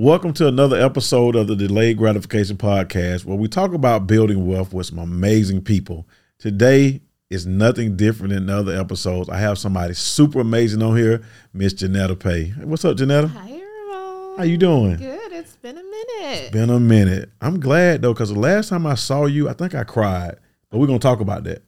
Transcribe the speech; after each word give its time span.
Welcome 0.00 0.32
to 0.34 0.46
another 0.46 0.80
episode 0.80 1.34
of 1.34 1.48
the 1.48 1.56
Delayed 1.56 1.96
Gratification 1.96 2.56
Podcast, 2.56 3.24
where 3.24 3.36
we 3.36 3.48
talk 3.48 3.72
about 3.72 4.06
building 4.06 4.46
wealth 4.46 4.72
with 4.72 4.86
some 4.86 5.00
amazing 5.00 5.60
people. 5.62 6.06
Today 6.38 7.00
is 7.30 7.48
nothing 7.48 7.96
different 7.96 8.32
than 8.32 8.48
other 8.48 8.78
episodes. 8.78 9.28
I 9.28 9.38
have 9.38 9.58
somebody 9.58 9.94
super 9.94 10.38
amazing 10.38 10.84
on 10.84 10.96
here, 10.96 11.22
Miss 11.52 11.74
Johnetta 11.74 12.16
Paye. 12.16 12.54
What's 12.62 12.84
up, 12.84 12.96
Johnetta? 12.96 13.28
Hi, 13.28 13.50
Ramon. 13.50 14.38
How 14.38 14.44
you 14.44 14.56
doing? 14.56 14.98
Good. 14.98 15.32
It's 15.32 15.56
been 15.56 15.76
a 15.76 15.82
minute. 15.82 16.52
Been 16.52 16.70
a 16.70 16.78
minute. 16.78 17.30
I'm 17.40 17.58
glad 17.58 18.02
though, 18.02 18.14
because 18.14 18.32
the 18.32 18.38
last 18.38 18.68
time 18.68 18.86
I 18.86 18.94
saw 18.94 19.26
you, 19.26 19.48
I 19.48 19.52
think 19.52 19.74
I 19.74 19.82
cried. 19.82 20.36
But 20.70 20.78
we're 20.78 20.86
gonna 20.86 21.00
talk 21.00 21.18
about 21.18 21.42
that. 21.42 21.64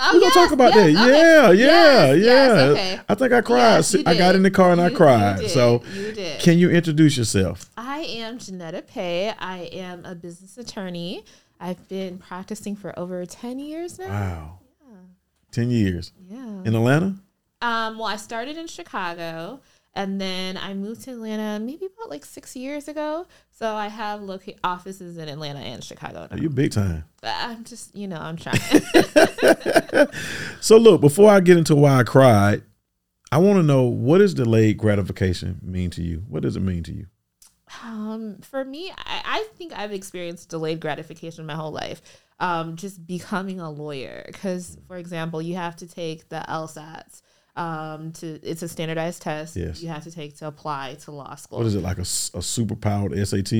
Oh, 0.00 0.10
We're 0.14 0.20
gonna 0.20 0.32
talk 0.34 0.52
about 0.52 0.74
that. 0.74 0.92
Yeah, 0.92 1.06
yeah, 1.06 1.50
Yes, 1.50 1.56
yeah. 1.56 2.12
yes, 2.24 2.52
okay. 2.70 3.00
I 3.08 3.14
think 3.14 3.32
I 3.32 3.40
cried. 3.40 3.60
Yes, 3.76 3.96
I 4.06 4.16
got 4.16 4.34
in 4.36 4.42
the 4.42 4.50
car 4.50 4.70
and 4.70 4.80
I 4.80 4.90
cried. 4.90 5.36
you 5.38 5.42
did. 5.42 5.50
So, 5.50 5.82
you 5.94 6.36
can 6.38 6.58
you 6.58 6.70
introduce 6.70 7.16
yourself? 7.16 7.68
I 7.76 7.98
am 8.00 8.38
Johnetta 8.38 8.86
Paye. 8.86 9.34
I 9.38 9.68
am 9.72 10.04
a 10.04 10.14
business 10.14 10.56
attorney. 10.56 11.24
I've 11.60 11.88
been 11.88 12.18
practicing 12.18 12.76
for 12.76 12.96
over 12.98 13.26
ten 13.26 13.58
years 13.58 13.98
now. 13.98 14.06
Wow, 14.08 14.58
ten 15.50 15.70
years 15.70 16.12
Yeah. 16.30 16.62
in 16.64 16.74
Atlanta. 16.76 17.16
Um. 17.60 17.98
Well, 17.98 18.06
I 18.06 18.16
started 18.16 18.56
in 18.56 18.68
Chicago, 18.68 19.60
and 19.98 20.20
then 20.20 20.56
I 20.56 20.74
moved 20.74 21.02
to 21.02 21.10
Atlanta 21.10 21.58
maybe 21.58 21.86
about 21.86 22.08
like 22.08 22.24
six 22.24 22.54
years 22.54 22.86
ago. 22.86 23.26
So 23.50 23.74
I 23.74 23.88
have 23.88 24.22
loca- 24.22 24.54
offices 24.62 25.16
in 25.16 25.28
Atlanta 25.28 25.58
and 25.58 25.82
Chicago. 25.82 26.28
Now. 26.30 26.36
You 26.36 26.48
big 26.48 26.70
time. 26.70 27.02
I'm 27.24 27.64
just, 27.64 27.96
you 27.96 28.06
know, 28.06 28.16
I'm 28.16 28.36
trying. 28.36 28.60
So 30.60 30.76
look, 30.76 31.00
before 31.00 31.30
I 31.30 31.40
get 31.40 31.56
into 31.56 31.74
why 31.74 31.96
I 31.98 32.04
cried, 32.04 32.62
I 33.32 33.38
want 33.38 33.58
to 33.58 33.64
know 33.64 33.84
what 33.84 34.18
does 34.18 34.34
delayed 34.34 34.78
gratification 34.78 35.58
mean 35.62 35.90
to 35.90 36.02
you? 36.02 36.24
What 36.28 36.44
does 36.44 36.54
it 36.54 36.60
mean 36.60 36.84
to 36.84 36.92
you? 36.92 37.06
Um, 37.82 38.38
for 38.40 38.64
me, 38.64 38.92
I, 38.96 39.22
I 39.24 39.48
think 39.56 39.72
I've 39.76 39.92
experienced 39.92 40.48
delayed 40.48 40.78
gratification 40.78 41.44
my 41.44 41.54
whole 41.54 41.72
life. 41.72 42.02
Um, 42.38 42.76
just 42.76 43.04
becoming 43.04 43.58
a 43.58 43.68
lawyer, 43.68 44.22
because 44.26 44.78
for 44.86 44.96
example, 44.96 45.42
you 45.42 45.56
have 45.56 45.74
to 45.76 45.88
take 45.88 46.28
the 46.28 46.44
LSATs. 46.48 47.20
Um, 47.58 48.12
to 48.12 48.26
it's 48.48 48.62
a 48.62 48.68
standardized 48.68 49.20
test. 49.22 49.56
Yes. 49.56 49.82
You 49.82 49.88
have 49.88 50.04
to 50.04 50.10
take 50.10 50.36
to 50.38 50.46
apply 50.46 50.94
to 51.04 51.10
law 51.10 51.34
school. 51.34 51.58
What 51.58 51.66
is 51.66 51.74
it 51.74 51.82
like 51.82 51.98
a, 51.98 52.04
super 52.04 52.76
powered 52.76 53.12
SAT? 53.28 53.52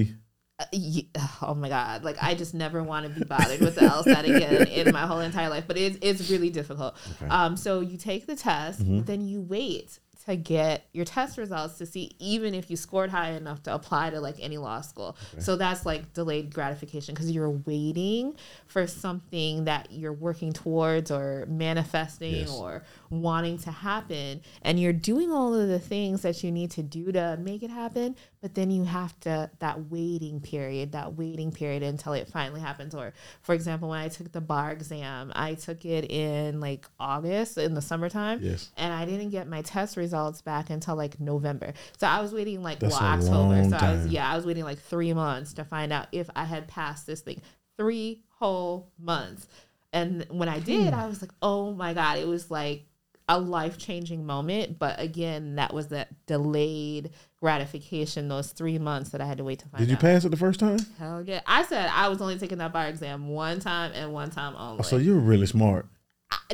Uh, 0.61 0.65
ye- 0.73 1.11
oh 1.43 1.55
my 1.55 1.69
god! 1.69 2.05
Like 2.05 2.17
I 2.23 2.35
just 2.35 2.55
never 2.55 2.83
want 2.83 3.07
to 3.07 3.11
be 3.21 3.25
bothered 3.25 3.61
with 3.61 3.75
the 3.75 3.83
LSAT 3.83 4.25
again 4.37 4.67
in 4.69 4.93
my 4.93 5.07
whole 5.07 5.21
entire 5.21 5.49
life. 5.49 5.65
But 5.67 5.77
it's 5.79 5.99
it's 6.01 6.31
really 6.31 6.51
difficult. 6.51 6.97
Okay. 7.21 7.29
Um, 7.29 7.57
so 7.57 7.81
you 7.81 7.97
take 7.99 8.27
the 8.27 8.37
test, 8.37 8.81
Mhm. 8.85 9.05
then 9.07 9.27
you 9.27 9.41
wait 9.41 9.99
to 10.29 10.37
get 10.37 10.87
your 10.93 11.05
test 11.05 11.39
results 11.39 11.79
to 11.79 11.87
see 11.87 12.12
even 12.19 12.55
if 12.55 12.71
you 12.71 12.77
scored 12.77 13.11
high 13.11 13.31
enough 13.31 13.62
to 13.65 13.75
apply 13.75 14.11
to 14.11 14.21
like 14.21 14.37
any 14.41 14.59
law 14.59 14.81
school. 14.81 15.17
So 15.39 15.57
that's 15.57 15.84
like 15.87 16.12
delayed 16.12 16.53
gratification 16.53 17.15
because 17.15 17.31
you're 17.31 17.51
waiting 17.51 18.34
for 18.67 18.87
something 18.87 19.65
that 19.65 19.91
you're 19.91 20.12
working 20.12 20.53
towards 20.53 21.11
or 21.11 21.47
manifesting 21.49 22.34
Yes. 22.34 22.51
or 22.51 22.84
wanting 23.11 23.59
to 23.59 23.71
happen, 23.71 24.43
and 24.62 24.79
you're 24.79 24.93
doing 24.93 25.33
all 25.33 25.55
of 25.55 25.69
the 25.69 25.79
things 25.79 26.23
that 26.23 26.45
you 26.45 26.53
need 26.53 26.71
to 26.73 26.83
do 26.83 27.11
to 27.12 27.39
make 27.41 27.62
it 27.62 27.71
happen. 27.71 28.15
But 28.41 28.55
then 28.55 28.70
you 28.70 28.84
have 28.84 29.19
to 29.20 29.50
that 29.58 29.91
waiting 29.91 30.41
period, 30.41 30.92
that 30.92 31.14
waiting 31.17 31.50
period 31.50 31.83
until 31.83 32.12
it 32.12 32.28
finally 32.28 32.61
happens. 32.61 32.94
Or 32.94 33.12
for 33.42 33.53
example, 33.55 33.89
when 33.89 33.98
I 33.98 34.08
took 34.08 34.31
the 34.31 34.41
bar 34.41 34.70
exam, 34.70 35.33
I 35.34 35.55
took 35.55 35.84
it 35.84 36.08
in 36.11 36.61
like 36.61 36.86
August 37.00 37.59
in 37.59 37.75
the 37.75 37.83
summertime 37.83 38.39
Yes. 38.42 38.70
and 38.77 38.92
I 38.92 39.05
didn't 39.06 39.31
get 39.31 39.48
my 39.48 39.62
test 39.62 39.97
results 39.97 40.41
back 40.41 40.70
until 40.70 40.94
like 40.94 41.19
November. 41.19 41.72
So 41.98 42.06
I 42.06 42.20
was 42.20 42.33
waiting 42.33 42.62
like 42.62 42.78
That's 42.78 42.94
well 43.00 43.03
October. 43.12 43.69
So 43.69 43.77
I 43.77 43.92
was 43.94 44.06
yeah, 44.06 44.31
I 44.31 44.36
was 44.36 44.47
waiting 44.47 44.64
like 44.64 44.78
three 44.78 45.12
months 45.12 45.55
to 45.55 45.64
find 45.64 45.92
out 45.92 46.06
if 46.12 46.31
I 46.36 46.44
had 46.44 46.69
passed 46.69 47.06
this 47.06 47.22
thing. 47.22 47.42
Three 47.77 48.22
whole 48.39 48.92
months. 49.00 49.48
And 49.92 50.27
when 50.31 50.48
I 50.48 50.61
did, 50.61 50.92
Hmm. 50.92 51.00
I 51.00 51.06
was 51.06 51.22
like, 51.22 51.33
oh 51.42 51.72
my 51.72 51.94
God, 51.94 52.19
it 52.19 52.28
was 52.28 52.50
like 52.50 52.84
a 53.28 53.38
life 53.38 53.78
changing 53.78 54.25
moment. 54.25 54.78
But 54.78 55.00
again, 55.00 55.56
that 55.56 55.75
was 55.75 55.88
that 55.88 56.09
delayed 56.27 57.10
gratification, 57.41 58.28
those 58.28 58.49
three 58.53 58.78
months 58.78 59.10
that 59.10 59.21
I 59.21 59.26
had 59.26 59.38
to 59.38 59.44
wait 59.44 59.60
to 59.60 59.69
find 59.69 59.81
Did 59.81 59.91
you 59.91 59.97
out. 59.97 60.00
pass 60.00 60.25
it 60.25 60.31
the 60.31 60.37
first 60.37 60.59
time? 60.60 60.78
Hell 60.99 61.22
yeah. 61.25 61.41
I 61.47 61.65
said 61.65 61.88
I 61.93 62.09
was 62.09 62.21
only 62.21 62.38
taking 62.38 62.59
that 62.59 62.72
bar 62.72 62.87
exam 62.88 63.28
one 63.28 63.60
time 63.60 63.93
and 63.94 64.12
one 64.12 64.31
time 64.31 64.54
only. 64.56 64.81
Oh, 64.81 64.82
so 64.82 64.97
you're 64.97 65.16
really 65.19 65.47
smart. 65.47 65.87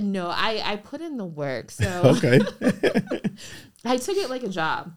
no, 0.00 0.28
I, 0.28 0.62
I 0.64 0.76
put 0.76 1.00
in 1.00 1.16
the 1.16 1.24
work. 1.24 1.70
So 1.70 1.86
Okay. 2.16 2.40
I 3.84 3.96
took 3.96 4.16
it 4.16 4.30
like 4.30 4.42
a 4.42 4.48
job. 4.48 4.92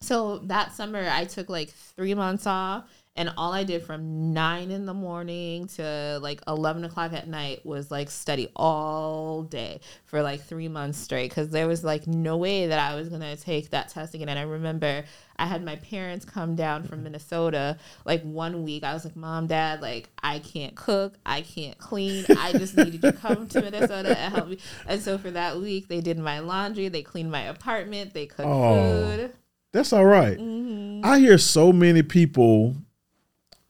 So 0.00 0.38
that 0.44 0.72
summer, 0.74 1.08
I 1.10 1.24
took 1.24 1.48
like 1.48 1.70
three 1.70 2.14
months 2.14 2.46
off, 2.46 2.84
and 3.16 3.32
all 3.36 3.52
I 3.52 3.62
did 3.62 3.84
from 3.84 4.32
nine 4.32 4.72
in 4.72 4.86
the 4.86 4.94
morning 4.94 5.68
to 5.76 6.18
like 6.20 6.40
11 6.48 6.82
o'clock 6.84 7.12
at 7.12 7.28
night 7.28 7.64
was 7.64 7.88
like 7.90 8.10
study 8.10 8.48
all 8.56 9.42
day 9.44 9.80
for 10.06 10.20
like 10.20 10.40
three 10.42 10.66
months 10.66 10.98
straight 10.98 11.30
because 11.30 11.50
there 11.50 11.68
was 11.68 11.84
like 11.84 12.08
no 12.08 12.36
way 12.36 12.66
that 12.66 12.78
I 12.80 12.96
was 12.96 13.08
gonna 13.08 13.36
take 13.36 13.70
that 13.70 13.88
test 13.90 14.14
again. 14.14 14.28
And 14.28 14.38
I 14.38 14.42
remember 14.42 15.04
I 15.36 15.46
had 15.46 15.64
my 15.64 15.76
parents 15.76 16.24
come 16.24 16.56
down 16.56 16.82
from 16.82 17.04
Minnesota 17.04 17.78
like 18.04 18.22
one 18.24 18.64
week. 18.64 18.82
I 18.82 18.92
was 18.94 19.04
like, 19.04 19.14
Mom, 19.14 19.46
Dad, 19.46 19.80
like 19.80 20.08
I 20.20 20.40
can't 20.40 20.74
cook, 20.74 21.14
I 21.24 21.42
can't 21.42 21.78
clean. 21.78 22.24
I 22.36 22.52
just 22.52 22.76
needed 22.76 22.94
you 22.94 23.00
to 23.00 23.12
come 23.12 23.46
to 23.46 23.62
Minnesota 23.62 24.18
and 24.18 24.34
help 24.34 24.48
me. 24.48 24.58
And 24.88 25.00
so 25.00 25.18
for 25.18 25.30
that 25.30 25.58
week, 25.60 25.86
they 25.86 26.00
did 26.00 26.18
my 26.18 26.40
laundry, 26.40 26.88
they 26.88 27.02
cleaned 27.02 27.30
my 27.30 27.42
apartment, 27.42 28.12
they 28.12 28.26
cooked 28.26 28.48
Oh. 28.48 29.06
food. 29.18 29.32
That's 29.72 29.92
all 29.92 30.04
right. 30.04 30.36
Mhm. 30.38 31.04
I 31.04 31.20
hear 31.20 31.38
so 31.38 31.72
many 31.72 32.02
people 32.02 32.74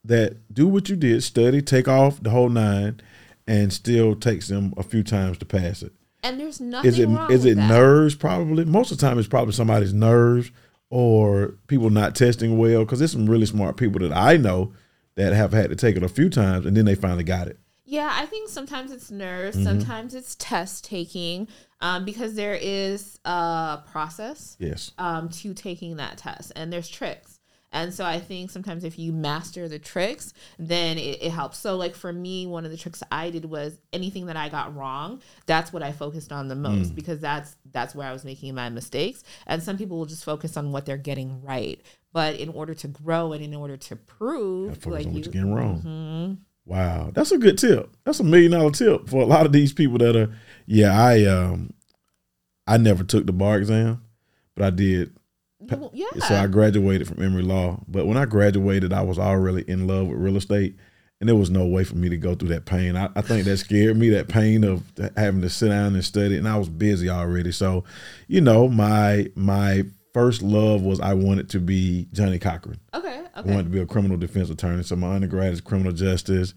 that 0.07 0.53
do 0.53 0.67
what 0.67 0.89
you 0.89 0.95
did, 0.95 1.23
study, 1.23 1.61
take 1.61 1.87
off 1.87 2.21
the 2.21 2.29
whole 2.29 2.49
nine, 2.49 3.01
and 3.47 3.71
still 3.73 4.15
takes 4.15 4.47
them 4.47 4.73
a 4.77 4.83
few 4.83 5.03
times 5.03 5.37
to 5.39 5.45
pass 5.45 5.81
it. 5.81 5.93
And 6.23 6.39
there's 6.39 6.59
nothing 6.59 6.87
Is 6.89 6.97
it 6.99 7.07
wrong 7.07 7.31
is 7.31 7.45
it 7.45 7.55
that. 7.55 7.67
nerves? 7.67 8.15
Probably 8.15 8.65
most 8.65 8.91
of 8.91 8.97
the 8.97 9.05
time, 9.05 9.19
it's 9.19 9.27
probably 9.27 9.53
somebody's 9.53 9.93
nerves 9.93 10.51
or 10.89 11.55
people 11.67 11.89
not 11.89 12.15
testing 12.15 12.57
well. 12.57 12.83
Because 12.85 12.99
there's 12.99 13.11
some 13.11 13.29
really 13.29 13.45
smart 13.45 13.77
people 13.77 13.99
that 14.01 14.15
I 14.15 14.37
know 14.37 14.73
that 15.15 15.33
have 15.33 15.53
had 15.53 15.69
to 15.69 15.75
take 15.75 15.95
it 15.95 16.03
a 16.03 16.09
few 16.09 16.29
times 16.29 16.65
and 16.65 16.75
then 16.75 16.85
they 16.85 16.95
finally 16.95 17.23
got 17.23 17.47
it. 17.47 17.59
Yeah, 17.87 18.09
I 18.11 18.25
think 18.25 18.49
sometimes 18.49 18.91
it's 18.91 19.11
nerves, 19.11 19.55
Mm-hmm. 19.55 19.65
sometimes 19.65 20.15
it's 20.15 20.35
test 20.39 20.83
taking, 20.85 21.47
um, 21.81 22.03
because 22.03 22.33
there 22.33 22.57
is 22.59 23.19
a 23.25 23.83
process 23.91 24.57
Yes. 24.59 24.91
um, 24.97 25.29
to 25.29 25.53
taking 25.53 25.97
that 25.97 26.17
test, 26.17 26.51
and 26.55 26.73
there's 26.73 26.89
tricks. 26.89 27.34
And 27.75 27.93
so 27.93 28.05
I 28.05 28.19
think 28.19 28.49
sometimes 28.49 28.83
if 28.83 28.97
you 28.97 29.11
master 29.11 29.67
the 29.67 29.77
tricks, 29.77 30.33
then 30.57 30.97
it, 30.97 31.21
it 31.21 31.29
helps. 31.31 31.57
So 31.59 31.75
like 31.75 31.93
for 31.93 32.11
me, 32.11 32.47
one 32.47 32.63
of 32.65 32.71
the 32.71 32.77
tricks 32.77 33.03
I 33.11 33.29
did 33.29 33.45
was 33.45 33.77
anything 33.93 34.27
that 34.27 34.37
I 34.37 34.47
got 34.49 34.75
wrong, 34.75 35.21
that's 35.45 35.71
what 35.73 35.83
I 35.83 35.91
focused 35.91 36.31
on 36.31 36.47
the 36.47 36.55
most 36.55 36.93
Mm. 36.93 36.95
because 36.95 37.19
that's 37.19 37.55
that's 37.71 37.93
where 37.93 38.07
I 38.07 38.13
was 38.13 38.23
making 38.25 38.55
my 38.55 38.69
mistakes. 38.69 39.23
And 39.45 39.61
some 39.61 39.77
people 39.77 39.97
will 39.97 40.05
just 40.05 40.23
focus 40.23 40.55
on 40.57 40.71
what 40.71 40.85
they're 40.85 40.97
getting 40.97 41.41
right. 41.43 41.79
But 42.13 42.35
in 42.39 42.47
order 42.49 42.73
to 42.75 42.87
grow 42.87 43.33
and 43.33 43.43
in 43.43 43.53
order 43.53 43.75
to 43.75 43.95
prove, 43.97 44.75
focus 44.77 44.85
like 44.85 45.05
on 45.07 45.13
what 45.13 45.17
you, 45.17 45.23
you're 45.25 45.33
getting 45.33 45.53
wrong. 45.53 45.81
Mhm. 45.81 46.37
Wow, 46.65 47.11
that's 47.13 47.31
a 47.31 47.37
good 47.37 47.57
tip. 47.57 47.95
That's 48.05 48.21
a 48.21 48.23
million 48.23 48.53
dollar 48.53 48.71
tip 48.71 49.07
for 49.09 49.21
a 49.21 49.25
lot 49.25 49.45
of 49.45 49.51
these 49.51 49.73
people 49.73 49.97
that 49.99 50.15
are. 50.15 50.33
Yeah, 50.65 50.97
I 50.97 51.25
um, 51.25 51.73
I 52.65 52.77
never 52.77 53.03
took 53.03 53.25
the 53.25 53.33
bar 53.33 53.57
exam, 53.57 54.01
but 54.55 54.63
I 54.65 54.69
did. 54.69 55.13
Yeah. 55.93 56.05
So 56.27 56.35
I 56.35 56.47
graduated 56.47 57.07
from 57.07 57.21
Emory 57.23 57.43
Law. 57.43 57.79
But 57.87 58.05
when 58.07 58.17
I 58.17 58.25
graduated, 58.25 58.93
I 58.93 59.01
was 59.01 59.17
already 59.19 59.63
in 59.69 59.87
love 59.87 60.07
with 60.07 60.17
real 60.19 60.37
estate, 60.37 60.75
and 61.19 61.27
there 61.29 61.35
was 61.35 61.49
no 61.49 61.65
way 61.65 61.83
for 61.83 61.95
me 61.95 62.09
to 62.09 62.17
go 62.17 62.35
through 62.35 62.49
that 62.49 62.65
pain. 62.65 62.95
I, 62.95 63.09
I 63.15 63.21
think 63.21 63.45
that 63.45 63.57
scared 63.57 63.97
me. 63.97 64.09
That 64.09 64.27
pain 64.27 64.63
of 64.63 64.83
having 65.15 65.41
to 65.41 65.49
sit 65.49 65.69
down 65.69 65.93
and 65.95 66.03
study, 66.03 66.37
and 66.37 66.47
I 66.47 66.57
was 66.57 66.69
busy 66.69 67.09
already. 67.09 67.51
So, 67.51 67.83
you 68.27 68.41
know, 68.41 68.67
my 68.67 69.27
my 69.35 69.83
first 70.13 70.41
love 70.41 70.81
was 70.81 70.99
I 70.99 71.13
wanted 71.13 71.49
to 71.51 71.59
be 71.59 72.07
Johnnie 72.13 72.39
Cochran. 72.39 72.79
okay. 72.93 73.21
I 73.35 73.41
Okay. 73.41 73.49
wanted 73.51 73.63
to 73.65 73.69
be 73.69 73.81
a 73.81 73.85
criminal 73.85 74.15
defense 74.15 74.49
attorney. 74.49 74.81
So 74.83 74.95
my 74.95 75.13
undergrad 75.13 75.51
is 75.51 75.59
criminal 75.59 75.91
justice. 75.91 76.53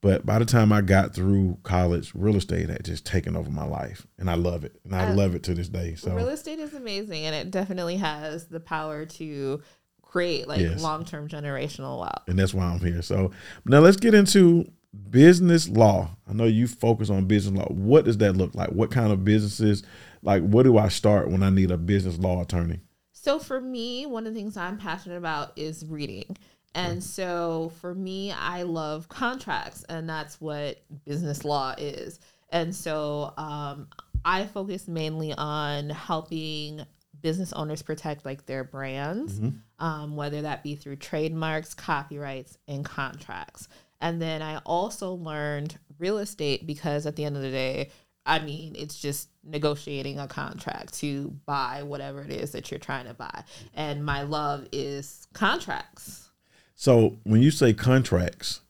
But 0.00 0.24
by 0.24 0.38
the 0.38 0.44
time 0.44 0.72
I 0.72 0.80
got 0.80 1.12
through 1.14 1.58
college, 1.64 2.12
real 2.14 2.36
estate 2.36 2.68
had 2.68 2.84
just 2.84 3.04
taken 3.04 3.34
over 3.36 3.50
my 3.50 3.64
life, 3.66 4.06
and 4.16 4.30
I 4.30 4.34
love 4.34 4.64
it, 4.64 4.80
and 4.84 4.94
I 4.94 5.08
I- 5.08 5.12
love 5.12 5.34
it 5.34 5.42
to 5.44 5.54
this 5.54 5.68
day. 5.68 5.96
So 5.96 6.14
Real 6.14 6.28
estate 6.28 6.60
is 6.60 6.72
amazing, 6.74 7.24
and 7.24 7.34
it 7.34 7.50
definitely 7.50 7.96
has 7.96 8.46
the 8.46 8.60
power 8.60 9.04
to 9.06 9.60
create 10.02 10.46
like 10.48 10.60
Yes. 10.60 10.80
long 10.82 11.04
term 11.04 11.28
generational 11.28 11.98
wealth. 12.00 12.22
and 12.28 12.38
that's 12.38 12.54
why 12.54 12.64
I'm 12.64 12.78
here. 12.80 13.02
So 13.02 13.32
now 13.66 13.80
let's 13.80 13.96
get 13.98 14.14
into 14.14 14.70
business 15.10 15.68
law. 15.68 16.16
I 16.28 16.32
know 16.32 16.44
you 16.44 16.66
focus 16.66 17.10
on 17.10 17.26
business 17.26 17.58
law. 17.58 17.66
What 17.68 18.04
does 18.04 18.18
that 18.18 18.36
look 18.36 18.54
like? 18.54 18.70
What 18.70 18.90
kind 18.90 19.12
of 19.12 19.24
businesses? 19.24 19.82
Like, 20.22 20.42
what 20.42 20.62
do 20.62 20.78
I 20.78 20.88
start 20.88 21.30
when 21.30 21.42
I 21.42 21.50
need 21.50 21.70
a 21.70 21.76
business 21.76 22.18
law 22.18 22.40
attorney? 22.42 22.80
So 23.12 23.38
for 23.38 23.60
me, 23.60 24.06
one 24.06 24.26
of 24.26 24.32
the 24.32 24.38
things 24.40 24.56
I'm 24.56 24.78
passionate 24.78 25.16
about 25.18 25.52
is 25.56 25.84
reading. 25.84 26.36
And 26.74 27.02
so 27.02 27.72
for 27.80 27.94
me, 27.94 28.32
I 28.32 28.62
love 28.62 29.08
contracts, 29.08 29.84
and 29.88 30.08
that's 30.08 30.40
what 30.40 30.80
business 31.04 31.44
law 31.44 31.74
is. 31.78 32.20
And 32.50 32.74
so 32.74 33.34
um, 33.36 33.88
I 34.24 34.46
focus 34.46 34.88
mainly 34.88 35.32
on 35.32 35.90
helping 35.90 36.84
business 37.20 37.52
owners 37.52 37.82
protect 37.82 38.24
like 38.24 38.46
their 38.46 38.62
brands, 38.64 39.40
um, 39.80 40.14
whether 40.16 40.42
that 40.42 40.62
be 40.62 40.76
through 40.76 40.96
trademarks, 40.96 41.74
copyrights, 41.74 42.56
and 42.68 42.84
contracts. 42.84 43.68
And 44.00 44.22
then 44.22 44.42
I 44.42 44.58
also 44.58 45.14
learned 45.14 45.76
real 45.98 46.18
estate 46.18 46.66
because 46.66 47.06
at 47.06 47.16
the 47.16 47.24
end 47.24 47.36
of 47.36 47.42
the 47.42 47.50
day, 47.50 47.90
I 48.24 48.38
mean, 48.40 48.76
it's 48.78 48.98
just 49.00 49.30
negotiating 49.42 50.18
a 50.18 50.28
contract 50.28 50.94
to 51.00 51.34
buy 51.46 51.82
whatever 51.82 52.22
it 52.22 52.30
is 52.30 52.52
that 52.52 52.70
you're 52.70 52.78
trying 52.78 53.06
to 53.06 53.14
buy. 53.14 53.44
And 53.74 54.04
my 54.04 54.22
love 54.22 54.68
is 54.70 55.26
contracts. 55.32 56.27
So 56.80 57.18
when 57.24 57.42
you 57.42 57.50
say 57.50 57.74
contracts, 57.74 58.60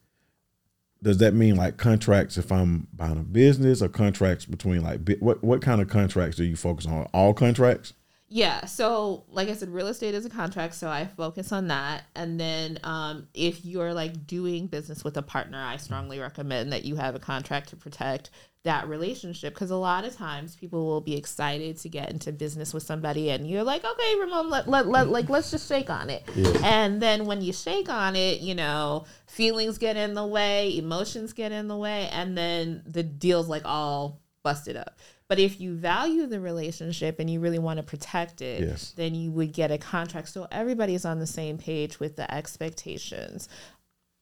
does 1.02 1.19
that 1.19 1.34
mean 1.34 1.56
like 1.56 1.76
contracts 1.76 2.38
if 2.38 2.50
I'm 2.50 2.88
buying 2.90 3.19
a 3.19 3.22
business 3.22 3.82
or 3.82 3.90
contracts 3.90 4.46
between 4.46 4.82
like 4.82 5.00
what 5.20 5.44
what 5.44 5.60
kind 5.60 5.82
of 5.82 5.88
contracts 5.88 6.38
do 6.38 6.44
you 6.44 6.56
focus 6.56 6.87
on? 6.87 7.06
All 7.12 7.34
contracts? 7.34 7.93
Yeah. 8.31 8.64
So, 8.64 9.25
like 9.28 9.50
I 9.50 9.52
said, 9.52 9.69
real 9.69 9.88
estate 9.88 10.14
is 10.14 10.25
a 10.25 10.31
contract, 10.31 10.75
so 10.75 10.88
I 10.88 11.05
focus 11.05 11.52
on 11.52 11.69
that. 11.69 12.05
And 12.14 12.40
then, 12.40 12.78
um, 12.82 13.28
if 13.34 13.66
you're 13.66 13.93
like 13.93 14.26
doing 14.26 14.69
business 14.69 15.04
with 15.04 15.19
a 15.19 15.22
partner, 15.22 15.62
I 15.62 15.76
strongly 15.76 16.19
recommend 16.19 16.72
that 16.72 16.87
you 16.87 16.96
have 16.96 17.14
a 17.14 17.19
contract 17.19 17.69
to 17.70 17.76
protect 17.76 18.31
that 18.68 18.86
relationship 18.88 19.54
because 19.54 19.70
a 19.70 19.76
lot 19.76 20.04
of 20.04 20.14
times 20.14 20.54
people 20.54 20.86
will 20.86 21.00
be 21.00 21.16
excited 21.16 21.76
to 21.78 21.88
get 21.88 22.10
into 22.10 22.30
business 22.32 22.72
with 22.74 22.82
somebody, 22.82 23.30
and 23.30 23.48
you're 23.48 23.64
like, 23.64 23.82
okay, 23.84 24.14
Ramon, 24.20 24.50
let 24.50 24.68
let, 24.68 24.86
let 24.86 25.08
like 25.08 25.28
let's 25.28 25.50
just 25.50 25.66
shake 25.68 25.90
on 25.90 26.10
it. 26.10 26.22
And 26.62 27.00
then 27.00 27.24
when 27.26 27.40
you 27.40 27.52
shake 27.52 27.88
on 27.88 28.14
it, 28.14 28.40
you 28.40 28.54
know, 28.54 29.06
feelings 29.26 29.78
get 29.78 29.96
in 29.96 30.14
the 30.14 30.26
way, 30.26 30.76
emotions 30.76 31.32
get 31.32 31.50
in 31.50 31.66
the 31.68 31.76
way, 31.76 32.08
and 32.12 32.36
then 32.36 32.82
the 32.86 33.02
deal's 33.02 33.48
like 33.48 33.62
all 33.64 34.20
busted 34.42 34.76
up. 34.76 34.98
But 35.28 35.38
if 35.38 35.60
you 35.60 35.74
value 35.74 36.26
the 36.26 36.40
relationship 36.40 37.18
and 37.20 37.28
you 37.28 37.40
really 37.40 37.58
want 37.58 37.76
to 37.76 37.82
protect 37.82 38.40
it, 38.40 38.60
Yes. 38.62 38.92
then 38.96 39.14
you 39.14 39.30
would 39.32 39.52
get 39.52 39.70
a 39.70 39.76
contract 39.76 40.28
so 40.30 40.46
everybody's 40.50 41.04
on 41.04 41.18
the 41.18 41.26
same 41.26 41.58
page 41.58 42.00
with 42.00 42.16
the 42.16 42.32
expectations. 42.32 43.48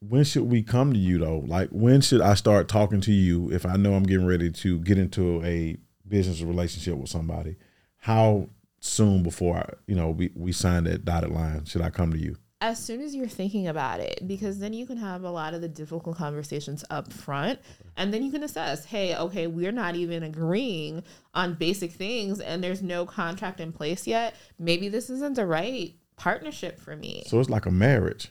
When 0.08 0.25
should 0.25 0.44
we 0.44 0.62
come 0.62 0.93
to 0.93 0.99
you 0.99 1.19
though? 1.19 1.43
Like 1.47 1.69
when 1.70 2.00
should 2.00 2.20
I 2.20 2.35
start 2.35 2.69
talking 2.69 3.00
to 3.03 3.12
you 3.12 3.50
if 3.50 3.67
I 3.67 3.76
know 3.76 3.94
I'm 3.94 4.05
getting 4.05 4.26
ready 4.26 4.50
to 4.50 4.79
get 4.81 4.99
into 4.99 5.43
a 5.44 5.76
business 6.06 6.43
relationship 6.43 6.97
with 6.97 7.11
somebody? 7.11 7.56
How 7.99 8.49
soon 8.81 9.23
before 9.23 9.56
I, 9.56 9.70
you 9.87 9.97
know 9.97 10.11
we, 10.11 10.31
we 10.35 10.53
sign 10.53 10.85
that 10.85 11.05
dotted 11.05 11.31
line 11.31 11.64
should 11.64 11.82
I 11.82 11.91
come 11.91 12.12
to 12.12 12.19
you? 12.19 12.37
As 12.62 12.82
soon 12.82 13.03
as 13.03 13.14
you're 13.14 13.29
thinking 13.29 13.69
about 13.69 14.00
it, 14.00 14.26
because 14.26 14.58
then 14.61 14.73
you 14.73 14.87
can 14.87 14.97
have 14.97 15.25
a 15.25 15.31
lot 15.31 15.53
of 15.53 15.61
the 15.61 15.69
difficult 15.69 16.17
conversations 16.17 16.85
up 16.88 17.12
front, 17.12 17.58
and 17.99 18.14
then 18.14 18.23
you 18.23 18.32
can 18.32 18.43
assess, 18.43 18.87
hey, 18.87 19.14
okay, 19.14 19.47
we're 19.47 19.73
not 19.73 19.94
even 19.94 20.23
agreeing 20.23 21.03
on 21.35 21.53
basic 21.53 21.93
things, 21.93 22.41
and 22.41 22.64
there's 22.64 22.81
no 22.82 23.05
contract 23.05 23.61
in 23.61 23.73
place 23.73 24.06
yet. 24.06 24.35
Maybe 24.58 24.88
this 24.88 25.11
isn't 25.11 25.37
the 25.37 25.44
right 25.44 25.97
partnership 26.17 26.81
for 26.81 26.97
me. 26.97 27.25
So 27.26 27.38
it's 27.41 27.50
like 27.50 27.67
a 27.67 27.70
marriage. 27.70 28.31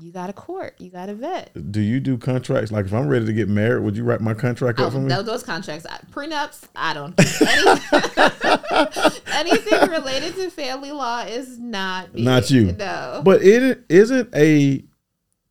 You 0.00 0.10
got 0.10 0.28
to 0.28 0.32
court, 0.32 0.74
you 0.78 0.88
got 0.88 1.06
to 1.06 1.14
vet. 1.14 1.50
Do 1.70 1.82
you 1.82 2.00
do 2.00 2.16
contracts? 2.16 2.72
Like 2.72 2.86
if 2.86 2.94
I'm 2.94 3.08
ready 3.08 3.26
to 3.26 3.32
get 3.34 3.46
married, 3.48 3.84
would 3.84 3.94
you 3.94 4.04
write 4.04 4.22
my 4.22 4.32
contract 4.32 4.80
up 4.80 4.86
Oh, 4.86 4.90
for 4.92 5.00
me? 5.00 5.10
tho- 5.10 5.22
those 5.22 5.42
contracts, 5.42 5.84
I- 5.84 5.98
prenups, 6.10 6.62
I 6.74 6.94
don't. 6.94 7.14
Any, 7.42 9.20
anything 9.50 9.90
related 9.90 10.34
to 10.36 10.48
family 10.50 10.92
law 10.92 11.20
is 11.24 11.58
not 11.58 12.14
me. 12.14 12.22
Not 12.22 12.50
you. 12.50 12.72
No. 12.72 13.20
But 13.22 13.42
it 13.42 13.84
isn't 13.90 14.34
a 14.34 14.82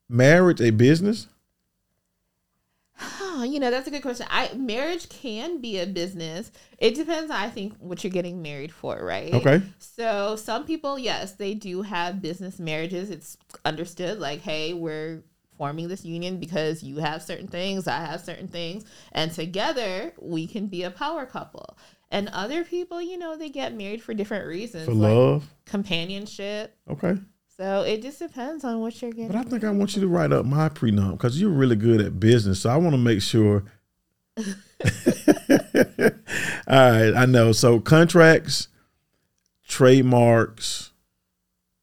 marriage 0.09 0.59
a 0.59 0.71
business? 0.71 1.27
Oh, 3.41 3.43
you 3.43 3.59
know, 3.59 3.71
that's 3.71 3.87
a 3.87 3.91
good 3.91 4.03
question. 4.03 4.27
I 4.29 4.53
marriage 4.53 5.09
can 5.09 5.61
be 5.61 5.79
a 5.79 5.87
business. 5.87 6.51
It 6.77 6.93
depends, 6.93 7.31
I 7.31 7.49
think, 7.49 7.73
what 7.79 8.03
you're 8.03 8.11
getting 8.11 8.43
married 8.43 8.71
for, 8.71 9.03
right? 9.03 9.33
Okay. 9.33 9.63
So 9.79 10.35
some 10.35 10.63
people, 10.65 10.99
yes, 10.99 11.33
they 11.33 11.55
do 11.55 11.81
have 11.81 12.21
business 12.21 12.59
marriages. 12.59 13.09
It's 13.09 13.37
understood, 13.65 14.19
like, 14.19 14.41
hey, 14.41 14.75
we're 14.75 15.23
forming 15.57 15.87
this 15.87 16.05
union 16.05 16.39
because 16.39 16.83
you 16.83 16.97
have 16.97 17.23
certain 17.23 17.47
things, 17.47 17.87
I 17.87 18.05
have 18.05 18.21
certain 18.21 18.47
things, 18.47 18.85
and 19.11 19.31
together 19.31 20.13
we 20.19 20.45
can 20.45 20.67
be 20.67 20.83
a 20.83 20.91
power 20.91 21.25
couple. 21.25 21.77
And 22.11 22.29
other 22.29 22.63
people, 22.63 23.01
you 23.01 23.17
know, 23.17 23.35
they 23.37 23.49
get 23.49 23.73
married 23.73 24.03
for 24.03 24.13
different 24.13 24.45
reasons, 24.45 24.85
For 24.85 24.93
like 24.93 25.15
love? 25.15 25.49
companionship. 25.65 26.75
Okay. 26.87 27.15
So 27.61 27.83
it 27.83 28.01
just 28.01 28.17
depends 28.17 28.63
on 28.63 28.79
what 28.79 28.99
you're 29.03 29.11
getting. 29.11 29.27
But 29.27 29.35
I 29.35 29.43
think 29.43 29.63
I 29.63 29.69
want 29.69 29.95
you 29.95 30.01
to 30.01 30.07
write 30.07 30.31
up 30.31 30.47
my 30.47 30.67
prenup 30.67 31.11
because 31.11 31.39
you're 31.39 31.51
really 31.51 31.75
good 31.75 32.01
at 32.01 32.19
business. 32.19 32.61
So 32.61 32.71
I 32.71 32.77
want 32.77 32.93
to 32.93 32.97
make 32.97 33.21
sure. 33.21 33.65
All 34.35 34.43
right, 36.67 37.13
I 37.15 37.25
know. 37.27 37.51
So 37.51 37.79
contracts, 37.79 38.67
trademarks, 39.67 40.91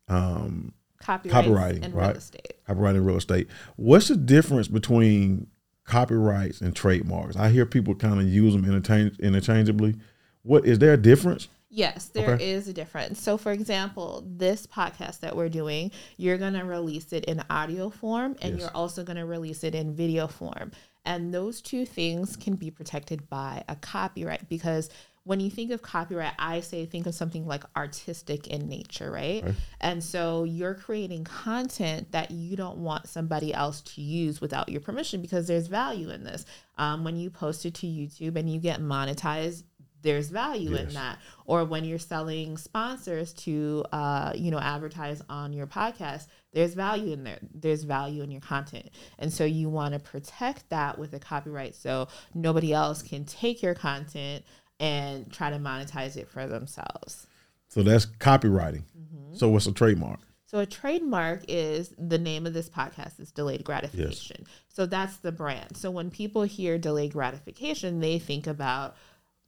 um, 0.08 0.72
Copyrights 1.00 1.48
copywriting, 1.48 1.84
and 1.84 1.94
right? 1.94 2.08
real 2.08 2.16
estate. 2.16 2.52
copyright 2.66 2.96
and 2.96 3.06
real 3.06 3.16
estate. 3.18 3.46
What's 3.76 4.08
the 4.08 4.16
difference 4.16 4.66
between 4.66 5.46
copyrights 5.84 6.60
and 6.60 6.74
trademarks? 6.74 7.36
I 7.36 7.50
hear 7.50 7.64
people 7.64 7.94
kind 7.94 8.18
of 8.18 8.26
use 8.26 8.52
them 8.52 8.64
interchange- 8.64 9.20
interchangeably. 9.20 9.94
What 10.42 10.66
is 10.66 10.80
there 10.80 10.94
a 10.94 10.96
difference? 10.96 11.46
Yes, 11.70 12.06
there 12.08 12.34
is 12.36 12.64
Okay. 12.64 12.70
a 12.70 12.74
difference. 12.74 13.20
So, 13.20 13.36
for 13.36 13.52
example, 13.52 14.24
this 14.26 14.66
podcast 14.66 15.20
that 15.20 15.36
we're 15.36 15.50
doing, 15.50 15.90
you're 16.16 16.38
going 16.38 16.54
to 16.54 16.64
release 16.64 17.12
it 17.12 17.26
in 17.26 17.42
audio 17.50 17.90
form 17.90 18.36
and 18.40 18.52
Yes. 18.52 18.60
you're 18.60 18.76
also 18.76 19.04
going 19.04 19.18
to 19.18 19.26
release 19.26 19.64
it 19.64 19.74
in 19.74 19.94
video 19.94 20.26
form. 20.26 20.72
And 21.04 21.32
those 21.32 21.60
two 21.60 21.84
things 21.84 22.36
can 22.36 22.54
be 22.56 22.70
protected 22.70 23.28
by 23.28 23.64
a 23.68 23.76
copyright 23.76 24.48
because 24.48 24.88
when 25.24 25.40
you 25.40 25.50
think 25.50 25.70
of 25.70 25.82
copyright, 25.82 26.32
I 26.38 26.60
say 26.60 26.86
think 26.86 27.06
of 27.06 27.14
something 27.14 27.46
like 27.46 27.62
artistic 27.76 28.46
in 28.46 28.66
nature, 28.66 29.10
right? 29.10 29.44
And 29.78 30.02
so 30.02 30.44
you're 30.44 30.72
creating 30.72 31.24
content 31.24 32.12
that 32.12 32.30
you 32.30 32.56
don't 32.56 32.78
want 32.78 33.08
somebody 33.08 33.52
else 33.52 33.82
to 33.82 34.00
use 34.00 34.40
without 34.40 34.70
your 34.70 34.80
permission 34.80 35.20
because 35.20 35.46
there's 35.46 35.66
value 35.66 36.08
in 36.08 36.24
this. 36.24 36.46
Um, 36.78 37.04
when 37.04 37.16
you 37.16 37.28
post 37.28 37.66
it 37.66 37.74
to 37.74 37.86
YouTube 37.86 38.36
and 38.36 38.48
you 38.50 38.58
get 38.58 38.80
monetized, 38.80 39.64
there's 40.02 40.28
value 40.30 40.74
in 40.74 40.88
that 40.94 41.18
or 41.44 41.64
when 41.64 41.84
you're 41.84 41.98
selling 41.98 42.56
sponsors 42.56 43.32
to 43.32 43.84
uh, 43.92 44.32
you 44.34 44.50
know 44.50 44.58
advertise 44.58 45.20
on 45.28 45.52
your 45.52 45.66
podcast 45.66 46.26
there's 46.52 46.74
value 46.74 47.12
in 47.12 47.24
there 47.24 47.38
there's 47.54 47.84
value 47.84 48.22
in 48.22 48.30
your 48.30 48.40
content 48.40 48.88
and 49.18 49.32
so 49.32 49.44
you 49.44 49.68
want 49.68 49.94
to 49.94 50.00
protect 50.00 50.68
that 50.70 50.98
with 50.98 51.12
a 51.14 51.18
copyright 51.18 51.74
so 51.74 52.06
nobody 52.34 52.72
else 52.72 53.02
can 53.02 53.24
take 53.24 53.62
your 53.62 53.74
content 53.74 54.44
and 54.80 55.32
try 55.32 55.50
to 55.50 55.56
monetize 55.58 56.16
it 56.16 56.28
for 56.28 56.46
themselves 56.46 57.26
So 57.68 57.82
that's 57.82 58.06
copywriting. 58.06 58.84
So 59.32 59.48
what's 59.48 59.66
a 59.66 59.72
trademark? 59.72 60.20
so 60.46 60.60
a 60.60 60.64
trademark 60.66 61.42
is 61.46 61.92
the 61.98 62.16
name 62.18 62.46
of 62.46 62.54
this 62.54 62.70
podcast 62.70 63.20
is 63.20 63.30
delayed 63.32 63.64
gratification. 63.64 64.46
So 64.68 64.86
that's 64.86 65.18
the 65.18 65.30
brand. 65.30 65.76
So 65.76 65.90
when 65.90 66.10
people 66.10 66.42
hear 66.44 66.78
delayed 66.78 67.12
gratification, 67.12 68.00
they 68.00 68.18
think 68.18 68.46
about 68.46 68.96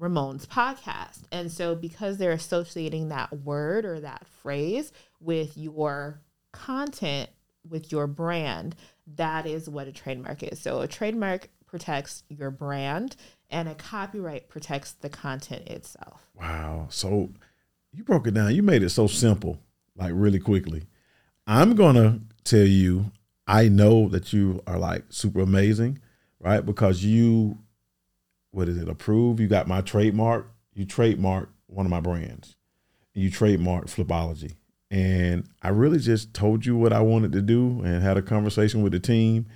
Ramon's 0.01 0.47
podcast. 0.47 1.21
And 1.31 1.53
so 1.53 1.75
because 1.75 2.17
they're 2.17 2.33
associating 2.33 3.11
that 3.11 3.33
word 3.45 3.85
or 3.85 4.01
that 4.01 4.27
phrase 4.27 4.93
with 5.21 5.57
your 5.59 6.21
content, 6.53 7.29
with 7.69 7.93
your 7.93 8.07
brand, 8.07 8.75
that 9.17 9.47
is 9.47 9.69
what 9.69 9.87
a 9.87 9.93
trademark 9.93 10.43
is. 10.43 10.59
So 10.59 10.81
a 10.81 10.89
trademark 10.89 11.51
protects 11.67 12.25
your 12.29 12.51
brand 12.51 13.15
and 13.51 13.69
a 13.69 13.75
copyright 13.75 14.49
protects 14.49 14.93
the 14.93 15.11
content 15.11 15.69
itself. 15.69 16.27
Wow. 16.35 16.87
So 16.89 17.31
you 17.93 18.03
broke 18.03 18.27
it 18.27 18.35
down. 18.35 18.55
You 18.55 18.63
made 18.63 18.83
it 18.83 18.91
so 18.91 19.07
simple, 19.07 19.59
like 19.97 20.13
really 20.15 20.39
quickly. 20.39 20.85
I'm 21.47 21.75
gonna 21.75 22.21
tell 22.45 22.67
you, 22.67 23.13
I 23.47 23.69
know 23.69 24.09
that 24.09 24.33
you 24.33 24.63
are 24.67 24.79
like 24.79 25.05
super 25.11 25.41
amazing, 25.41 25.99
right? 26.39 26.65
Because 26.65 27.05
you, 27.05 27.59
what 28.51 28.69
is 28.69 28.77
it? 28.77 28.89
Approved. 28.89 29.41
You 29.41 29.49
got 29.49 29.69
my 29.69 29.81
trademark. 29.81 30.51
You 30.75 30.85
trademark 30.85 31.51
one 31.67 31.87
of 31.87 31.91
my 31.91 32.01
brands. 32.01 32.57
You 33.15 33.31
trademark 33.31 33.87
Flipology, 33.87 34.55
and 34.91 35.49
I 35.63 35.71
really 35.71 35.99
just 35.99 36.33
told 36.33 36.65
you 36.65 36.77
what 36.77 36.93
I 36.93 37.01
wanted 37.01 37.33
to 37.33 37.43
do 37.43 37.83
and 37.85 38.03
had 38.03 38.17
a 38.17 38.23
conversation 38.23 38.83
with 38.83 38.93
the 38.93 39.01
team. 39.01 39.47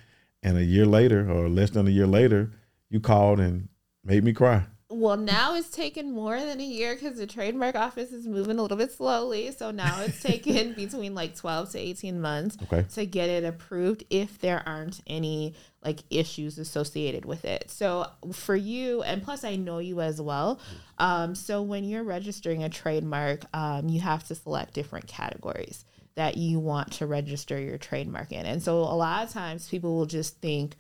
And 0.43 0.59
a 0.59 0.65
year 0.65 0.85
later, 0.85 1.31
or 1.31 1.49
less 1.49 1.71
than 1.71 1.87
a 1.87 1.91
year 1.91 2.07
later, 2.07 2.51
you 2.91 3.01
called 3.01 3.41
and 3.41 3.69
made 4.05 4.25
me 4.25 4.33
cry. 4.33 4.67
Well, 4.91 5.17
now 5.17 5.55
it's 5.55 5.71
taken 5.71 6.12
more 6.12 6.38
than 6.38 6.61
a 6.61 6.64
year 6.64 6.95
because 6.95 7.17
the 7.17 7.26
trademark 7.26 7.75
office 7.75 8.12
is 8.12 8.26
moving 8.26 8.59
a 8.59 8.62
little 8.62 8.76
bit 8.76 8.93
slowly. 8.93 9.50
So 9.50 9.71
now 9.71 10.00
it's 10.00 10.23
taken 10.23 10.75
between 10.75 11.14
like 11.14 11.35
12 11.35 11.73
to 11.73 11.79
18 11.79 12.21
months 12.21 12.59
Okay. 12.64 12.87
to 12.95 13.07
get 13.07 13.29
it 13.31 13.45
approved 13.45 14.05
if 14.11 14.38
there 14.38 14.62
aren't 14.67 15.00
any 15.07 15.55
like 15.83 16.00
issues 16.11 16.59
associated 16.59 17.25
with 17.25 17.45
it. 17.45 17.71
So 17.71 18.07
for 18.33 18.55
you, 18.55 19.03
and 19.03 19.23
plus 19.23 19.43
I 19.43 19.57
know 19.57 19.79
you 19.79 20.00
as 20.00 20.21
well. 20.21 20.61
Um, 20.99 21.35
so 21.35 21.62
when 21.62 21.85
you're 21.85 22.05
registering 22.05 22.62
a 22.62 22.69
trademark, 22.69 23.45
um, 23.55 23.88
you 23.88 24.00
have 24.00 24.26
to 24.29 24.35
select 24.35 24.75
different 24.75 25.07
categories 25.07 25.85
that 26.14 26.37
you 26.37 26.61
want 26.61 26.93
to 26.93 27.07
register 27.07 27.59
your 27.59 27.79
trademark 27.79 28.33
in. 28.33 28.47
And 28.47 28.62
so 28.62 28.79
a 28.79 28.95
lot 28.95 29.25
of 29.25 29.33
times 29.33 29.69
people 29.69 29.97
will 29.97 30.07
just 30.07 30.41
think 30.41 30.76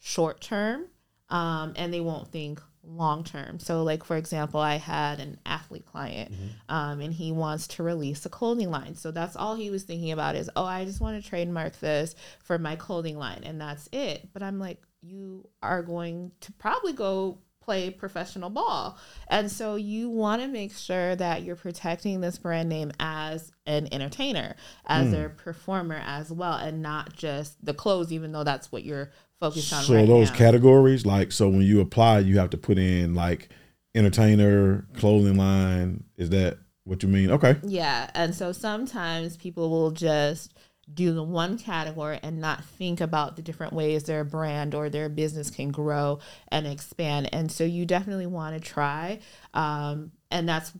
short 0.00 0.40
term 0.40 0.86
um, 1.30 1.72
and 1.76 1.94
they 1.94 2.00
won't 2.00 2.28
think 2.28 2.60
long 2.86 3.24
term. 3.24 3.58
So, 3.58 3.82
like 3.82 4.04
for 4.04 4.16
example, 4.16 4.60
I 4.60 4.76
had 4.76 5.20
an 5.20 5.38
athlete 5.46 5.86
client, 5.86 6.32
Mm-hmm. 6.32 6.74
um, 6.74 7.00
and 7.00 7.12
he 7.12 7.32
wants 7.32 7.66
to 7.68 7.82
release 7.82 8.24
a 8.26 8.28
clothing 8.28 8.70
line. 8.70 8.94
So 8.94 9.10
that's 9.10 9.36
all 9.36 9.54
he 9.54 9.70
was 9.70 9.84
thinking 9.84 10.12
about 10.12 10.36
is, 10.36 10.50
oh, 10.56 10.64
I 10.64 10.84
just 10.84 11.00
want 11.00 11.22
to 11.22 11.28
trademark 11.28 11.78
this 11.80 12.14
for 12.42 12.58
my 12.58 12.76
clothing 12.76 13.18
line, 13.18 13.42
and 13.44 13.60
that's 13.60 13.88
it. 13.92 14.28
But 14.32 14.42
I'm 14.42 14.58
like, 14.58 14.80
you 15.02 15.48
are 15.62 15.82
going 15.82 16.32
to 16.40 16.52
probably 16.52 16.92
go 16.92 17.38
play 17.60 17.88
professional 17.88 18.50
ball. 18.50 18.98
And 19.28 19.50
so 19.50 19.76
you 19.76 20.10
want 20.10 20.42
to 20.42 20.48
make 20.48 20.74
sure 20.74 21.16
that 21.16 21.44
you're 21.44 21.56
protecting 21.56 22.20
this 22.20 22.36
brand 22.36 22.68
name 22.68 22.92
as 23.00 23.50
an 23.66 23.88
entertainer, 23.90 24.54
as 24.86 25.08
Hmm. 25.14 25.14
a 25.14 25.28
performer 25.30 26.02
as 26.04 26.30
well, 26.30 26.54
and 26.58 26.82
not 26.82 27.14
just 27.16 27.64
the 27.64 27.72
clothes, 27.72 28.12
even 28.12 28.32
though 28.32 28.44
that's 28.44 28.70
what 28.70 28.84
you're 28.84 29.10
focused 29.50 29.72
on. 29.72 29.82
So 29.84 29.94
right 29.94 30.06
those 30.06 30.30
now. 30.30 30.36
categories, 30.36 31.04
like 31.06 31.32
so 31.32 31.48
when 31.48 31.62
you 31.62 31.80
apply, 31.80 32.20
you 32.20 32.38
have 32.38 32.50
to 32.50 32.56
put 32.56 32.78
in 32.78 33.14
like 33.14 33.48
entertainer, 33.94 34.86
clothing 34.96 35.36
line. 35.36 36.04
Is 36.16 36.30
that 36.30 36.58
what 36.84 37.02
you 37.02 37.08
mean? 37.08 37.30
Okay. 37.30 37.56
Yeah. 37.62 38.10
And 38.14 38.34
so 38.34 38.52
sometimes 38.52 39.36
people 39.36 39.70
will 39.70 39.90
just 39.90 40.54
do 40.92 41.14
the 41.14 41.22
one 41.22 41.56
category 41.56 42.20
and 42.22 42.40
not 42.40 42.62
think 42.62 43.00
about 43.00 43.36
the 43.36 43.42
different 43.42 43.72
ways 43.72 44.04
their 44.04 44.24
brand 44.24 44.74
or 44.74 44.90
their 44.90 45.08
business 45.08 45.50
can 45.50 45.70
grow 45.70 46.18
and 46.48 46.66
expand. 46.66 47.30
And 47.32 47.50
so 47.50 47.64
you 47.64 47.86
definitely 47.86 48.26
want 48.26 48.54
to 48.54 48.60
try. 48.60 49.20
Um, 49.54 50.12
and 50.30 50.48
that's 50.48 50.72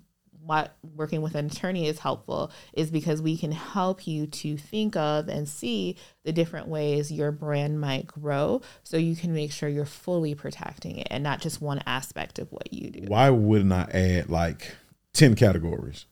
what 0.46 0.76
working 0.94 1.22
with 1.22 1.34
an 1.34 1.46
attorney 1.46 1.86
is 1.86 1.98
helpful 1.98 2.50
is 2.72 2.90
because 2.90 3.22
we 3.22 3.36
can 3.36 3.52
help 3.52 4.06
you 4.06 4.26
to 4.26 4.56
think 4.56 4.96
of 4.96 5.28
and 5.28 5.48
see 5.48 5.96
the 6.24 6.32
different 6.32 6.68
ways 6.68 7.10
your 7.10 7.32
brand 7.32 7.80
might 7.80 8.06
grow 8.06 8.60
so 8.82 8.96
you 8.96 9.16
can 9.16 9.32
make 9.32 9.52
sure 9.52 9.68
you're 9.68 9.84
fully 9.84 10.34
protecting 10.34 10.96
it 10.96 11.08
and 11.10 11.22
not 11.22 11.40
just 11.40 11.60
one 11.60 11.82
aspect 11.86 12.38
of 12.38 12.50
what 12.52 12.72
you 12.72 12.90
do. 12.90 13.04
Why 13.06 13.30
wouldn't 13.30 13.72
I 13.72 13.88
add 13.92 14.30
like 14.30 14.74
ten 15.12 15.34
categories? 15.34 16.06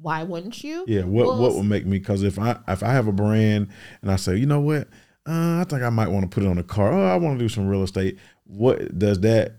Why 0.00 0.22
wouldn't 0.22 0.64
you? 0.64 0.84
Yeah. 0.88 1.04
What 1.04 1.26
Well, 1.26 1.38
what 1.38 1.54
would 1.54 1.64
make 1.64 1.84
me? 1.84 1.98
Because 1.98 2.22
if 2.22 2.38
I 2.38 2.58
if 2.68 2.82
I 2.82 2.92
have 2.92 3.08
a 3.08 3.12
brand 3.12 3.68
and 4.00 4.10
I 4.10 4.16
say, 4.16 4.36
you 4.36 4.46
know 4.46 4.60
what, 4.60 4.88
uh, 5.26 5.60
I 5.60 5.64
think 5.68 5.82
I 5.82 5.90
might 5.90 6.08
want 6.08 6.28
to 6.28 6.34
put 6.34 6.44
it 6.44 6.48
on 6.48 6.58
a 6.58 6.64
car. 6.64 6.92
Oh, 6.92 7.06
I 7.06 7.16
want 7.16 7.38
to 7.38 7.44
do 7.44 7.48
some 7.48 7.68
real 7.68 7.82
estate. 7.82 8.18
What 8.44 8.98
does 8.98 9.20
that 9.20 9.56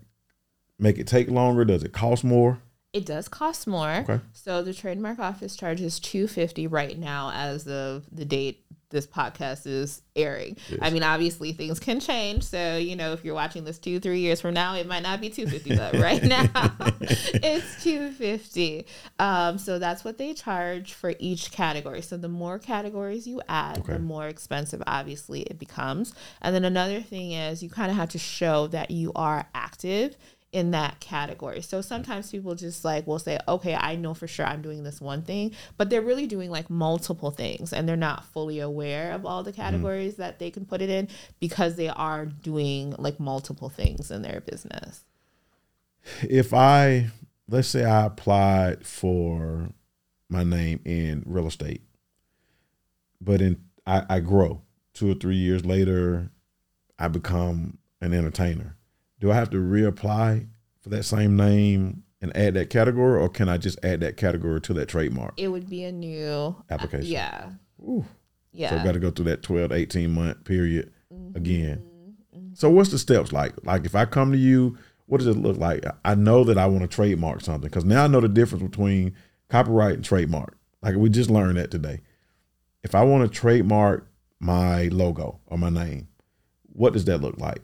make 0.78 0.98
it 0.98 1.06
take 1.06 1.30
longer? 1.30 1.64
Does 1.64 1.84
it 1.84 1.92
cost 1.92 2.24
more? 2.24 2.58
It 2.94 3.04
does 3.04 3.28
cost 3.28 3.66
more. 3.66 3.90
Okay. 4.08 4.20
So 4.32 4.62
the 4.62 4.72
trademark 4.72 5.18
office 5.18 5.56
charges 5.56 6.00
two 6.00 6.26
fifty 6.28 6.66
right 6.66 6.98
now 6.98 7.30
as 7.34 7.66
of 7.68 8.04
the 8.10 8.24
date 8.24 8.60
this 8.90 9.06
podcast 9.08 9.66
is 9.66 10.02
airing. 10.14 10.56
I 10.80 10.90
mean, 10.90 11.02
obviously 11.02 11.50
things 11.52 11.80
can 11.80 11.98
change. 11.98 12.44
So 12.44 12.76
you 12.76 12.94
know, 12.94 13.12
if 13.12 13.24
you're 13.24 13.34
watching 13.34 13.64
this 13.64 13.78
two 13.80 13.98
three 13.98 14.20
years 14.20 14.40
from 14.40 14.54
now, 14.54 14.76
it 14.76 14.86
might 14.86 15.02
not 15.02 15.20
be 15.20 15.30
two 15.30 15.48
fifty, 15.48 15.74
but 15.76 15.94
right 15.98 16.22
now 16.22 16.48
it's 17.00 17.82
two 17.82 18.12
fifty. 18.12 18.86
Um, 19.18 19.58
so 19.58 19.80
that's 19.80 20.04
what 20.04 20.16
they 20.18 20.32
charge 20.32 20.92
for 20.92 21.14
each 21.18 21.50
category. 21.50 22.02
So 22.02 22.16
the 22.16 22.28
more 22.28 22.60
categories 22.60 23.26
you 23.26 23.42
add, 23.48 23.78
Okay. 23.78 23.94
the 23.94 23.98
more 23.98 24.28
expensive 24.28 24.80
obviously 24.86 25.40
it 25.42 25.58
becomes. 25.58 26.14
And 26.40 26.54
then 26.54 26.64
another 26.64 27.00
thing 27.00 27.32
is 27.32 27.60
you 27.64 27.70
kind 27.70 27.90
of 27.90 27.96
have 27.96 28.10
to 28.10 28.18
show 28.20 28.68
that 28.68 28.92
you 28.92 29.10
are 29.16 29.48
active 29.56 30.16
in 30.54 30.70
that 30.70 31.00
category. 31.00 31.60
So 31.60 31.80
sometimes 31.80 32.30
people 32.30 32.54
just 32.54 32.84
like 32.84 33.08
will 33.08 33.18
say, 33.18 33.40
okay, 33.48 33.74
I 33.74 33.96
know 33.96 34.14
for 34.14 34.28
sure 34.28 34.46
I'm 34.46 34.62
doing 34.62 34.84
this 34.84 35.00
one 35.00 35.22
thing, 35.22 35.50
but 35.76 35.90
they're 35.90 36.00
really 36.00 36.28
doing 36.28 36.48
like 36.48 36.70
multiple 36.70 37.32
things 37.32 37.72
and 37.72 37.88
they're 37.88 37.96
not 37.96 38.24
fully 38.26 38.60
aware 38.60 39.10
of 39.10 39.26
all 39.26 39.42
the 39.42 39.50
mm-hmm. 39.50 39.60
categories 39.60 40.14
that 40.16 40.38
they 40.38 40.52
can 40.52 40.64
put 40.64 40.80
it 40.80 40.88
in 40.88 41.08
because 41.40 41.74
they 41.74 41.88
are 41.88 42.24
doing 42.24 42.94
like 42.98 43.18
multiple 43.18 43.68
things 43.68 44.12
in 44.12 44.22
their 44.22 44.40
business. 44.42 45.04
if 46.22 46.54
I 46.54 47.10
let's 47.48 47.68
say 47.68 47.84
I 47.84 48.06
applied 48.06 48.86
for 48.86 49.70
my 50.28 50.44
name 50.44 50.80
in 50.84 51.24
real 51.26 51.48
estate, 51.48 51.82
but 53.20 53.42
in 53.42 53.60
I, 53.88 54.04
I 54.08 54.20
grow 54.20 54.62
two 54.92 55.10
or 55.10 55.14
three 55.14 55.36
years 55.36 55.66
later, 55.66 56.30
I 56.96 57.08
become 57.08 57.78
an 58.00 58.14
entertainer. 58.14 58.76
Do 59.24 59.30
I 59.30 59.36
have 59.36 59.48
to 59.50 59.56
reapply 59.56 60.48
for 60.82 60.90
that 60.90 61.04
same 61.04 61.34
name 61.34 62.02
and 62.20 62.36
add 62.36 62.52
that 62.54 62.68
category, 62.68 63.18
or 63.18 63.30
can 63.30 63.48
I 63.48 63.56
just 63.56 63.82
add 63.82 64.00
that 64.00 64.18
category 64.18 64.60
to 64.60 64.74
that 64.74 64.86
trademark 64.90 65.32
It 65.38 65.48
would 65.48 65.66
be 65.66 65.84
a 65.84 65.92
new 65.92 66.54
application? 66.68 67.10
yeah. 67.10 67.48
Ooh. 67.80 68.04
Yeah. 68.52 68.68
So 68.68 68.76
I've 68.76 68.84
got 68.84 68.92
to 68.92 68.98
go 68.98 69.10
through 69.10 69.24
that 69.24 69.40
12 69.42 69.70
to 69.70 69.74
18 69.76 70.12
month 70.12 70.44
period 70.44 70.92
Mm-hmm. 71.10 71.36
again. 71.38 72.16
So 72.52 72.68
what's 72.68 72.90
the 72.90 72.98
steps 72.98 73.32
like? 73.32 73.54
Like 73.64 73.86
if 73.86 73.94
I 73.94 74.04
come 74.04 74.30
to 74.32 74.36
you, 74.36 74.76
what 75.06 75.18
does 75.18 75.26
it 75.26 75.38
look 75.38 75.56
like? 75.56 75.84
I 76.04 76.14
know 76.14 76.44
that 76.44 76.58
I 76.58 76.66
want 76.66 76.82
to 76.82 76.86
trademark 76.88 77.40
something 77.40 77.62
because 77.70 77.86
now 77.86 78.04
I 78.04 78.08
know 78.08 78.20
the 78.20 78.28
difference 78.28 78.62
between 78.62 79.14
copyright 79.48 79.94
and 79.94 80.04
trademark. 80.04 80.54
Like 80.82 80.96
we 80.96 81.08
just 81.08 81.30
learned 81.30 81.56
that 81.56 81.70
today. 81.70 82.02
If 82.82 82.94
I 82.94 83.04
want 83.04 83.22
to 83.32 83.38
trademark 83.38 84.06
my 84.38 84.88
logo 84.88 85.40
or 85.46 85.56
my 85.56 85.70
name, 85.70 86.08
what 86.74 86.92
does 86.92 87.06
that 87.06 87.22
look 87.22 87.38
like? 87.38 87.62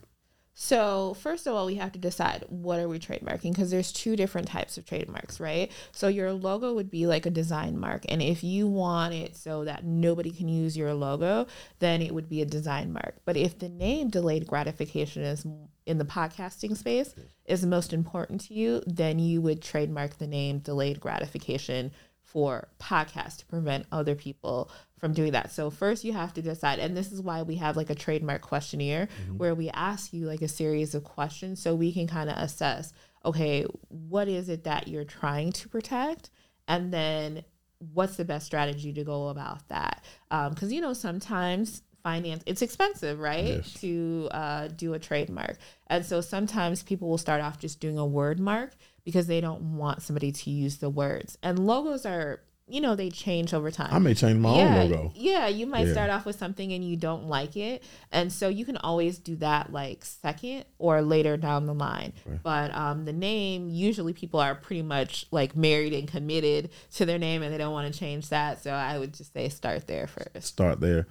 So 0.63 1.15
first 1.15 1.47
of 1.47 1.55
all, 1.55 1.65
we 1.65 1.77
have 1.77 1.93
to 1.93 1.99
decide 1.99 2.45
what 2.49 2.81
are 2.81 2.87
we 2.87 2.99
trademarking 2.99 3.53
because 3.53 3.71
there's 3.71 3.91
two 3.91 4.15
different 4.15 4.47
types 4.47 4.77
of 4.77 4.85
trademarks, 4.85 5.41
right? 5.41 5.73
So 5.91 6.09
your 6.09 6.35
logo 6.35 6.75
would 6.75 6.91
be 6.91 7.07
like 7.07 7.25
a 7.25 7.31
design 7.31 7.79
mark, 7.79 8.05
and 8.11 8.21
if 8.21 8.45
you 8.45 8.67
want 8.67 9.15
it 9.15 9.39
so 9.39 9.65
that 9.65 9.85
nobody 9.85 10.31
can 10.31 10.51
use 10.51 10.77
your 10.77 10.93
logo, 10.93 11.47
then 11.79 12.03
it 12.03 12.13
would 12.13 12.29
be 12.29 12.43
a 12.43 12.45
design 12.45 12.93
mark. 12.93 13.17
But 13.25 13.39
if 13.39 13.59
the 13.59 13.71
name 13.71 14.11
delayed 14.11 14.47
gratification 14.47 15.23
is 15.23 15.47
in 15.87 15.97
the 15.97 16.05
podcasting 16.05 16.77
space 16.77 17.15
is 17.47 17.65
most 17.65 17.95
important 17.95 18.43
to 18.43 18.55
you, 18.55 18.83
then 18.87 19.19
you 19.19 19.41
would 19.41 19.63
trademark 19.63 20.19
the 20.19 20.27
name 20.27 20.59
delayed 20.59 21.01
gratification 21.01 21.91
for 22.33 22.69
podcasts 22.81 23.39
to 23.39 23.47
prevent 23.47 23.87
other 23.91 24.15
people 24.15 24.71
from 24.99 25.13
doing 25.13 25.33
that. 25.33 25.51
So 25.51 25.71
first 25.71 26.05
you 26.05 26.13
have 26.13 26.33
to 26.35 26.43
decide 26.43 26.79
and 26.79 26.97
this 26.97 27.11
is 27.13 27.21
why 27.21 27.43
we 27.43 27.57
have 27.57 27.77
like 27.77 27.91
a 27.91 27.95
trademark 27.95 28.43
questionnaire 28.43 29.09
where 29.37 29.55
we 29.55 29.69
ask 29.71 30.13
you 30.13 30.27
like 30.27 30.43
a 30.43 30.49
series 30.49 30.95
of 30.95 31.03
questions 31.05 31.61
so 31.63 31.75
we 31.75 31.93
can 31.93 32.07
kind 32.07 32.31
of 32.31 32.37
assess 32.37 32.93
okay, 33.25 33.67
what 33.89 34.29
is 34.29 34.49
it 34.49 34.65
that 34.65 34.89
you're 34.89 35.05
trying 35.05 35.53
to 35.53 35.69
protect 35.69 36.31
and 36.69 36.93
then 36.93 37.45
what's 37.93 38.17
the 38.17 38.25
best 38.25 38.47
strategy 38.47 38.93
to 38.95 39.05
go 39.05 39.29
about 39.29 39.67
that? 39.69 40.03
Because 40.31 40.73
you 40.73 40.81
know 40.81 40.93
sometimes 40.93 41.83
finance 42.03 42.43
it's 42.47 42.63
expensive 42.63 43.19
right 43.19 43.45
Yes. 43.59 43.75
to 43.75 44.27
uh, 44.33 44.69
do 44.69 44.95
a 44.95 44.99
trademark 44.99 45.59
and 45.89 46.03
so 46.07 46.23
sometimes 46.23 46.83
people 46.83 47.11
will 47.11 47.19
start 47.19 47.43
off 47.43 47.59
just 47.59 47.79
doing 47.79 47.99
a 47.99 48.07
word 48.07 48.41
mark 48.41 48.73
because 49.05 49.27
they 49.27 49.41
don't 49.41 49.77
want 49.77 50.03
somebody 50.03 50.33
to 50.33 50.51
use 50.51 50.79
the 50.79 50.91
words 50.91 51.39
and 51.43 51.59
logos 51.59 52.05
are 52.07 52.41
you 52.67 52.81
know 52.81 52.95
they 52.95 53.11
change 53.11 53.53
over 53.53 53.69
time 53.69 53.93
I 53.93 53.99
may 53.99 54.15
change 54.15 54.39
my 54.39 54.57
yeah, 54.57 54.79
own 54.83 54.91
logo. 54.91 55.13
Yeah, 55.17 55.49
you 55.49 55.67
might 55.67 55.89
Yeah. 55.89 55.93
start 55.93 56.11
off 56.11 56.25
with 56.25 56.39
something 56.39 56.73
and 56.73 56.85
you 56.85 56.95
don't 56.95 57.27
like 57.27 57.57
it. 57.57 57.83
And 58.13 58.33
so 58.33 58.49
you 58.49 58.65
can 58.65 58.77
always 58.77 59.19
do 59.19 59.35
that 59.37 59.73
like 59.73 60.05
second 60.05 60.67
or 60.79 61.03
later 61.03 61.37
down 61.37 61.67
the 61.67 61.75
line. 61.75 62.13
But 62.45 62.73
um, 62.73 63.07
the 63.07 63.13
name, 63.13 63.69
usually 63.71 64.13
people 64.13 64.39
are 64.39 64.55
pretty 64.55 64.83
much 64.83 65.27
like 65.33 65.57
married 65.57 65.93
and 65.93 66.07
committed 66.07 66.71
to 66.95 67.05
their 67.05 67.19
name 67.19 67.43
and 67.43 67.53
they 67.53 67.59
don't 67.59 67.73
want 67.73 67.93
to 67.93 67.99
change 67.99 68.29
that. 68.29 68.63
So 68.63 68.71
I 68.71 69.01
would 69.01 69.15
just 69.15 69.33
say 69.33 69.49
start 69.49 69.89
there 69.89 70.07
first. 70.07 70.47
Start 70.47 70.79
there. 70.79 71.09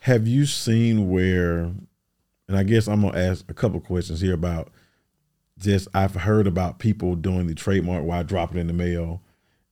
Have 0.00 0.26
you 0.26 0.44
seen 0.44 1.08
where? 1.08 1.70
And 2.48 2.56
I 2.56 2.64
guess 2.64 2.88
I'm 2.88 3.02
gonna 3.02 3.16
ask 3.16 3.48
a 3.48 3.54
couple 3.54 3.78
questions 3.80 4.20
here 4.20 4.34
about 4.34 4.72
just 5.58 5.88
I've 5.94 6.14
heard 6.14 6.46
about 6.46 6.78
people 6.78 7.14
doing 7.14 7.46
the 7.46 7.54
trademark 7.54 8.04
while 8.04 8.20
I 8.20 8.22
drop 8.22 8.54
it 8.54 8.58
in 8.58 8.66
the 8.66 8.72
mail, 8.72 9.22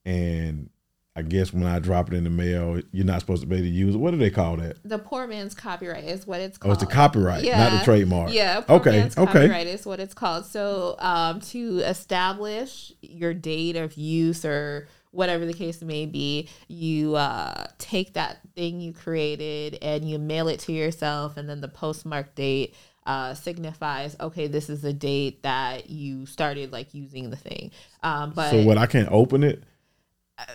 and 0.04 0.70
I 1.16 1.22
guess 1.22 1.52
when 1.52 1.64
I 1.64 1.78
drop 1.78 2.08
it 2.10 2.16
in 2.16 2.24
the 2.24 2.30
mail, 2.30 2.80
you're 2.90 3.04
not 3.06 3.20
supposed 3.20 3.42
to 3.42 3.46
be 3.46 3.56
able 3.56 3.66
to 3.66 3.70
use 3.70 3.94
it. 3.94 3.98
What 3.98 4.10
do 4.10 4.16
they 4.16 4.30
call 4.30 4.56
that? 4.56 4.78
The 4.84 4.98
poor 4.98 5.26
man's 5.28 5.54
copyright 5.54 6.04
is 6.04 6.26
what 6.26 6.40
it's 6.40 6.58
Oh, 6.58 6.62
called. 6.62 6.74
it's 6.74 6.84
the 6.84 6.90
copyright, 6.90 7.44
not 7.44 7.78
the 7.78 7.84
trademark. 7.84 8.32
Yeah, 8.32 8.60
poor 8.62 8.76
Okay, 8.80 8.90
man's 8.98 9.16
okay. 9.16 9.32
copyright 9.32 9.66
is 9.68 9.86
what 9.86 10.00
it's 10.00 10.14
called. 10.14 10.44
So 10.46 10.96
um, 10.98 11.40
to 11.40 11.78
establish 11.80 12.92
your 13.00 13.32
date 13.32 13.76
of 13.76 13.94
use 13.96 14.44
or 14.44 14.88
whatever 15.12 15.46
the 15.46 15.52
case 15.54 15.80
may 15.82 16.06
be, 16.06 16.48
you 16.66 17.14
uh, 17.14 17.66
take 17.78 18.14
that 18.14 18.38
thing 18.56 18.80
you 18.80 18.92
created 18.92 19.78
and 19.82 20.08
you 20.10 20.18
mail 20.18 20.48
it 20.48 20.58
to 20.60 20.72
yourself, 20.72 21.36
and 21.36 21.48
then 21.48 21.60
the 21.60 21.68
postmark 21.68 22.34
date 22.34 22.74
uh, 23.06 23.34
signifies 23.34 24.16
okay, 24.20 24.46
this 24.46 24.70
is 24.70 24.80
the 24.82 24.92
date 24.92 25.42
that 25.42 25.90
you 25.90 26.26
started 26.26 26.72
like 26.72 26.94
using 26.94 27.30
the 27.30 27.36
thing. 27.36 27.70
Um, 28.02 28.30
but 28.30 28.50
So 28.50 28.62
what? 28.64 28.78
I 28.78 28.86
can't 28.86 29.08
open 29.10 29.44
it. 29.44 29.62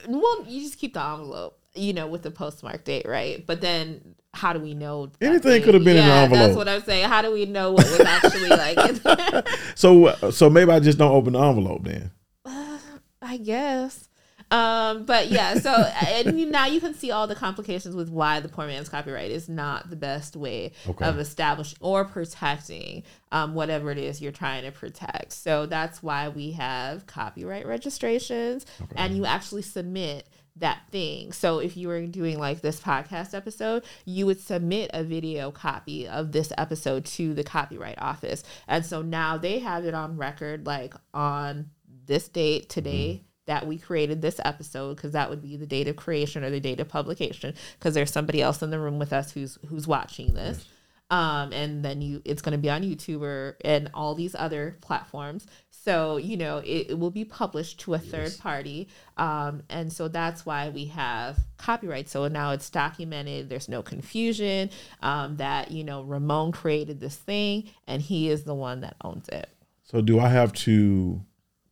well, 0.08 0.44
you 0.48 0.62
just 0.62 0.78
keep 0.78 0.94
the 0.96 1.04
envelope, 1.04 1.60
you 1.76 1.94
know, 1.94 2.08
with 2.08 2.24
the 2.24 2.32
postmark 2.32 2.84
date, 2.84 3.06
right? 3.08 3.46
But 3.46 3.62
then 3.62 4.16
how 4.34 4.54
do 4.54 4.60
we 4.60 4.74
know? 4.74 5.12
Anything 5.22 5.62
could 5.64 5.74
have 5.74 5.84
been 5.84 5.98
in 5.98 6.06
the 6.06 6.12
envelope. 6.12 6.40
That's 6.46 6.56
what 6.58 6.68
I'm 6.68 6.82
saying. 6.84 7.08
How 7.08 7.22
do 7.22 7.32
we 7.32 7.46
know 7.46 7.72
what 7.72 7.86
was 7.86 8.00
actually 8.02 8.50
like? 8.50 9.48
So 9.76 10.14
so 10.32 10.50
maybe 10.50 10.72
I 10.72 10.80
just 10.80 10.98
don't 10.98 11.12
open 11.12 11.34
the 11.34 11.40
envelope 11.40 11.84
then. 11.84 12.12
I 13.22 13.38
guess. 13.38 14.09
Um, 14.52 15.06
but 15.06 15.30
yeah, 15.30 15.56
so 15.60 15.72
and 16.08 16.52
now 16.52 16.66
you 16.66 16.80
can 16.82 16.94
see 16.94 17.12
all 17.12 17.28
the 17.28 17.36
complications 17.36 17.96
with 17.96 18.10
why 18.10 18.40
the 18.40 18.50
poor 18.50 18.66
man's 18.66 18.90
copyright 18.90 19.32
is 19.32 19.48
not 19.48 19.90
the 19.90 19.96
best 19.96 20.36
way 20.36 20.72
Okay. 20.88 21.06
of 21.06 21.20
establishing 21.20 21.78
or 21.82 22.06
protecting 22.06 23.04
um, 23.32 23.54
whatever 23.54 23.92
it 23.92 23.98
is 24.00 24.22
you're 24.22 24.32
trying 24.32 24.64
to 24.64 24.72
protect. 24.72 25.34
So 25.34 25.66
that's 25.66 26.02
why 26.02 26.30
we 26.30 26.52
have 26.52 27.06
copyright 27.06 27.68
registrations, 27.68 28.66
and 28.96 29.16
you 29.16 29.26
actually 29.26 29.62
submit 29.62 30.28
that 30.56 30.82
thing. 30.92 31.32
So 31.32 31.60
if 31.60 31.78
you 31.78 31.88
were 31.88 32.06
doing 32.08 32.38
like 32.38 32.62
this 32.62 32.82
podcast 32.82 33.34
episode, 33.34 33.84
you 34.06 34.26
would 34.26 34.42
submit 34.42 34.90
a 34.94 35.04
video 35.04 35.52
copy 35.52 36.08
of 36.08 36.32
this 36.34 36.52
episode 36.58 37.06
to 37.06 37.34
the 37.34 37.44
copyright 37.44 37.98
office. 38.00 38.44
And 38.68 38.86
so 38.86 39.02
now 39.02 39.38
they 39.38 39.60
have 39.60 39.86
it 39.86 39.94
on 39.94 40.18
record 40.18 40.66
like 40.66 40.94
on 41.14 41.70
this 42.06 42.28
date 42.28 42.68
today 42.68 43.22
that 43.50 43.66
we 43.66 43.78
created 43.78 44.22
this 44.22 44.40
episode 44.46 44.96
because 44.96 45.12
that 45.12 45.30
would 45.30 45.42
be 45.42 45.58
the 45.58 45.66
date 45.66 45.88
of 45.88 45.96
creation 45.96 46.44
or 46.44 46.52
the 46.52 46.60
date 46.60 46.80
of 46.80 46.88
publication 46.88 47.54
because 47.78 47.96
there's 47.96 48.12
somebody 48.12 48.42
else 48.42 48.62
in 48.62 48.70
the 48.70 48.80
room 48.80 49.00
with 49.00 49.12
us 49.12 49.32
who's 49.32 49.58
who's 49.68 49.88
watching 49.88 50.36
this 50.36 50.66
um, 51.12 51.52
and 51.54 51.84
then 51.84 52.02
you 52.02 52.22
it's 52.24 52.42
going 52.42 52.52
to 52.52 52.60
be 52.60 52.70
on 52.70 52.84
YouTube 52.84 53.22
or, 53.22 53.58
and 53.62 53.90
all 53.94 54.14
these 54.14 54.36
other 54.36 54.78
platforms. 54.82 55.48
So 55.72 56.18
you 56.18 56.38
know 56.38 56.58
it, 56.60 56.92
it 56.92 57.00
will 57.00 57.10
be 57.10 57.26
published 57.26 57.80
to 57.82 57.96
a 57.96 58.00
third 58.00 58.38
party, 58.40 58.90
um, 59.18 59.64
and 59.70 59.92
so 59.92 60.08
that's 60.08 60.46
why 60.46 60.70
we 60.70 60.86
have 60.86 61.40
copyright. 61.58 62.10
So 62.10 62.28
now 62.28 62.52
it's 62.52 62.70
documented. 62.70 63.50
There's 63.50 63.70
no 63.70 63.82
confusion 63.82 64.70
um, 65.02 65.38
that 65.38 65.72
you 65.72 65.84
know 65.84 66.04
Ramon 66.04 66.52
created 66.52 67.00
this 67.00 67.16
thing 67.16 67.70
and 67.88 68.02
he 68.02 68.30
is 68.30 68.44
the 68.44 68.56
one 68.56 68.82
that 68.82 68.96
owns 69.02 69.28
it. 69.30 69.50
So 69.84 70.02
do 70.02 70.20
I 70.20 70.30
have 70.30 70.54
to 70.54 71.22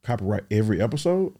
copyright 0.03 0.45
every 0.49 0.81
episode? 0.81 1.35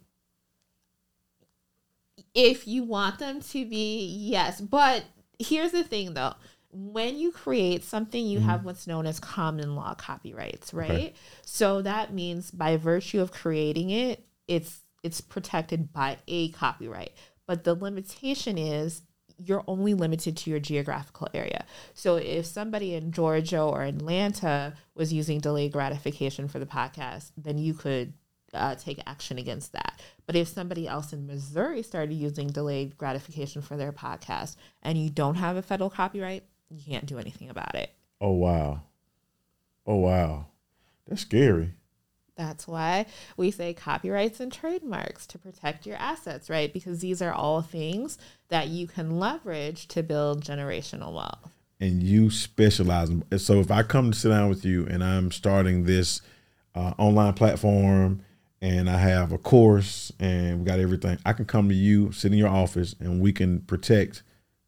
If 2.38 2.68
you 2.68 2.84
want 2.84 3.18
them 3.20 3.42
to 3.42 3.66
be 3.66 4.06
yes. 4.06 4.62
But 4.62 5.04
here's 5.40 5.72
the 5.72 5.84
thing 5.84 6.14
though. 6.14 6.36
When 6.70 7.18
you 7.18 7.32
create 7.32 7.84
something 7.84 8.24
you 8.24 8.40
mm-hmm. 8.40 8.50
have 8.50 8.64
what's 8.64 8.86
known 8.86 9.08
as 9.08 9.20
common 9.20 9.76
law 9.76 9.96
copyrights 9.96 10.74
right? 10.74 10.92
Okay. 10.92 11.14
so 11.44 11.82
that 11.82 12.14
means 12.14 12.52
by 12.52 12.78
virtue 12.78 13.22
of 13.22 13.32
creating 13.32 13.90
it 13.90 14.24
it's 14.48 14.82
it's 15.04 15.20
protected 15.22 15.92
by 15.92 16.18
a 16.28 16.50
copyright. 16.50 17.14
But 17.48 17.64
the 17.64 17.74
limitation 17.74 18.58
is 18.58 19.02
you're 19.38 19.64
only 19.68 19.94
limited 19.94 20.36
to 20.36 20.50
your 20.50 20.60
geographical 20.60 21.28
area. 21.34 21.66
So 21.94 22.16
if 22.16 22.46
somebody 22.46 22.96
in 22.96 23.12
Georgia 23.12 23.62
or 23.62 23.84
Atlanta 23.84 24.74
was 24.96 25.14
using 25.14 25.40
delayed 25.40 25.72
gratification 25.72 26.48
for 26.48 26.60
the 26.60 26.66
podcast, 26.66 27.32
then 27.38 27.58
you 27.58 27.74
could 27.74 28.14
uh, 28.58 28.76
take 28.76 29.02
action 29.06 29.38
against 29.38 29.74
that. 29.74 30.02
But 30.26 30.36
if 30.36 30.48
somebody 30.48 30.88
else 30.88 31.14
in 31.14 31.26
Missouri 31.28 31.82
started 31.84 32.14
using 32.16 32.48
delayed 32.48 32.98
gratification 32.98 33.62
for 33.62 33.78
their 33.78 33.92
podcast 33.92 34.56
and 34.84 34.98
you 34.98 35.10
don't 35.10 35.36
have 35.36 35.56
a 35.58 35.62
federal 35.62 35.90
copyright, 35.90 36.44
you 36.70 36.82
can't 36.84 37.06
do 37.06 37.18
anything 37.18 37.50
about 37.50 37.76
it. 37.76 37.92
Oh 38.20 38.32
wow. 38.32 38.82
Oh 39.86 39.96
wow. 39.98 40.48
That's 41.08 41.22
scary. 41.22 41.74
That's 42.36 42.68
why 42.68 43.08
we 43.36 43.50
say 43.50 43.74
copyrights 43.74 44.40
and 44.40 44.52
trademarks 44.54 45.26
to 45.28 45.40
protect 45.40 45.88
your 45.88 45.96
assets, 45.98 46.50
right? 46.52 46.72
Because 46.72 47.00
these 47.00 47.20
are 47.22 47.34
all 47.34 47.62
things 47.64 48.18
that 48.50 48.68
you 48.68 48.86
can 48.86 49.18
leverage 49.20 49.88
to 49.90 50.04
build 50.04 50.44
generational 50.44 51.14
wealth. 51.14 51.50
And 51.80 52.04
you 52.04 52.30
specialize. 52.30 53.10
in- 53.10 53.24
So 53.40 53.60
if 53.60 53.72
I 53.72 53.82
come 53.84 54.12
to 54.12 54.18
sit 54.20 54.30
down 54.30 54.50
with 54.50 54.66
you 54.66 54.86
and 54.88 55.04
I'm 55.04 55.32
starting 55.32 55.86
this 55.86 56.22
uh, 56.76 56.94
online 57.00 57.34
platform 57.34 58.22
and 58.62 58.90
I 58.90 58.98
have 58.98 59.32
a 59.32 59.38
course 59.38 60.12
and 60.20 60.60
we 60.60 60.66
got 60.66 60.80
everything, 60.80 61.18
I 61.26 61.34
can 61.34 61.46
come 61.46 61.70
to 61.70 61.76
you, 61.76 62.12
sit 62.12 62.32
in 62.32 62.38
your 62.38 62.50
office, 62.50 62.96
and 63.00 63.22
we 63.22 63.32
can 63.32 63.62
protect 63.62 64.24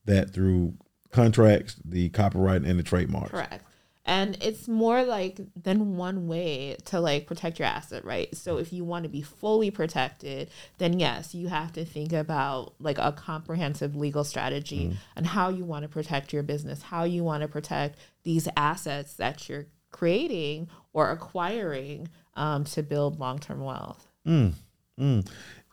that 0.06 0.32
through 0.32 0.74
contracts, 1.12 1.76
the 1.84 2.10
copyright, 2.10 2.64
and 2.64 2.78
the 2.80 2.84
trademarks. 2.84 3.32
Correct. 3.32 3.64
And 4.06 4.38
it's 4.42 4.68
more 4.68 5.04
like 5.04 5.40
than 5.56 5.96
one 5.96 6.28
way 6.28 6.78
to 6.86 7.00
like 7.00 7.28
protect 7.28 7.60
your 7.60 7.68
asset, 7.68 8.04
right? 8.04 8.36
So 8.36 8.58
if 8.58 8.74
you 8.74 8.84
want 8.84 9.04
to 9.04 9.10
be 9.10 9.22
fully 9.22 9.70
protected, 9.70 10.50
then 10.80 11.00
yes, 11.00 11.36
you 11.36 11.48
have 11.50 11.74
to 11.74 11.86
think 11.86 12.12
about 12.12 12.74
like 12.80 12.98
a 12.98 13.12
comprehensive 13.12 13.96
legal 13.96 14.24
strategy 14.24 14.86
mm-hmm. 14.86 14.96
and 15.16 15.28
how 15.28 15.50
you 15.50 15.64
want 15.64 15.84
to 15.84 15.90
protect 15.90 16.34
your 16.34 16.42
business, 16.42 16.82
how 16.82 17.04
you 17.04 17.24
want 17.24 17.44
to 17.44 17.48
protect 17.48 18.00
these 18.24 18.48
assets 18.58 19.14
that 19.14 19.48
you're 19.48 19.68
creating 19.92 20.70
or 20.92 21.12
acquiring 21.12 22.08
um, 22.36 22.64
to 22.66 22.84
build 22.84 23.20
long 23.20 23.40
term 23.40 23.62
wealth. 23.64 24.06
Mm. 24.28 24.54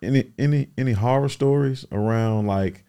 Any 0.03 0.33
any 0.38 0.69
any 0.79 0.92
horror 0.92 1.29
stories 1.29 1.85
around 1.90 2.47
like 2.47 2.85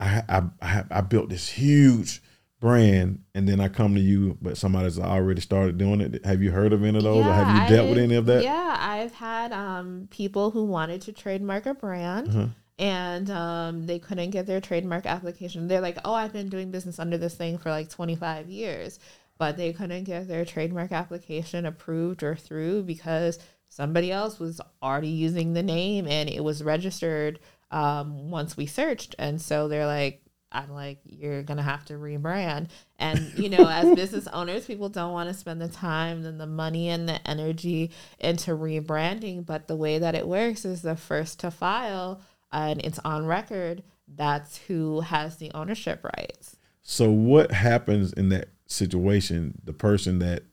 I 0.00 0.22
I 0.28 0.42
I, 0.60 0.84
I 0.90 1.00
built 1.00 1.28
this 1.30 1.48
huge 1.48 2.22
brand 2.60 3.20
and 3.34 3.48
then 3.48 3.60
I 3.60 3.68
come 3.68 3.94
to 3.94 4.00
you, 4.00 4.36
but 4.42 4.56
somebody's 4.56 4.98
already 4.98 5.40
started 5.40 5.78
doing 5.78 6.00
it. 6.00 6.24
Have 6.24 6.42
you 6.42 6.50
heard 6.50 6.72
of 6.72 6.82
any 6.82 6.96
of 6.98 7.04
those, 7.04 7.24
or 7.24 7.32
have 7.32 7.48
you 7.70 7.76
dealt 7.76 7.88
with 7.88 7.98
I've- 7.98 8.04
any 8.04 8.14
of 8.16 8.26
that? 8.26 8.42
Yeah, 8.42 8.76
I've 8.78 9.12
had 9.14 9.52
um, 9.52 10.08
people 10.10 10.50
who 10.50 10.64
wanted 10.64 11.02
to 11.02 11.12
trademark 11.12 11.66
a 11.66 11.74
brand 11.74 12.28
Uh-huh. 12.28 12.46
and 12.78 13.30
um, 13.30 13.86
they 13.86 13.98
couldn't 13.98 14.30
get 14.30 14.46
their 14.46 14.60
trademark 14.60 15.06
application. 15.06 15.68
They're 15.68 15.80
like, 15.82 15.98
oh, 16.04 16.14
I've 16.14 16.32
been 16.32 16.48
doing 16.48 16.70
business 16.70 16.98
under 16.98 17.18
this 17.18 17.34
thing 17.34 17.58
for 17.58 17.70
like 17.70 17.90
25 17.90 18.48
years, 18.48 18.98
but 19.38 19.56
they 19.56 19.72
couldn't 19.72 20.04
get 20.04 20.28
their 20.28 20.44
trademark 20.44 20.92
application 20.92 21.66
approved 21.66 22.22
or 22.22 22.34
through 22.34 22.82
because 22.82 23.38
somebody 23.68 24.10
else 24.10 24.38
was 24.38 24.60
already 24.82 25.08
using 25.08 25.52
the 25.52 25.62
name 25.62 26.06
and 26.06 26.28
it 26.28 26.42
was 26.42 26.62
registered 26.62 27.38
um, 27.70 28.30
once 28.30 28.56
we 28.56 28.66
searched. 28.66 29.14
And 29.18 29.40
so 29.40 29.68
they're 29.68 29.86
like, 29.86 30.22
I'm 30.52 30.70
like, 30.70 31.00
you're 31.04 31.42
gonna 31.42 31.62
have 31.62 31.84
to 31.86 31.94
rebrand. 31.94 32.68
And 32.98 33.32
you 33.36 33.48
know, 33.48 33.68
as 33.68 33.94
business 33.96 34.26
owners, 34.28 34.66
people 34.66 34.88
don't 34.88 35.12
want 35.12 35.28
to 35.28 35.34
spend 35.34 35.60
the 35.60 35.68
time 35.68 36.24
and 36.24 36.40
the 36.40 36.46
money 36.46 36.88
and 36.88 37.08
the 37.08 37.26
energy 37.28 37.90
into 38.18 38.52
rebranding. 38.52 39.44
But 39.44 39.66
the 39.66 39.76
way 39.76 39.98
that 39.98 40.14
it 40.14 40.26
works 40.26 40.64
is 40.64 40.82
the 40.82 40.96
first 40.96 41.40
to 41.40 41.50
file 41.50 42.20
and 42.52 42.80
it's 42.84 43.00
on 43.00 43.26
record. 43.26 43.82
That's 44.08 44.56
who 44.56 45.00
has 45.00 45.36
the 45.36 45.50
ownership 45.52 46.04
rights. 46.04 46.56
So 46.82 47.10
what 47.10 47.50
happens 47.50 48.12
in 48.12 48.28
that 48.28 48.50
situation? 48.66 49.60
The 49.64 49.72
person 49.72 50.18
that 50.20 50.44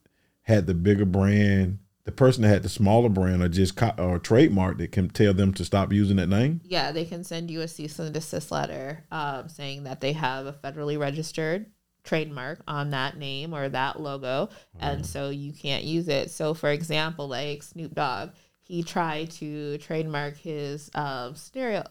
had 0.43 0.67
the 0.67 0.73
bigger 0.73 1.05
brand, 1.05 1.79
the 2.05 2.11
person 2.11 2.43
that 2.43 2.49
had 2.49 2.63
the 2.63 2.69
smaller 2.69 3.09
brand, 3.09 3.41
or 3.41 3.47
just 3.47 3.75
co- 3.75 3.93
or 3.97 4.19
trademark 4.19 4.77
that 4.77 4.91
can 4.91 5.09
tell 5.09 5.33
them 5.33 5.53
to 5.53 5.65
stop 5.65 5.93
using 5.93 6.17
that 6.17 6.27
name. 6.27 6.61
Yeah, 6.63 6.91
they 6.91 7.05
can 7.05 7.23
send 7.23 7.49
you 7.49 7.61
a 7.61 7.67
cease 7.67 7.97
and 7.99 8.13
desist 8.13 8.51
letter 8.51 9.05
um, 9.11 9.47
saying 9.49 9.83
that 9.83 10.01
they 10.01 10.13
have 10.13 10.45
a 10.45 10.53
federally 10.53 10.99
registered 10.99 11.67
trademark 12.03 12.61
on 12.67 12.89
that 12.89 13.17
name 13.17 13.53
or 13.53 13.69
that 13.69 13.99
logo, 13.99 14.49
and 14.79 15.05
so 15.05 15.29
you 15.29 15.53
can't 15.53 15.85
use 15.85 16.09
it. 16.09 16.29
So, 16.31 16.53
for 16.53 16.69
example, 16.69 17.29
like 17.29 17.63
Snoop 17.63 17.95
Dogg, 17.95 18.31
he 18.63 18.83
tried 18.83 19.31
to 19.31 19.77
trademark 19.77 20.37
his 20.37 20.91
um, 20.95 21.35
stereo 21.35 21.83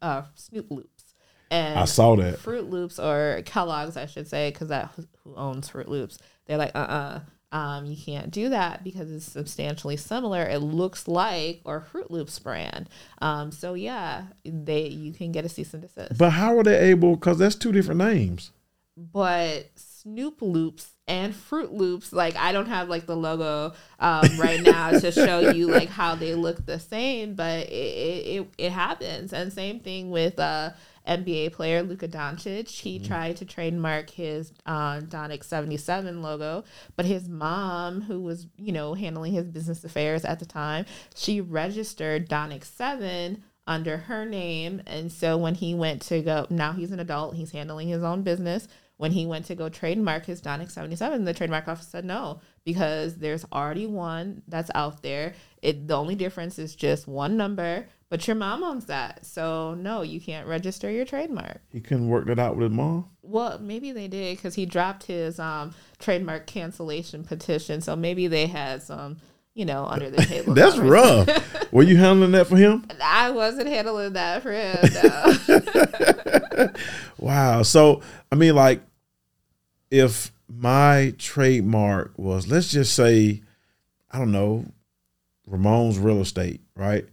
uh, 0.00 0.22
Snoop 0.34 0.70
Loops, 0.70 1.01
and 1.52 1.78
I 1.78 1.84
saw 1.84 2.16
that. 2.16 2.38
Froot 2.38 2.70
Loops 2.70 2.98
or 2.98 3.42
Kellogg's, 3.44 3.96
I 3.96 4.06
should 4.06 4.26
say, 4.26 4.50
because 4.50 4.68
that 4.68 4.90
who 4.96 5.34
owns 5.36 5.68
Froot 5.68 5.86
Loops. 5.86 6.18
They're 6.46 6.56
like, 6.56 6.74
uh, 6.74 6.78
uh 6.78 7.20
um, 7.52 7.84
you 7.84 7.96
can't 8.02 8.30
do 8.30 8.48
that 8.48 8.82
because 8.82 9.12
it's 9.12 9.30
substantially 9.30 9.98
similar. 9.98 10.42
It 10.42 10.60
looks 10.60 11.06
like 11.06 11.60
or 11.66 11.86
Froot 11.92 12.10
Loops 12.10 12.38
brand. 12.38 12.88
Um, 13.20 13.52
so 13.52 13.74
yeah, 13.74 14.24
they 14.44 14.86
you 14.86 15.12
can 15.12 15.32
get 15.32 15.44
a 15.44 15.50
cease 15.50 15.74
and 15.74 15.82
desist. 15.82 16.16
But 16.16 16.30
how 16.30 16.56
are 16.56 16.62
they 16.62 16.78
able? 16.90 17.16
Because 17.16 17.38
that's 17.38 17.54
two 17.54 17.70
different 17.70 17.98
names. 17.98 18.52
But 18.96 19.70
Snoop 19.76 20.40
Loops 20.40 20.92
and 21.06 21.34
Froot 21.34 21.72
Loops, 21.72 22.12
like 22.12 22.36
I 22.36 22.52
don't 22.52 22.68
have 22.68 22.88
like 22.88 23.04
the 23.04 23.16
logo 23.16 23.74
um, 24.00 24.38
right 24.38 24.62
now 24.62 24.90
to 24.90 25.12
show 25.12 25.50
you 25.50 25.66
like 25.66 25.90
how 25.90 26.14
they 26.14 26.34
look 26.34 26.64
the 26.64 26.78
same, 26.78 27.34
but 27.34 27.68
it 27.68 27.72
it, 27.72 28.26
it, 28.26 28.48
it 28.56 28.72
happens. 28.72 29.34
And 29.34 29.52
same 29.52 29.80
thing 29.80 30.10
with 30.10 30.38
uh, 30.38 30.70
NBA 31.06 31.52
player 31.52 31.82
Luka 31.82 32.08
Doncic. 32.08 32.68
He 32.68 32.98
tried 32.98 33.36
to 33.38 33.44
trademark 33.44 34.10
his 34.10 34.52
uh, 34.66 35.00
Donic 35.00 35.44
seventy 35.44 35.76
seven 35.76 36.22
logo, 36.22 36.64
but 36.96 37.06
his 37.06 37.28
mom, 37.28 38.02
who 38.02 38.20
was 38.20 38.46
you 38.56 38.72
know 38.72 38.94
handling 38.94 39.32
his 39.32 39.46
business 39.48 39.84
affairs 39.84 40.24
at 40.24 40.38
the 40.38 40.46
time, 40.46 40.86
she 41.14 41.40
registered 41.40 42.28
Donic 42.28 42.64
seven 42.64 43.42
under 43.66 43.96
her 43.96 44.24
name. 44.24 44.82
And 44.86 45.10
so 45.10 45.36
when 45.36 45.54
he 45.54 45.74
went 45.74 46.02
to 46.02 46.20
go, 46.20 46.46
now 46.50 46.72
he's 46.72 46.92
an 46.92 47.00
adult, 47.00 47.36
he's 47.36 47.52
handling 47.52 47.88
his 47.88 48.02
own 48.02 48.22
business. 48.22 48.68
When 48.96 49.12
he 49.12 49.26
went 49.26 49.46
to 49.46 49.56
go 49.56 49.68
trademark 49.68 50.26
his 50.26 50.40
Donic 50.40 50.70
77, 50.70 51.24
the 51.24 51.34
trademark 51.34 51.66
office 51.66 51.88
said 51.88 52.04
no, 52.04 52.40
because 52.64 53.16
there's 53.16 53.44
already 53.52 53.86
one 53.86 54.42
that's 54.46 54.70
out 54.76 55.02
there. 55.02 55.34
It 55.60 55.88
the 55.88 55.96
only 55.96 56.14
difference 56.14 56.58
is 56.58 56.76
just 56.76 57.08
one 57.08 57.36
number, 57.36 57.86
but 58.12 58.28
your 58.28 58.36
mom 58.36 58.62
owns 58.62 58.84
that. 58.84 59.24
So 59.24 59.72
no, 59.72 60.02
you 60.02 60.20
can't 60.20 60.46
register 60.46 60.90
your 60.90 61.06
trademark. 61.06 61.62
He 61.70 61.80
couldn't 61.80 62.08
work 62.08 62.26
that 62.26 62.38
out 62.38 62.56
with 62.56 62.64
his 62.64 62.76
mom. 62.76 63.08
Well, 63.22 63.58
maybe 63.58 63.90
they 63.90 64.06
did 64.06 64.36
because 64.36 64.54
he 64.54 64.66
dropped 64.66 65.04
his 65.04 65.40
um, 65.40 65.74
trademark 65.98 66.46
cancellation 66.46 67.24
petition. 67.24 67.80
So 67.80 67.96
maybe 67.96 68.26
they 68.26 68.48
had 68.48 68.82
some, 68.82 69.16
you 69.54 69.64
know, 69.64 69.86
under 69.86 70.10
the 70.10 70.22
table. 70.26 70.52
That's 70.52 70.76
rough. 70.76 71.72
Were 71.72 71.84
you 71.84 71.96
handling 71.96 72.32
that 72.32 72.48
for 72.48 72.58
him? 72.58 72.84
I 73.02 73.30
wasn't 73.30 73.68
handling 73.68 74.12
that 74.12 74.42
for 74.42 74.52
him. 74.52 74.76
No. 76.58 76.68
Wow. 77.16 77.62
So, 77.62 78.02
I 78.30 78.34
mean, 78.34 78.54
like, 78.54 78.82
if 79.90 80.32
my 80.48 81.14
trademark 81.16 82.12
was, 82.18 82.46
let's 82.46 82.70
just 82.70 82.92
say, 82.92 83.40
I 84.10 84.18
don't 84.18 84.32
know, 84.32 84.66
Ramon's 85.46 85.98
real 85.98 86.20
estate, 86.20 86.60
right? 86.76 87.06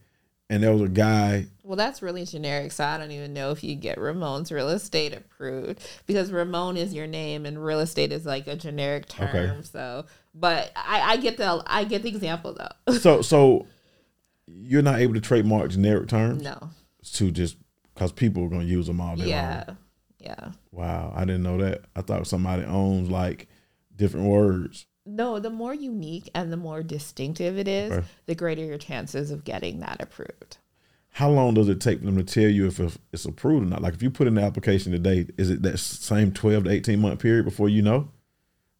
And 0.52 0.64
there 0.64 0.72
was 0.74 0.82
a 0.82 0.88
guy. 0.90 1.46
well, 1.64 1.76
that's 1.76 2.02
really 2.02 2.26
generic, 2.26 2.72
so 2.72 2.84
I 2.84 2.98
don't 2.98 3.12
even 3.12 3.34
know 3.34 3.52
if 3.52 3.64
you 3.64 3.76
get 3.76 4.00
Ramon's 4.00 4.52
real 4.52 4.70
estate 4.70 5.14
approved 5.14 5.80
because 6.08 6.32
Ramon 6.32 6.76
is 6.76 6.92
your 6.94 7.06
name 7.06 7.46
and 7.46 7.64
real 7.64 7.80
estate 7.82 8.12
is 8.12 8.26
like 8.26 8.48
a 8.48 8.56
generic 8.56 9.08
term. 9.08 9.30
Okay. 9.30 9.54
So, 9.62 10.06
but 10.34 10.72
I, 10.76 11.02
I 11.14 11.18
get 11.18 11.38
the 11.38 11.64
I 11.68 11.84
get 11.84 12.02
the 12.02 12.10
example 12.10 12.56
though. 12.58 12.94
So, 13.00 13.22
so 13.22 13.68
you're 14.48 14.82
not 14.82 15.00
able 15.00 15.14
to 15.14 15.22
trademark 15.22 15.70
generic 15.70 16.08
terms 16.10 16.42
no. 16.42 16.72
to 17.14 17.30
just 17.30 17.56
because 17.94 18.12
people 18.12 18.44
are 18.44 18.50
going 18.50 18.62
to 18.62 18.68
use 18.68 18.88
them 18.88 19.00
all 19.00 19.16
day 19.16 19.28
Yeah. 19.30 19.66
long. 19.68 19.78
Yeah. 20.20 20.52
Wow, 20.72 21.14
I 21.16 21.26
didn't 21.26 21.44
know 21.44 21.60
that. 21.60 21.86
I 21.96 22.02
thought 22.02 22.26
somebody 22.26 22.64
owns 22.66 23.10
like 23.12 23.48
different 23.96 24.26
words. 24.26 24.88
No, 25.16 25.40
the 25.40 25.50
more 25.50 25.74
unique 25.74 26.30
and 26.36 26.52
the 26.52 26.58
more 26.58 26.84
distinctive 26.84 27.58
it 27.58 27.68
is, 27.68 27.92
Okay. 27.92 28.08
the 28.28 28.36
greater 28.36 28.64
your 28.64 28.78
chances 28.78 29.32
of 29.32 29.44
getting 29.44 29.80
that 29.80 30.02
approved. 30.02 30.58
How 31.14 31.30
long 31.30 31.56
does 31.56 31.68
it 31.68 31.82
take 31.82 32.04
them 32.04 32.16
to 32.18 32.24
tell 32.24 32.50
you 32.50 32.68
if 32.68 32.80
it's 33.12 33.26
approved 33.26 33.66
or 33.66 33.70
not? 33.70 33.82
Like 33.82 33.96
if 33.96 34.04
you 34.04 34.12
put 34.12 34.28
in 34.28 34.36
the 34.36 34.42
application 34.44 34.92
today, 34.92 35.26
is 35.38 35.50
it 35.50 35.64
that 35.64 35.80
same 35.80 36.32
12 36.32 36.66
to 36.66 36.70
18 36.70 37.00
month 37.00 37.20
period 37.20 37.46
before 37.46 37.68
you 37.70 37.82
know? 37.82 38.10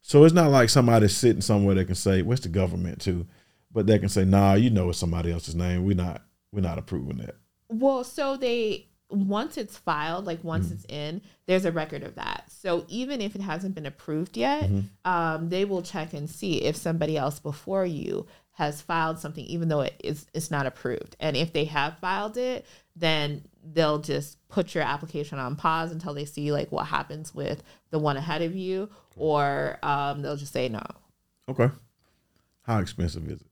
So 0.02 0.24
it's 0.24 0.32
not 0.34 0.50
like 0.50 0.68
somebody's 0.70 1.16
sitting 1.16 1.42
somewhere 1.42 1.74
that 1.74 1.86
can 1.86 1.94
say, 1.96 2.22
"What's 2.22 2.40
the 2.42 2.48
government 2.48 3.00
to?" 3.02 3.26
But 3.72 3.86
they 3.86 3.98
can 3.98 4.08
say, 4.08 4.24
"Nah, 4.24 4.54
you 4.54 4.70
know 4.70 4.88
it's 4.88 4.98
somebody 4.98 5.30
else's 5.32 5.54
name. 5.56 5.84
We're 5.84 5.96
not 5.96 6.22
we're 6.52 6.60
not 6.62 6.78
approving 6.78 7.18
that." 7.18 7.36
Well, 7.68 8.04
so 8.04 8.36
they 8.36 8.86
once 9.10 9.56
it's 9.58 9.76
filed, 9.76 10.24
like 10.24 10.42
once 10.44 10.70
it's 10.70 10.84
in, 10.88 11.20
there's 11.46 11.64
a 11.64 11.72
record 11.72 12.02
of 12.02 12.14
that. 12.14 12.44
So 12.48 12.84
even 12.88 13.20
if 13.20 13.34
it 13.34 13.42
hasn't 13.42 13.74
been 13.74 13.86
approved 13.86 14.36
yet, 14.36 14.70
um, 15.04 15.48
they 15.48 15.64
will 15.64 15.82
check 15.82 16.12
and 16.12 16.30
see 16.30 16.62
if 16.62 16.76
somebody 16.76 17.16
else 17.16 17.38
before 17.40 17.84
you 17.84 18.26
has 18.52 18.82
filed 18.82 19.18
something, 19.18 19.44
even 19.46 19.68
though 19.68 19.80
it 19.80 19.98
is 20.04 20.26
it's 20.34 20.50
not 20.50 20.66
approved. 20.66 21.16
And 21.18 21.36
if 21.36 21.52
they 21.52 21.64
have 21.64 21.98
filed 21.98 22.36
it, 22.36 22.66
then 22.94 23.42
they'll 23.72 23.98
just 23.98 24.36
put 24.48 24.74
your 24.74 24.84
application 24.84 25.38
on 25.38 25.56
pause 25.56 25.92
until 25.92 26.14
they 26.14 26.24
see 26.24 26.52
like 26.52 26.70
what 26.70 26.86
happens 26.86 27.34
with 27.34 27.62
the 27.90 27.98
one 27.98 28.16
ahead 28.16 28.42
of 28.42 28.54
you, 28.54 28.88
or 29.16 29.78
um, 29.82 30.22
they'll 30.22 30.36
just 30.36 30.52
say 30.52 30.68
no. 30.68 30.82
Okay. 31.48 31.70
How 32.62 32.78
expensive 32.78 33.26
is 33.28 33.40
it? 33.40 33.46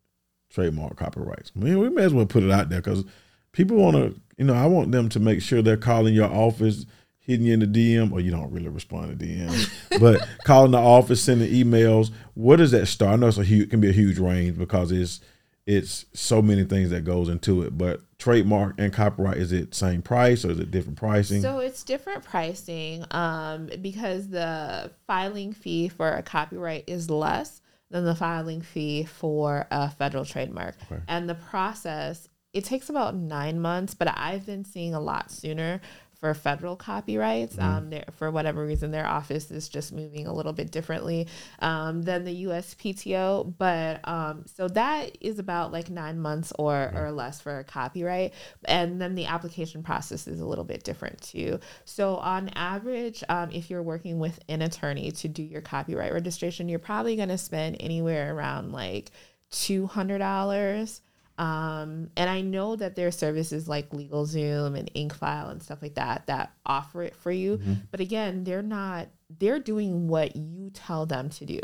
Trademark 0.51 0.97
copyrights. 0.97 1.53
I 1.57 1.59
mean, 1.59 1.79
we 1.79 1.88
may 1.90 2.05
as 2.05 2.14
well 2.14 2.27
put 2.27 2.42
it 2.42 2.51
out 2.51 2.68
there 2.68 2.81
because 2.81 3.05
people 3.53 3.77
want 3.77 3.97
to, 3.97 4.21
you 4.37 4.45
know, 4.45 4.55
I 4.55 4.67
want 4.67 4.93
them 4.93 5.09
to 5.11 5.21
make 5.21 5.43
sure 5.43 5.63
they're 5.63 5.77
calling 5.77 6.15
your 6.15 6.31
office, 6.31 6.87
hitting 7.19 7.47
you 7.47 7.55
in 7.55 7.61
the 7.61 7.67
DM, 7.67 8.13
or 8.13 8.21
you 8.21 8.31
don't 8.31 8.51
really 8.53 8.69
respond 8.69 9.19
to 9.19 9.27
DMs, 9.27 9.71
but 10.01 10.27
calling 10.45 10.73
the 10.73 10.79
office, 10.79 11.23
sending 11.23 11.53
emails. 11.53 12.11
What 12.35 12.57
does 12.57 12.71
that 12.71 12.87
start? 12.87 13.13
I 13.13 13.17
know 13.17 13.29
it's 13.29 13.39
a 13.39 13.45
huge, 13.45 13.71
can 13.71 13.81
be 13.81 13.91
a 13.91 13.93
huge 13.93 14.19
range 14.19 14.57
because 14.59 14.93
it's 14.93 15.21
it's 15.69 16.07
so 16.15 16.41
many 16.41 16.65
things 16.65 16.89
that 16.89 17.05
goes 17.05 17.29
into 17.29 17.61
it. 17.61 17.77
But 17.77 18.01
trademark 18.17 18.77
and 18.79 18.91
copyright, 18.91 19.37
is 19.37 19.53
it 19.53 19.75
same 19.75 20.01
price 20.01 20.43
or 20.43 20.51
is 20.51 20.59
it 20.59 20.71
different 20.71 20.97
pricing? 20.97 21.43
So 21.43 21.59
it's 21.59 21.85
different 21.85 22.25
pricing 22.25 23.05
um, 23.11 23.69
because 23.83 24.31
the 24.31 24.91
filing 25.07 25.53
fee 25.53 25.89
for 25.89 26.11
a 26.11 26.23
copyright 26.23 26.85
is 26.87 27.11
less 27.11 27.61
than 27.91 28.07
the 28.07 28.15
filing 28.15 28.63
fee 28.63 29.05
for 29.05 29.67
a 29.71 29.91
federal 29.91 30.25
trademark. 30.25 30.75
Okay. 30.91 31.03
And 31.07 31.29
the 31.29 31.35
process, 31.35 32.29
it 32.53 32.65
takes 32.65 32.89
about 32.89 33.15
nine 33.15 33.61
months, 33.61 33.95
but 33.95 34.09
I've 34.17 34.47
been 34.47 34.65
seeing 34.65 34.95
a 34.95 35.01
lot 35.01 35.31
sooner 35.31 35.81
for 36.19 36.35
federal 36.35 36.75
copyrights. 36.75 37.57
Um, 37.59 37.91
there- 37.91 38.05
for 38.11 38.31
whatever 38.33 38.67
reason, 38.67 38.91
their 38.91 39.07
office 39.07 39.53
is 39.53 39.69
just 39.69 39.93
moving 39.93 40.27
a 40.27 40.33
little 40.33 40.53
bit 40.53 40.73
differently 40.73 41.29
um, 41.61 42.03
than 42.03 42.25
the 42.25 42.45
USPTO. 42.45 43.55
But 43.57 44.01
um, 44.09 44.45
so 44.47 44.67
that 44.69 45.17
is 45.21 45.39
about 45.39 45.71
like 45.71 45.91
nine 45.91 46.19
months 46.19 46.53
or, 46.59 46.91
or 46.93 47.13
less 47.13 47.41
for 47.41 47.61
a 47.61 47.65
copyright. 47.65 48.35
And 48.65 49.01
then 49.01 49.15
the 49.15 49.27
application 49.27 49.85
process 49.85 50.27
is 50.27 50.41
a 50.41 50.45
little 50.47 50.65
bit 50.65 50.83
different 50.83 51.21
too. 51.23 51.61
So, 51.85 52.17
on 52.17 52.49
average, 52.57 53.23
um, 53.29 53.51
if 53.53 53.71
you're 53.71 53.83
working 53.83 54.19
with 54.19 54.41
an 54.49 54.63
attorney 54.63 55.13
to 55.13 55.29
do 55.29 55.45
your 55.45 55.61
copyright 55.61 56.13
registration, 56.13 56.69
you're 56.69 56.81
probably 56.81 57.15
going 57.15 57.29
to 57.29 57.39
spend 57.39 57.77
anywhere 57.79 58.35
around 58.35 58.73
like 58.73 59.13
$200. 59.53 61.01
Um, 61.38 62.11
and 62.16 62.29
I 62.29 62.40
know 62.40 62.74
that 62.77 62.96
there 62.96 63.07
are 63.07 63.12
services 63.12 63.68
like 63.68 63.90
LegalZoom 63.90 64.77
and 64.77 64.92
Incfile 64.94 65.51
and 65.51 65.62
stuff 65.62 65.81
like 65.81 65.94
that 65.94 66.27
that 66.27 66.53
offer 66.66 67.03
it 67.05 67.14
for 67.14 67.31
you. 67.31 67.61
But 67.90 68.01
again, 68.01 68.44
they're 68.44 68.61
not, 68.61 69.09
they're 69.38 69.61
doing 69.61 70.09
what 70.09 70.35
you 70.37 70.70
tell 70.74 71.07
them 71.07 71.31
to 71.31 71.46
do. 71.46 71.61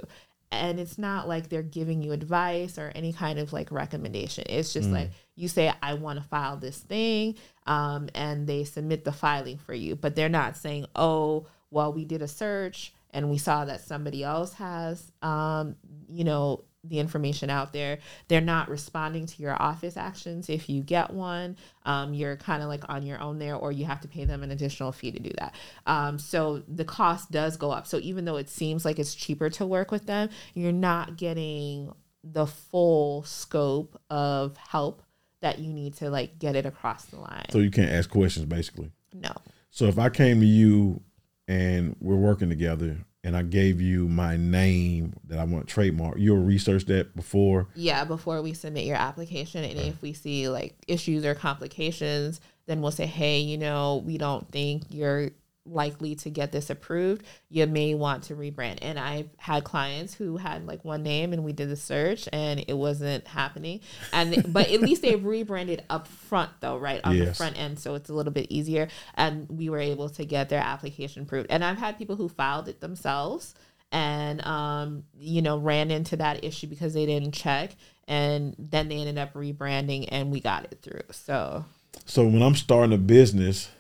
And 0.53 0.79
it's 0.79 0.97
not 0.99 1.27
like 1.27 1.49
they're 1.49 1.63
giving 1.63 2.01
you 2.03 2.13
advice 2.13 2.79
or 2.79 2.93
any 2.95 3.13
kind 3.13 3.41
of 3.41 3.53
like 3.53 3.73
recommendation. 3.73 4.45
It's 4.49 4.73
just 4.73 4.89
like 4.91 5.11
you 5.35 5.49
say, 5.49 5.73
I 5.83 5.95
want 5.95 6.21
to 6.21 6.25
file 6.25 6.57
this 6.57 6.79
thing, 6.79 7.35
um, 7.67 8.09
and 8.15 8.47
they 8.47 8.63
submit 8.63 9.05
the 9.05 9.11
filing 9.11 9.59
for 9.59 9.75
you. 9.75 9.97
But 9.97 10.15
they're 10.15 10.29
not 10.29 10.57
saying, 10.57 10.87
oh, 10.95 11.49
well, 11.73 11.93
we 11.93 12.05
did 12.05 12.23
a 12.23 12.29
search 12.29 12.93
and 13.11 13.31
we 13.31 13.39
saw 13.39 13.65
that 13.65 13.81
somebody 13.81 14.23
else 14.23 14.53
has, 14.55 15.11
um, 15.23 15.75
you 16.09 16.23
know, 16.23 16.63
the 16.85 16.99
information 16.99 17.51
out 17.51 17.73
there. 17.73 17.99
They're 18.29 18.41
not 18.41 18.69
responding 18.69 19.27
to 19.27 19.43
your 19.43 19.61
office 19.61 19.97
actions. 19.97 20.49
If 20.49 20.69
you 20.69 20.83
get 20.83 21.13
one, 21.13 21.57
um, 21.85 22.15
you're 22.15 22.37
kind 22.37 22.63
of 22.63 22.69
like 22.69 22.85
on 22.89 23.05
your 23.05 23.21
own 23.21 23.39
there, 23.39 23.57
or 23.57 23.73
you 23.73 23.85
have 23.85 24.01
to 24.03 24.09
pay 24.09 24.25
them 24.25 24.43
an 24.43 24.51
additional 24.51 24.93
fee 24.93 25.13
to 25.13 25.19
do 25.19 25.31
that. 25.39 25.55
Um, 25.87 26.19
so 26.19 26.63
the 26.69 26.85
cost 26.85 27.31
does 27.31 27.57
go 27.57 27.71
up. 27.71 27.87
So 27.87 27.99
even 27.99 28.25
though 28.25 28.37
it 28.37 28.49
seems 28.49 28.85
like 28.85 28.99
it's 28.99 29.15
cheaper 29.15 29.51
to 29.51 29.67
work 29.67 29.91
with 29.91 30.07
them, 30.07 30.29
you're 30.55 30.73
not 30.73 31.17
getting 31.17 31.93
the 32.23 32.47
full 32.47 33.23
scope 33.25 34.01
of 34.11 34.57
help 34.57 35.03
that 35.41 35.59
you 35.59 35.73
need 35.73 35.95
to 35.95 36.09
like 36.09 36.39
get 36.39 36.57
it 36.57 36.65
across 36.65 37.05
the 37.07 37.17
line. 37.17 37.45
so 37.51 37.59
you 37.59 37.71
can't 37.71 37.91
ask 37.91 38.09
questions 38.09 38.47
basically. 38.47 38.91
no. 39.13 39.33
So 39.71 39.87
if 39.87 39.99
I 39.99 40.09
came 40.09 40.39
to 40.39 40.47
you 40.47 41.03
and 41.49 41.97
we're 42.01 42.15
working 42.15 42.49
together 42.49 42.99
and 43.25 43.35
I 43.35 43.43
gave 43.43 43.81
you 43.81 44.07
my 44.07 44.37
name 44.37 45.15
that 45.29 45.39
I 45.39 45.45
want 45.45 45.67
trademark, 45.67 46.19
you'll 46.19 46.45
research 46.45 46.85
that 46.87 47.17
before. 47.17 47.67
Yeah, 47.75 48.05
before 48.05 48.43
we 48.43 48.53
submit 48.53 48.85
your 48.85 48.97
application. 48.97 49.65
And 49.65 49.79
if 49.79 50.01
we 50.03 50.13
see 50.13 50.49
like 50.49 50.77
issues 50.87 51.25
or 51.25 51.35
complications, 51.35 52.41
then 52.67 52.83
we'll 52.83 52.91
say, 52.91 53.07
hey, 53.07 53.41
you 53.41 53.57
know, 53.57 54.03
we 54.05 54.19
don't 54.19 54.49
think 54.53 54.85
you're 54.91 55.31
likely 55.67 56.15
to 56.15 56.31
get 56.31 56.53
this 56.53 56.71
approved. 56.71 57.25
You 57.49 57.67
may 57.67 57.95
want 57.95 58.25
to 58.25 58.37
rebrand. 58.37 58.79
And 58.83 58.99
I've 58.99 59.29
had 59.37 59.65
clients 59.65 60.15
who 60.15 60.37
had 60.37 60.67
like 60.67 60.85
one 60.85 61.03
name 61.03 61.33
and 61.33 61.45
we 61.45 61.53
did 61.53 61.71
the 61.71 61.77
search 61.77 62.29
and 62.33 62.65
it 62.67 62.75
wasn't 62.75 63.27
happening. 63.27 63.81
And 64.13 64.53
but 64.53 64.71
at 64.71 64.81
least 64.81 65.03
they've 65.03 65.25
rebranded 65.25 65.83
up 65.89 66.07
front 66.07 66.51
though, 66.61 66.77
right? 66.77 67.01
On 67.05 67.19
the 67.19 67.35
front 67.35 67.59
end. 67.59 67.79
So 67.79 67.95
it's 67.95 68.11
a 68.11 68.15
little 68.15 68.33
bit 68.33 68.47
easier. 68.51 68.89
And 69.15 69.49
we 69.49 69.71
were 69.71 69.79
able 69.79 70.09
to 70.11 70.25
get 70.25 70.49
their 70.49 70.61
application 70.61 71.23
approved. 71.23 71.51
And 71.51 71.65
I've 71.65 71.79
had 71.79 71.99
people 71.99 72.17
who 72.17 72.29
filed 72.29 72.69
it 72.69 72.81
themselves 72.81 73.55
and 73.93 74.45
um, 74.45 75.05
you 75.19 75.41
know 75.41 75.57
ran 75.57 75.91
into 75.91 76.17
that 76.17 76.45
issue 76.45 76.67
because 76.67 76.95
they 76.95 77.07
didn't 77.07 77.33
check 77.33 77.71
and 78.09 78.55
then 78.59 78.89
they 78.89 78.97
ended 78.97 79.19
up 79.19 79.33
rebranding 79.35 80.09
and 80.11 80.31
we 80.31 80.41
got 80.41 80.65
it 80.65 80.79
through 80.83 81.03
so 81.11 81.65
So 82.05 82.25
when 82.25 82.43
I'm 82.43 82.57
starting 82.57 82.93
a 82.93 82.99
business, 82.99 83.71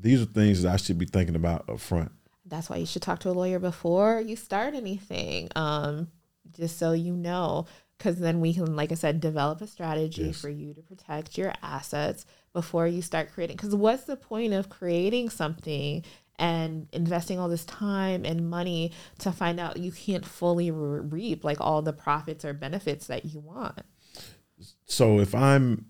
these 0.00 0.22
are 0.22 0.26
things 0.26 0.62
that 0.62 0.72
I 0.72 0.76
should 0.76 0.98
be 0.98 1.06
thinking 1.06 1.36
about 1.36 1.68
up 1.68 1.80
front. 1.80 2.10
that's 2.46 2.68
why 2.70 2.76
you 2.76 2.86
should 2.86 3.02
talk 3.02 3.20
to 3.20 3.30
a 3.30 3.32
lawyer 3.32 3.58
before 3.58 4.20
you 4.20 4.36
start 4.36 4.74
anything 4.74 5.48
um, 5.56 6.08
just 6.56 6.78
so 6.78 6.92
you 6.92 7.14
know 7.14 7.66
because 7.98 8.18
then 8.18 8.40
we 8.40 8.54
can 8.54 8.74
like 8.76 8.90
i 8.90 8.94
said 8.94 9.20
develop 9.20 9.60
a 9.60 9.66
strategy 9.66 10.22
Yes. 10.24 10.40
for 10.40 10.48
you 10.48 10.72
to 10.74 10.80
protect 10.82 11.36
your 11.38 11.52
assets 11.62 12.24
before 12.54 12.86
you 12.86 13.02
start 13.02 13.30
creating 13.32 13.56
because 13.56 13.74
what's 13.74 14.04
the 14.04 14.16
point 14.16 14.52
of 14.54 14.68
creating 14.70 15.28
something 15.30 16.02
and 16.38 16.88
investing 16.92 17.38
all 17.38 17.50
this 17.50 17.66
time 17.66 18.24
and 18.24 18.48
money 18.48 18.90
to 19.18 19.30
find 19.30 19.60
out 19.60 19.76
you 19.76 19.92
can't 19.92 20.24
fully 20.24 20.70
re- 20.70 21.00
reap 21.00 21.44
like 21.44 21.60
all 21.60 21.82
the 21.82 21.92
profits 21.92 22.42
or 22.44 22.54
benefits 22.54 23.06
that 23.08 23.26
you 23.26 23.38
want 23.38 23.82
So 24.86 25.20
if 25.20 25.34
I'm, 25.34 25.86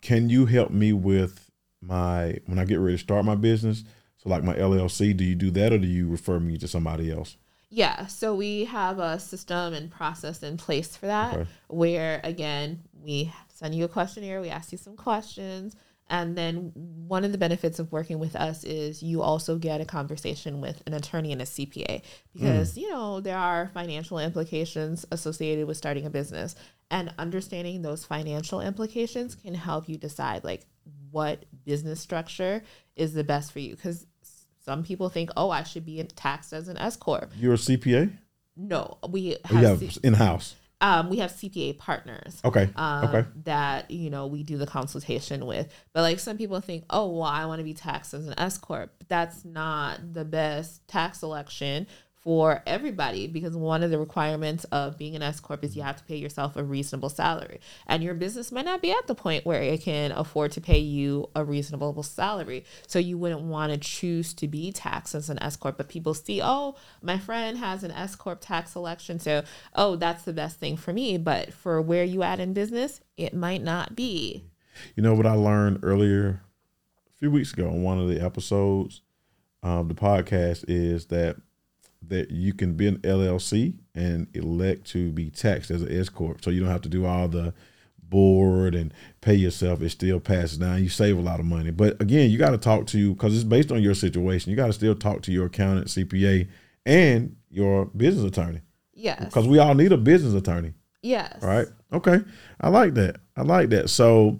can 0.00 0.30
you 0.30 0.46
help 0.46 0.70
me 0.70 0.92
with 0.92 1.49
my 1.80 2.38
when 2.46 2.58
I 2.58 2.64
get 2.64 2.78
ready 2.78 2.96
to 2.96 3.02
start 3.02 3.24
my 3.24 3.34
business? 3.34 3.84
So 4.18 4.28
like 4.28 4.44
my 4.44 4.54
LLC, 4.54 5.16
do 5.16 5.24
you 5.24 5.34
do 5.34 5.50
that 5.52 5.72
or 5.72 5.78
do 5.78 5.86
you 5.86 6.08
refer 6.08 6.38
me 6.38 6.58
to 6.58 6.68
somebody 6.68 7.10
else? 7.10 7.36
Yeah, 7.70 8.06
so 8.06 8.34
we 8.34 8.64
have 8.64 8.98
a 8.98 9.18
system 9.20 9.74
and 9.74 9.90
process 9.90 10.42
in 10.42 10.56
place 10.56 10.96
for 10.96 11.06
that 11.06 11.34
Okay. 11.34 11.50
where 11.68 12.20
again, 12.24 12.80
we 13.02 13.32
send 13.48 13.74
you 13.74 13.84
a 13.84 13.88
questionnaire, 13.88 14.40
we 14.40 14.50
ask 14.50 14.72
you 14.72 14.78
some 14.78 14.96
questions, 14.96 15.76
and 16.08 16.36
then 16.36 16.72
one 16.74 17.24
of 17.24 17.30
the 17.30 17.38
benefits 17.38 17.78
of 17.78 17.92
working 17.92 18.18
with 18.18 18.34
us 18.34 18.64
is 18.64 19.00
you 19.02 19.22
also 19.22 19.56
get 19.56 19.80
a 19.80 19.84
conversation 19.84 20.60
with 20.60 20.82
an 20.86 20.92
attorney 20.94 21.30
and 21.32 21.40
a 21.40 21.44
CPA 21.44 22.02
because, 22.34 22.74
mm. 22.74 22.78
you 22.78 22.90
know, 22.90 23.20
there 23.20 23.38
are 23.38 23.70
financial 23.72 24.18
implications 24.18 25.06
associated 25.12 25.68
with 25.68 25.76
starting 25.76 26.04
a 26.06 26.10
business. 26.10 26.56
and 26.90 27.14
understanding 27.18 27.82
those 27.82 28.04
financial 28.04 28.60
implications 28.60 29.36
can 29.36 29.54
help 29.54 29.88
you 29.88 29.96
decide 29.96 30.42
like 30.42 30.66
what 31.10 31.44
business 31.64 32.00
structure 32.00 32.62
is 32.96 33.12
the 33.14 33.24
best 33.24 33.52
for 33.52 33.58
you 33.60 33.74
because 33.76 34.06
some 34.64 34.82
people 34.82 35.08
think 35.08 35.30
oh 35.36 35.50
i 35.50 35.62
should 35.62 35.84
be 35.84 36.02
taxed 36.16 36.52
as 36.52 36.68
an 36.68 36.76
s 36.76 36.96
corp 36.96 37.32
You're 37.38 37.54
a 37.54 37.56
CPA. 37.56 38.12
no 38.56 38.98
we 39.08 39.36
have, 39.44 39.62
you 39.62 39.66
have 39.66 39.78
C- 39.94 40.00
in 40.02 40.14
house. 40.14 40.54
um, 40.82 41.08
we 41.10 41.18
have 41.18 41.30
cpa 41.32 41.76
partners 41.78 42.40
Okay. 42.44 42.68
um, 42.76 43.04
okay. 43.08 43.28
that 43.44 43.90
you 43.90 44.10
know 44.10 44.26
we 44.26 44.42
do 44.42 44.56
the 44.58 44.66
consultation 44.66 45.46
with. 45.46 45.68
But 45.92 46.02
like 46.02 46.18
some 46.20 46.36
people 46.38 46.60
think, 46.60 46.84
oh 46.90 47.08
well, 47.08 47.22
I 47.24 47.46
want 47.46 47.58
to 47.60 47.64
be 47.64 47.74
taxed 47.74 48.14
as 48.14 48.26
an 48.26 48.34
S 48.38 48.56
corp. 48.58 48.90
That's 49.08 49.44
not 49.44 50.12
the 50.14 50.24
best 50.24 50.86
tax 50.88 51.18
selection 51.20 51.86
for 52.22 52.62
everybody 52.66 53.26
because 53.26 53.56
one 53.56 53.82
of 53.82 53.90
the 53.90 53.98
requirements 53.98 54.64
of 54.64 54.98
being 54.98 55.16
an 55.16 55.22
S 55.22 55.40
corp 55.40 55.64
is 55.64 55.74
you 55.74 55.82
have 55.82 55.96
to 55.96 56.04
pay 56.04 56.16
yourself 56.16 56.54
a 56.56 56.62
reasonable 56.62 57.08
salary, 57.08 57.60
and 57.86 58.02
your 58.02 58.14
business 58.14 58.52
might 58.52 58.66
not 58.66 58.82
be 58.82 58.92
at 58.92 59.06
the 59.06 59.14
point 59.14 59.46
where 59.46 59.62
it 59.62 59.82
can 59.82 60.12
afford 60.12 60.52
to 60.52 60.60
pay 60.60 60.78
you 60.78 61.30
a 61.34 61.44
reasonable 61.44 62.02
salary. 62.02 62.64
So 62.86 62.98
you 62.98 63.16
wouldn't 63.16 63.40
want 63.42 63.72
to 63.72 63.78
choose 63.78 64.34
to 64.34 64.46
be 64.46 64.70
taxed 64.70 65.14
as 65.14 65.30
an 65.30 65.42
S 65.42 65.56
corp. 65.56 65.78
But 65.78 65.88
people 65.88 66.12
see, 66.12 66.40
oh, 66.42 66.76
my 67.02 67.18
friend 67.18 67.56
has 67.56 67.84
an 67.84 67.90
S 67.90 68.14
corp 68.14 68.40
tax 68.40 68.72
selection, 68.72 69.18
so 69.18 69.42
oh, 69.74 69.96
that's 69.96 70.24
the 70.24 70.32
best 70.32 70.58
thing 70.58 70.76
for 70.76 70.92
me. 70.92 71.16
But 71.16 71.54
for 71.54 71.80
where 71.80 72.04
you 72.04 72.22
at 72.22 72.38
in 72.38 72.52
business, 72.52 73.00
it 73.16 73.32
might 73.32 73.62
not 73.62 73.96
be. 73.96 74.44
You 74.94 75.02
know 75.02 75.14
what 75.14 75.26
I 75.26 75.32
learned 75.32 75.80
earlier, 75.82 76.42
a 77.08 77.18
few 77.18 77.30
weeks 77.30 77.52
ago 77.52 77.68
on 77.68 77.82
one 77.82 77.98
of 77.98 78.08
the 78.08 78.20
episodes 78.20 79.00
of 79.62 79.88
the 79.88 79.94
podcast 79.94 80.64
is 80.68 81.06
that 81.06 81.36
that 82.08 82.30
you 82.30 82.52
can 82.54 82.74
be 82.74 82.86
an 82.86 82.98
LLC 82.98 83.74
and 83.94 84.26
elect 84.34 84.86
to 84.90 85.10
be 85.12 85.30
taxed 85.30 85.70
as 85.70 85.82
an 85.82 85.92
S 85.96 86.08
corp, 86.08 86.42
so 86.42 86.50
you 86.50 86.60
don't 86.60 86.70
have 86.70 86.80
to 86.82 86.88
do 86.88 87.04
all 87.06 87.28
the 87.28 87.52
board 87.98 88.74
and 88.74 88.92
pay 89.20 89.34
yourself. 89.34 89.82
It 89.82 89.90
still 89.90 90.18
passes 90.18 90.58
down. 90.58 90.82
You 90.82 90.88
save 90.88 91.16
a 91.16 91.20
lot 91.20 91.38
of 91.40 91.46
money, 91.46 91.70
but 91.70 92.00
again, 92.00 92.30
you 92.30 92.38
got 92.38 92.50
to 92.50 92.58
talk 92.58 92.86
to 92.88 93.14
because 93.14 93.34
it's 93.34 93.44
based 93.44 93.70
on 93.70 93.82
your 93.82 93.94
situation. 93.94 94.50
You 94.50 94.56
got 94.56 94.66
to 94.66 94.72
still 94.72 94.94
talk 94.94 95.22
to 95.22 95.32
your 95.32 95.46
accountant, 95.46 95.88
CPA, 95.88 96.48
and 96.86 97.36
your 97.50 97.86
business 97.86 98.24
attorney 98.24 98.60
Yes. 98.94 99.24
because 99.24 99.46
we 99.46 99.58
all 99.58 99.74
need 99.74 99.92
a 99.92 99.96
business 99.96 100.34
attorney. 100.34 100.72
Yes. 101.02 101.40
Right. 101.42 101.66
Okay. 101.92 102.20
I 102.60 102.68
like 102.68 102.94
that. 102.94 103.16
I 103.36 103.42
like 103.42 103.70
that. 103.70 103.90
So 103.90 104.38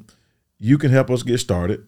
you 0.59 0.77
can 0.79 0.90
help 0.90 1.11
us 1.11 1.23
get 1.23 1.38
started. 1.38 1.87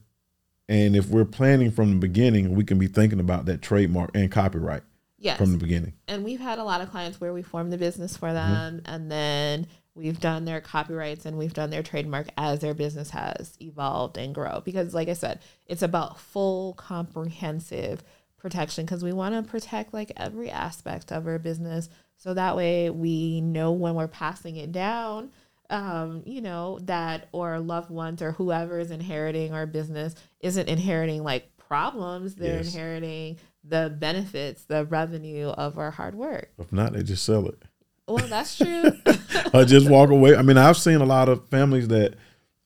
And 0.68 0.94
if 0.96 1.08
we're 1.08 1.24
planning 1.24 1.70
from 1.70 1.90
the 1.90 1.96
beginning, 1.98 2.54
we 2.54 2.64
can 2.64 2.78
be 2.78 2.86
thinking 2.86 3.20
about 3.20 3.44
that 3.46 3.60
trademark 3.60 4.10
and 4.14 4.30
copyright 4.30 4.82
Yes. 5.22 5.38
from 5.38 5.52
the 5.52 5.58
beginning. 5.58 5.92
and 6.08 6.24
we've 6.24 6.40
had 6.40 6.58
a 6.58 6.64
lot 6.64 6.80
of 6.82 6.90
clients 6.90 7.20
where 7.20 7.32
we 7.32 7.42
form 7.42 7.70
the 7.70 7.78
business 7.78 8.16
for 8.16 8.28
Mm-hmm. 8.28 8.34
them 8.52 8.82
and 8.86 9.10
then 9.10 9.66
we've 9.94 10.18
done 10.20 10.44
their 10.44 10.60
copyrights 10.60 11.24
and 11.26 11.38
we've 11.38 11.54
done 11.54 11.70
their 11.70 11.82
trademark 11.82 12.26
as 12.36 12.60
their 12.60 12.74
business 12.74 13.10
has 13.10 13.56
evolved 13.60 14.16
and 14.18 14.34
grow 14.34 14.60
because 14.64 14.94
like 14.94 15.08
i 15.08 15.12
said 15.12 15.40
it's 15.66 15.82
about 15.82 16.18
full 16.18 16.74
comprehensive 16.74 18.02
protection 18.38 18.84
because 18.84 19.04
we 19.04 19.12
want 19.12 19.34
to 19.34 19.48
protect 19.50 19.94
like 19.94 20.10
every 20.16 20.50
aspect 20.50 21.12
of 21.12 21.26
our 21.26 21.38
business 21.38 21.88
so 22.16 22.34
that 22.34 22.56
way 22.56 22.90
we 22.90 23.40
know 23.40 23.70
when 23.72 23.94
we're 23.94 24.08
passing 24.08 24.56
it 24.56 24.72
down 24.72 25.30
um, 25.70 26.22
you 26.26 26.42
know, 26.42 26.78
that 26.82 27.28
or 27.32 27.58
loved 27.58 27.88
ones 27.90 28.20
or 28.20 28.32
whoever 28.32 28.78
is 28.78 28.90
inheriting 28.90 29.54
our 29.54 29.64
business 29.64 30.14
isn't 30.40 30.68
inheriting 30.68 31.22
like 31.22 31.56
problems. 31.56 32.34
They're 32.34 32.56
Yes. 32.58 32.74
inheriting 32.74 33.38
the 33.64 33.94
benefits, 33.96 34.64
the 34.64 34.84
revenue 34.84 35.48
of 35.48 35.78
our 35.78 35.90
hard 35.90 36.14
work. 36.14 36.50
If 36.58 36.72
not, 36.72 36.92
they 36.92 37.02
just 37.02 37.24
sell 37.24 37.46
it 37.46 37.62
Well, 38.08 38.26
that's 38.26 38.56
true. 38.56 38.92
or 39.54 39.64
just 39.64 39.88
walk 39.88 40.10
away. 40.10 40.36
I 40.36 40.42
mean, 40.42 40.58
I've 40.58 40.76
seen 40.76 41.00
a 41.00 41.04
lot 41.06 41.28
of 41.28 41.48
families 41.48 41.88
that 41.88 42.14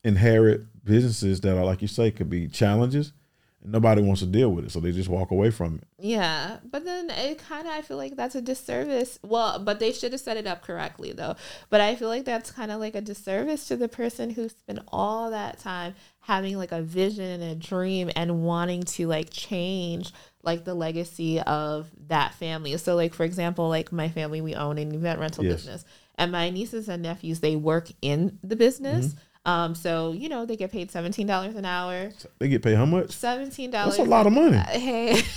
inherit 0.03 0.61
businesses 0.83 1.41
that 1.41 1.57
are, 1.57 1.65
like 1.65 1.81
you 1.81 1.87
say, 1.87 2.11
could 2.11 2.29
be 2.29 2.47
challenges 2.47 3.13
and 3.61 3.71
nobody 3.71 4.01
wants 4.01 4.21
to 4.21 4.27
deal 4.27 4.51
with 4.51 4.65
it. 4.65 4.71
So 4.71 4.79
they 4.79 4.91
just 4.91 5.09
walk 5.09 5.31
away 5.31 5.51
from 5.51 5.75
it. 5.75 5.87
yeah. 5.99 6.57
But 6.69 6.85
then 6.85 7.09
it 7.09 7.39
kind 7.39 7.67
of, 7.67 7.73
I 7.73 7.81
feel 7.81 7.97
like 7.97 8.15
that's 8.15 8.35
a 8.35 8.41
disservice. 8.41 9.19
Well, 9.23 9.59
but 9.59 9.79
they 9.79 9.91
should 9.91 10.11
have 10.13 10.21
set 10.21 10.37
it 10.37 10.47
up 10.47 10.63
correctly 10.63 11.11
though. 11.11 11.35
But 11.69 11.81
I 11.81 11.95
feel 11.95 12.07
like 12.07 12.25
that's 12.25 12.51
kind 12.51 12.71
of 12.71 12.79
like 12.79 12.95
a 12.95 13.01
disservice 13.01 13.67
to 13.67 13.75
the 13.75 13.87
person 13.89 14.31
who 14.31 14.49
spent 14.49 14.79
all 14.87 15.29
that 15.31 15.59
time 15.59 15.95
having 16.21 16.57
like 16.57 16.71
a 16.71 16.81
vision 16.81 17.41
and 17.41 17.43
a 17.43 17.55
dream 17.55 18.09
and 18.15 18.43
wanting 18.43 18.83
to 18.83 19.07
like 19.07 19.29
change 19.29 20.11
like 20.47 20.63
the 20.65 20.73
legacy 20.73 21.39
of 21.41 21.91
that 22.07 22.33
family. 22.33 22.75
So 22.77 22.95
like 22.95 23.13
for 23.13 23.23
example, 23.23 23.69
like 23.69 23.91
my 23.91 24.09
family 24.09 24.41
we 24.41 24.55
own 24.55 24.79
an 24.79 24.95
event 24.95 25.19
rental 25.19 25.43
Yes. 25.43 25.53
business 25.57 25.85
and 26.15 26.31
my 26.31 26.49
nieces 26.49 26.89
and 26.89 27.03
nephews 27.03 27.41
they 27.41 27.55
work 27.55 27.89
in 28.01 28.39
the 28.43 28.55
business. 28.55 29.13
Um 29.45 29.75
so 29.75 30.13
you 30.13 30.27
know 30.29 30.45
they 30.47 30.55
get 30.55 30.71
paid 30.71 30.89
$17 30.89 31.55
an 31.55 31.65
hour. 31.65 32.09
They 32.39 32.47
get 32.47 32.63
paid 32.63 32.75
how 32.75 32.85
much? 32.85 33.09
$17 33.09 33.71
That's 33.71 33.99
a 33.99 34.03
lot 34.03 34.25
of 34.25 34.33
money. 34.33 34.57
Hey. 34.57 35.21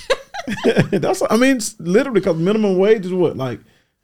That's 0.90 1.22
I 1.30 1.36
mean, 1.36 1.60
literally 1.78 2.20
because 2.20 2.36
minimum 2.36 2.78
wage 2.78 3.04
is 3.04 3.12
what 3.12 3.36
like 3.36 3.60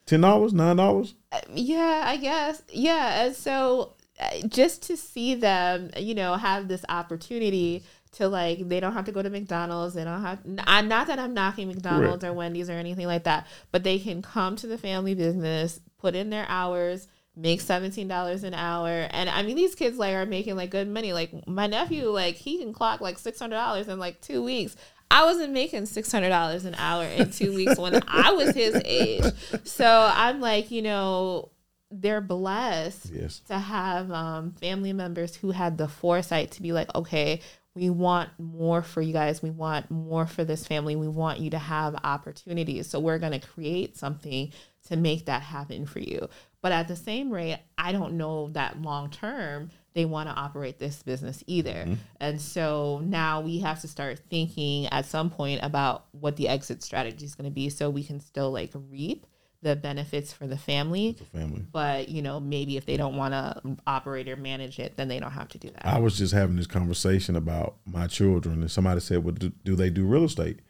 ten 0.06 0.20
dollars, 0.20 0.52
nine 0.52 0.76
dollars. 0.76 1.14
Yeah, 1.52 2.02
I 2.06 2.16
guess. 2.18 2.62
Yeah. 2.72 3.24
And 3.24 3.34
so 3.34 3.94
uh, 4.20 4.46
just 4.46 4.82
to 4.84 4.96
see 4.96 5.34
them, 5.34 5.90
you 5.96 6.14
know, 6.14 6.34
have 6.34 6.68
this 6.68 6.84
opportunity 6.88 7.84
to 8.16 8.28
like, 8.28 8.68
they 8.68 8.80
don't 8.80 8.92
have 8.92 9.06
to 9.06 9.12
go 9.12 9.22
to 9.22 9.30
McDonald's. 9.30 9.94
They 9.94 10.04
don't 10.04 10.22
have, 10.22 10.40
n- 10.44 10.60
I- 10.66 10.82
not 10.82 11.06
that 11.06 11.18
I'm 11.18 11.32
knocking 11.34 11.68
McDonald's 11.68 12.24
or 12.24 12.32
Wendy's 12.32 12.68
or 12.70 12.74
anything 12.74 13.06
like 13.06 13.24
that, 13.24 13.46
but 13.72 13.82
they 13.84 13.98
can 13.98 14.20
come 14.22 14.56
to 14.56 14.66
the 14.66 14.78
family 14.78 15.14
business, 15.14 15.80
put 15.98 16.14
in 16.14 16.30
their 16.30 16.46
hours, 16.48 17.08
make 17.36 17.60
$17 17.62 18.44
an 18.44 18.54
hour. 18.54 19.06
And 19.10 19.28
I 19.28 19.42
mean, 19.42 19.56
these 19.56 19.74
kids 19.74 19.98
like 19.98 20.14
are 20.14 20.24
making 20.26 20.56
like 20.56 20.70
good 20.70 20.88
money. 20.88 21.12
Like 21.12 21.46
my 21.46 21.66
nephew, 21.66 22.08
like 22.08 22.34
he 22.36 22.58
can 22.58 22.72
clock 22.72 23.00
like 23.00 23.18
$600 23.18 23.88
in 23.88 23.98
like 23.98 24.20
two 24.20 24.42
weeks. 24.42 24.76
I 25.10 25.24
wasn't 25.24 25.52
making 25.52 25.86
six 25.86 26.10
hundred 26.10 26.30
dollars 26.30 26.64
an 26.64 26.74
hour 26.74 27.04
in 27.04 27.30
two 27.30 27.54
weeks 27.54 27.78
when 27.78 28.02
I 28.08 28.32
was 28.32 28.54
his 28.56 28.74
age. 28.84 29.22
So 29.62 29.86
I'm 30.12 30.40
like, 30.40 30.72
you 30.72 30.82
know, 30.82 31.50
they're 31.92 32.20
blessed 32.20 33.10
Yes. 33.14 33.38
to 33.46 33.56
have 33.56 34.10
um, 34.10 34.50
family 34.60 34.92
members 34.92 35.36
who 35.36 35.52
had 35.52 35.78
the 35.78 35.86
foresight 35.86 36.50
to 36.52 36.62
be 36.62 36.72
like, 36.72 36.92
okay, 36.96 37.40
we 37.76 37.90
want 37.90 38.30
more 38.38 38.82
for 38.82 39.02
you 39.02 39.12
guys. 39.12 39.42
We 39.42 39.50
want 39.50 39.90
more 39.90 40.26
for 40.26 40.44
this 40.44 40.66
family. 40.66 40.96
We 40.96 41.08
want 41.08 41.40
you 41.40 41.50
to 41.50 41.58
have 41.58 41.94
opportunities. 42.02 42.88
So 42.88 42.98
we're 42.98 43.18
going 43.18 43.38
to 43.38 43.46
create 43.46 43.98
something 43.98 44.50
to 44.88 44.96
make 44.96 45.26
that 45.26 45.42
happen 45.42 45.84
for 45.84 45.98
you. 45.98 46.28
But 46.62 46.72
at 46.72 46.88
the 46.88 46.96
same 46.96 47.30
rate, 47.30 47.58
I 47.76 47.92
don't 47.92 48.14
know 48.14 48.48
that 48.52 48.80
long 48.80 49.10
term 49.10 49.70
they 49.92 50.06
want 50.06 50.28
to 50.28 50.34
operate 50.34 50.78
this 50.78 51.02
business 51.02 51.44
either. 51.46 51.70
Mm-hmm. 51.70 51.94
And 52.18 52.40
so 52.40 53.02
now 53.04 53.42
we 53.42 53.58
have 53.60 53.80
to 53.82 53.88
start 53.88 54.20
thinking 54.30 54.86
at 54.86 55.04
some 55.04 55.28
point 55.28 55.60
about 55.62 56.06
what 56.12 56.36
the 56.36 56.48
exit 56.48 56.82
strategy 56.82 57.26
is 57.26 57.34
going 57.34 57.48
to 57.48 57.54
be 57.54 57.68
so 57.68 57.90
we 57.90 58.04
can 58.04 58.20
still 58.20 58.50
like 58.50 58.70
reap 58.90 59.26
the 59.62 59.74
benefits 59.74 60.32
for 60.32 60.46
the 60.46 60.56
family 60.56 61.16
family. 61.32 61.64
but 61.72 62.08
you 62.08 62.22
know 62.22 62.38
maybe 62.38 62.76
if 62.76 62.86
they 62.86 62.96
don't 62.96 63.16
want 63.16 63.32
to 63.32 63.76
operate 63.86 64.28
or 64.28 64.36
manage 64.36 64.78
it 64.78 64.96
then 64.96 65.08
they 65.08 65.18
don't 65.18 65.32
have 65.32 65.48
to 65.48 65.58
do 65.58 65.68
that 65.70 65.86
I 65.86 65.98
was 65.98 66.18
just 66.18 66.34
having 66.34 66.56
this 66.56 66.66
conversation 66.66 67.36
about 67.36 67.76
my 67.86 68.06
children, 68.06 68.60
and 68.60 68.70
somebody 68.70 69.00
said, 69.00 69.24
"Well, 69.24 69.34
do, 69.34 69.50
do 69.64 69.74
they 69.76 69.90
do 69.90 70.04
real 70.04 70.24
estate?" 70.24 70.60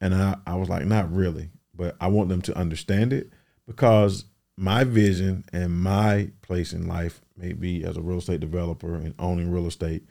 And 0.00 0.14
I, 0.14 0.36
I 0.46 0.54
was 0.56 0.68
like, 0.68 0.84
"Not 0.86 1.12
really," 1.12 1.50
but 1.74 1.96
I 2.00 2.08
want 2.08 2.28
them 2.28 2.42
to 2.42 2.56
understand 2.56 3.12
it 3.12 3.32
because 3.66 4.24
my 4.56 4.84
vision 4.84 5.44
and 5.52 5.80
my 5.80 6.30
place 6.42 6.72
in 6.72 6.86
life 6.86 7.20
may 7.36 7.52
be 7.52 7.84
as 7.84 7.96
a 7.96 8.02
real 8.02 8.18
estate 8.18 8.40
developer 8.40 8.94
and 8.94 9.14
owning 9.18 9.50
real 9.50 9.66
estate, 9.66 10.04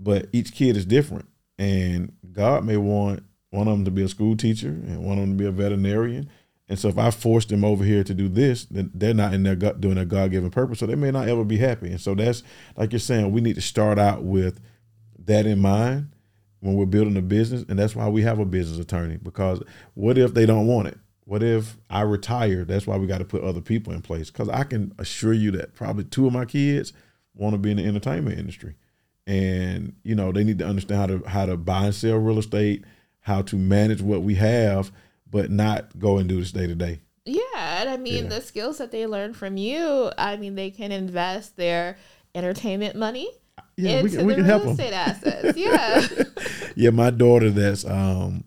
but 0.00 0.28
each 0.32 0.52
kid 0.52 0.76
is 0.76 0.84
different, 0.86 1.28
and 1.58 2.12
God 2.32 2.64
may 2.64 2.76
want 2.76 3.22
one 3.50 3.68
of 3.68 3.74
them 3.74 3.84
to 3.84 3.90
be 3.90 4.02
a 4.02 4.08
school 4.08 4.36
teacher 4.36 4.68
and 4.68 5.04
one 5.04 5.18
of 5.18 5.22
them 5.22 5.38
to 5.38 5.44
be 5.44 5.48
a 5.48 5.52
veterinarian. 5.52 6.28
And 6.68 6.78
so 6.78 6.88
if 6.88 6.98
I 6.98 7.10
force 7.10 7.44
them 7.44 7.64
over 7.64 7.84
here 7.84 8.02
to 8.02 8.14
do 8.14 8.28
this, 8.28 8.64
then 8.64 8.90
they're 8.92 9.14
not 9.14 9.34
in 9.34 9.44
their 9.44 9.54
gut 9.54 9.80
doing 9.80 9.94
their 9.94 10.04
God 10.04 10.32
given 10.32 10.50
purpose. 10.50 10.80
So 10.80 10.86
they 10.86 10.96
may 10.96 11.12
not 11.12 11.28
ever 11.28 11.44
be 11.44 11.58
happy. 11.58 11.90
And 11.90 12.00
so 12.00 12.14
that's 12.14 12.42
like 12.76 12.92
you're 12.92 12.98
saying, 12.98 13.30
we 13.30 13.40
need 13.40 13.54
to 13.54 13.60
start 13.60 13.98
out 13.98 14.24
with 14.24 14.60
that 15.24 15.46
in 15.46 15.60
mind 15.60 16.08
when 16.60 16.74
we're 16.74 16.86
building 16.86 17.16
a 17.16 17.22
business. 17.22 17.64
And 17.68 17.78
that's 17.78 17.94
why 17.94 18.08
we 18.08 18.22
have 18.22 18.40
a 18.40 18.44
business 18.44 18.80
attorney. 18.80 19.16
Because 19.16 19.62
what 19.94 20.18
if 20.18 20.34
they 20.34 20.44
don't 20.44 20.66
want 20.66 20.88
it? 20.88 20.98
What 21.24 21.42
if 21.42 21.76
I 21.88 22.02
retire? 22.02 22.64
That's 22.64 22.86
why 22.86 22.96
we 22.96 23.06
got 23.06 23.18
to 23.18 23.24
put 23.24 23.42
other 23.42 23.60
people 23.60 23.92
in 23.92 24.02
place. 24.02 24.30
Because 24.30 24.48
I 24.48 24.64
can 24.64 24.92
assure 24.98 25.32
you 25.32 25.52
that 25.52 25.74
probably 25.74 26.04
two 26.04 26.26
of 26.26 26.32
my 26.32 26.44
kids 26.44 26.92
want 27.34 27.54
to 27.54 27.58
be 27.58 27.70
in 27.70 27.76
the 27.76 27.84
entertainment 27.84 28.38
industry. 28.38 28.74
And, 29.26 29.94
you 30.02 30.14
know, 30.14 30.32
they 30.32 30.44
need 30.44 30.58
to 30.60 30.66
understand 30.66 31.00
how 31.00 31.06
to 31.06 31.28
how 31.28 31.46
to 31.46 31.56
buy 31.56 31.86
and 31.86 31.94
sell 31.94 32.16
real 32.16 32.38
estate, 32.38 32.84
how 33.20 33.42
to 33.42 33.56
manage 33.56 34.02
what 34.02 34.22
we 34.22 34.36
have, 34.36 34.92
but 35.30 35.50
not 35.50 35.98
go 35.98 36.18
and 36.18 36.28
do 36.28 36.38
this 36.40 36.52
day 36.52 36.66
to 36.66 36.74
day. 36.74 37.00
yeah 37.24 37.80
and 37.80 37.88
i 37.90 37.96
mean 37.96 38.24
Yeah. 38.24 38.30
the 38.30 38.40
skills 38.40 38.78
that 38.78 38.90
they 38.92 39.06
learn 39.06 39.34
from 39.34 39.56
you 39.56 40.10
i 40.18 40.36
mean 40.36 40.54
they 40.54 40.70
can 40.70 40.92
invest 40.92 41.56
their 41.56 41.96
entertainment 42.34 42.94
money 42.96 43.28
Yeah, 43.76 44.02
we 44.02 44.08
into 44.10 44.16
can, 44.18 44.26
we 44.26 44.32
the 44.34 44.36
can 44.42 44.44
real 44.46 44.58
help 44.58 44.62
them. 44.62 44.72
estate 44.72 44.92
assets 45.06 45.58
yeah 45.58 46.06
yeah, 46.76 46.90
my 46.90 47.10
daughter 47.10 47.50
that's 47.50 47.84
um 47.84 48.44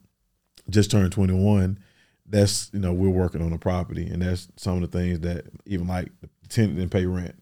just 0.69 0.91
turned 0.91 1.11
21, 1.11 1.79
that's 2.27 2.69
you 2.73 2.79
know, 2.79 2.93
we're 2.93 3.09
working 3.09 3.41
on 3.41 3.51
a 3.53 3.57
property 3.57 4.05
and 4.07 4.21
that's 4.21 4.47
some 4.55 4.75
of 4.83 4.91
the 4.91 4.97
things 4.99 5.21
that 5.21 5.45
even 5.65 5.87
like 5.87 6.11
the 6.21 6.29
tenant 6.47 6.75
didn't 6.75 6.91
pay 6.91 7.07
rent. 7.07 7.33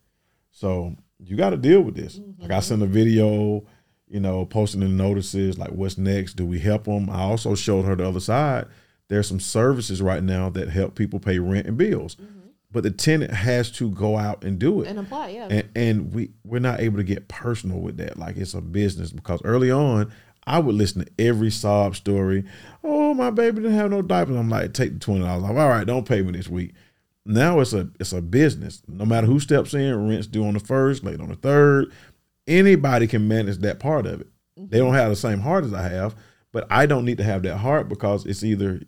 So 0.51 0.95
you 1.19 1.35
got 1.35 1.49
to 1.49 1.57
deal 1.57 1.81
with 1.81 1.95
this. 1.95 2.19
Mm-hmm. 2.19 2.43
Like 2.43 2.51
I 2.51 2.61
sent 2.61 2.81
a 2.83 2.85
video, 2.85 3.65
you 4.07 4.21
know, 4.21 4.45
posting 4.45 4.79
the 4.79 4.87
notices, 4.87 5.57
like 5.57 5.71
what's 5.71 5.97
next? 5.97 6.35
Do 6.35 6.45
we 6.45 6.57
help 6.59 6.85
them? 6.85 7.09
I 7.09 7.19
also 7.23 7.53
showed 7.53 7.83
her 7.83 7.97
the 7.97 8.07
other 8.07 8.21
side. 8.21 8.67
There's 9.09 9.27
some 9.27 9.39
services 9.39 10.01
right 10.01 10.23
now 10.23 10.49
that 10.49 10.69
help 10.69 10.95
people 10.95 11.19
pay 11.19 11.39
rent 11.39 11.67
and 11.67 11.77
bills. 11.77 12.15
Mm-hmm. 12.15 12.33
But 12.69 12.83
the 12.83 12.91
tenant 12.91 13.31
has 13.31 13.71
to 13.73 13.89
go 13.89 14.17
out 14.17 14.43
and 14.43 14.59
do 14.59 14.81
it 14.81 14.87
and 14.87 14.99
apply, 14.99 15.29
yeah. 15.29 15.47
And, 15.49 15.69
and 15.73 16.13
we 16.13 16.31
we're 16.43 16.59
not 16.59 16.81
able 16.81 16.97
to 16.97 17.03
get 17.03 17.29
personal 17.29 17.79
with 17.79 17.97
that, 17.97 18.17
like 18.19 18.35
it's 18.35 18.53
a 18.53 18.61
business. 18.61 19.11
Because 19.11 19.41
early 19.45 19.71
on, 19.71 20.11
I 20.45 20.59
would 20.59 20.75
listen 20.75 21.05
to 21.05 21.11
every 21.17 21.49
sob 21.49 21.95
story. 21.95 22.43
Oh, 22.83 23.13
my 23.13 23.29
baby 23.29 23.61
didn't 23.61 23.77
have 23.77 23.89
no 23.89 24.01
diapers. 24.01 24.35
I'm 24.35 24.49
like, 24.49 24.73
take 24.73 24.93
the 24.93 24.99
twenty 24.99 25.21
dollars. 25.21 25.45
Off. 25.45 25.51
All 25.51 25.69
right, 25.69 25.87
don't 25.87 26.07
pay 26.07 26.21
me 26.21 26.33
this 26.33 26.49
week. 26.49 26.73
Now 27.25 27.61
it's 27.61 27.71
a 27.71 27.89
it's 28.01 28.11
a 28.11 28.21
business. 28.21 28.83
No 28.85 29.05
matter 29.05 29.27
who 29.27 29.39
steps 29.39 29.73
in, 29.73 30.07
rent's 30.07 30.27
due 30.27 30.45
on 30.45 30.53
the 30.53 30.59
first, 30.59 31.05
late 31.05 31.21
on 31.21 31.29
the 31.29 31.35
third. 31.35 31.91
Anybody 32.47 33.07
can 33.07 33.29
manage 33.29 33.59
that 33.59 33.79
part 33.79 34.05
of 34.05 34.21
it. 34.21 34.27
Mm-hmm. 34.59 34.69
They 34.69 34.77
don't 34.77 34.93
have 34.93 35.09
the 35.09 35.15
same 35.15 35.39
heart 35.39 35.63
as 35.63 35.73
I 35.73 35.83
have, 35.83 36.15
but 36.51 36.67
I 36.69 36.85
don't 36.85 37.05
need 37.05 37.17
to 37.19 37.23
have 37.23 37.43
that 37.43 37.57
heart 37.57 37.87
because 37.87 38.25
it's 38.25 38.43
either 38.43 38.81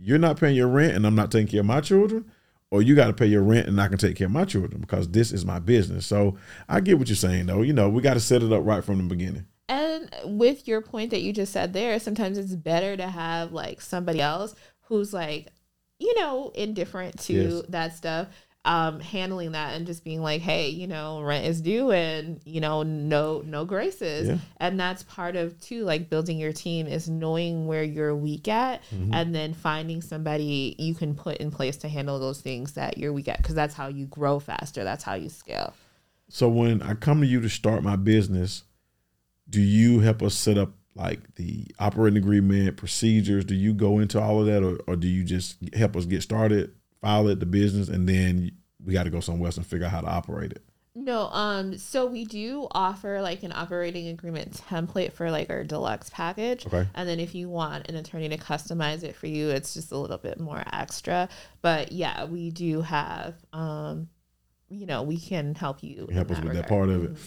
you're 0.00 0.18
not 0.18 0.38
paying 0.38 0.56
your 0.56 0.68
rent 0.68 0.94
and 0.94 1.06
I'm 1.06 1.14
not 1.14 1.30
taking 1.30 1.48
care 1.48 1.60
of 1.60 1.66
my 1.66 1.80
children, 1.80 2.30
or 2.70 2.82
you 2.82 2.94
got 2.94 3.08
to 3.08 3.12
pay 3.12 3.26
your 3.26 3.42
rent 3.42 3.66
and 3.66 3.80
I 3.80 3.88
can 3.88 3.98
take 3.98 4.16
care 4.16 4.26
of 4.26 4.32
my 4.32 4.44
children 4.44 4.80
because 4.80 5.08
this 5.08 5.32
is 5.32 5.44
my 5.44 5.58
business. 5.58 6.06
So 6.06 6.36
I 6.68 6.80
get 6.80 6.98
what 6.98 7.08
you're 7.08 7.16
saying 7.16 7.46
though. 7.46 7.62
You 7.62 7.72
know, 7.72 7.88
we 7.88 8.02
got 8.02 8.14
to 8.14 8.20
set 8.20 8.42
it 8.42 8.52
up 8.52 8.64
right 8.64 8.84
from 8.84 8.98
the 8.98 9.04
beginning. 9.04 9.46
And 9.68 10.10
with 10.24 10.66
your 10.66 10.80
point 10.80 11.10
that 11.10 11.22
you 11.22 11.32
just 11.32 11.52
said 11.52 11.72
there, 11.72 11.98
sometimes 12.00 12.38
it's 12.38 12.56
better 12.56 12.96
to 12.96 13.06
have 13.06 13.52
like 13.52 13.80
somebody 13.80 14.20
else 14.20 14.54
who's 14.82 15.12
like, 15.12 15.48
you 15.98 16.18
know, 16.18 16.50
indifferent 16.54 17.20
to 17.20 17.32
yes. 17.32 17.62
that 17.68 17.96
stuff, 17.96 18.28
um, 18.64 19.00
handling 19.00 19.52
that 19.52 19.74
and 19.74 19.86
just 19.86 20.04
being 20.04 20.20
like, 20.20 20.42
hey, 20.42 20.68
you 20.68 20.86
know, 20.86 21.22
rent 21.22 21.46
is 21.46 21.62
due 21.62 21.92
and, 21.92 22.40
you 22.44 22.60
know, 22.60 22.82
no, 22.82 23.42
no 23.46 23.64
graces. 23.64 24.28
Yeah. 24.28 24.38
And 24.58 24.78
that's 24.78 25.02
part 25.04 25.34
of 25.36 25.58
too, 25.60 25.84
like 25.84 26.10
building 26.10 26.38
your 26.38 26.52
team 26.52 26.86
is 26.86 27.08
knowing 27.08 27.66
where 27.66 27.82
you're 27.82 28.14
weak 28.14 28.48
at 28.48 28.82
mm-hmm. 28.94 29.14
and 29.14 29.34
then 29.34 29.54
finding 29.54 30.02
somebody 30.02 30.76
you 30.78 30.94
can 30.94 31.14
put 31.14 31.38
in 31.38 31.50
place 31.50 31.78
to 31.78 31.88
handle 31.88 32.18
those 32.20 32.42
things 32.42 32.72
that 32.74 32.98
you're 32.98 33.14
weak 33.14 33.28
at. 33.28 33.42
Cause 33.42 33.54
that's 33.54 33.74
how 33.74 33.88
you 33.88 34.04
grow 34.06 34.38
faster. 34.38 34.84
That's 34.84 35.04
how 35.04 35.14
you 35.14 35.30
scale. 35.30 35.72
So 36.28 36.48
when 36.48 36.82
I 36.82 36.94
come 36.94 37.22
to 37.22 37.26
you 37.26 37.40
to 37.40 37.48
start 37.48 37.82
my 37.82 37.96
business, 37.96 38.64
do 39.48 39.60
you 39.60 40.00
help 40.00 40.22
us 40.22 40.34
set 40.34 40.58
up 40.58 40.72
like 40.94 41.34
the 41.36 41.66
operating 41.78 42.18
agreement 42.18 42.76
procedures 42.76 43.44
do 43.44 43.54
you 43.54 43.72
go 43.72 44.00
into 44.00 44.20
all 44.20 44.40
of 44.40 44.46
that 44.46 44.62
or, 44.62 44.80
or 44.88 44.96
do 44.96 45.06
you 45.06 45.22
just 45.22 45.56
help 45.72 45.96
us 45.96 46.04
get 46.04 46.20
started 46.20 46.72
file 47.00 47.28
it 47.28 47.40
the 47.40 47.46
business 47.46 47.88
and 47.88 48.08
then 48.08 48.50
we 48.84 48.92
got 48.92 49.04
to 49.04 49.10
go 49.10 49.20
somewhere 49.20 49.48
else 49.48 49.56
and 49.56 49.66
figure 49.66 49.86
out 49.86 49.92
how 49.92 50.00
to 50.00 50.08
operate 50.08 50.52
it 50.52 50.62
no 50.94 51.28
um 51.28 51.78
so 51.78 52.04
we 52.04 52.24
do 52.24 52.66
offer 52.72 53.22
like 53.22 53.42
an 53.42 53.52
operating 53.52 54.08
agreement 54.08 54.60
template 54.68 55.12
for 55.12 55.30
like 55.30 55.48
our 55.48 55.62
deluxe 55.62 56.10
package 56.10 56.66
okay 56.66 56.86
and 56.94 57.08
then 57.08 57.20
if 57.20 57.34
you 57.34 57.48
want 57.48 57.88
an 57.88 57.96
attorney 57.96 58.28
to 58.28 58.36
customize 58.36 59.02
it 59.02 59.14
for 59.14 59.26
you 59.26 59.48
it's 59.50 59.74
just 59.74 59.92
a 59.92 59.96
little 59.96 60.18
bit 60.18 60.40
more 60.40 60.62
extra 60.72 61.28
but 61.62 61.92
yeah 61.92 62.24
we 62.24 62.50
do 62.50 62.82
have 62.82 63.34
um 63.52 64.08
you 64.68 64.84
know 64.84 65.02
we 65.02 65.18
can 65.18 65.54
help 65.54 65.82
you 65.82 66.08
help 66.12 66.30
us 66.30 66.38
with 66.38 66.48
regard. 66.48 66.56
that 66.56 66.68
part 66.68 66.88
of 66.88 67.04
it 67.04 67.12
mm-hmm. 67.12 67.22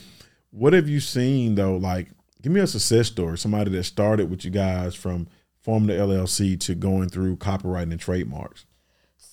what 0.51 0.73
have 0.73 0.89
you 0.89 0.99
seen 0.99 1.55
though 1.55 1.77
like 1.77 2.09
give 2.43 2.51
me 2.51 2.59
a 2.59 2.67
success 2.67 3.07
story. 3.07 3.37
Somebody 3.37 3.71
that 3.71 3.83
started 3.85 4.29
with 4.29 4.45
you 4.45 4.51
guys 4.51 4.93
from 4.93 5.27
forming 5.61 5.87
the 5.87 5.93
LLC 5.93 6.59
to 6.59 6.75
going 6.75 7.09
through 7.09 7.37
copyright 7.37 7.87
and 7.87 7.99
trademarks. 7.99 8.65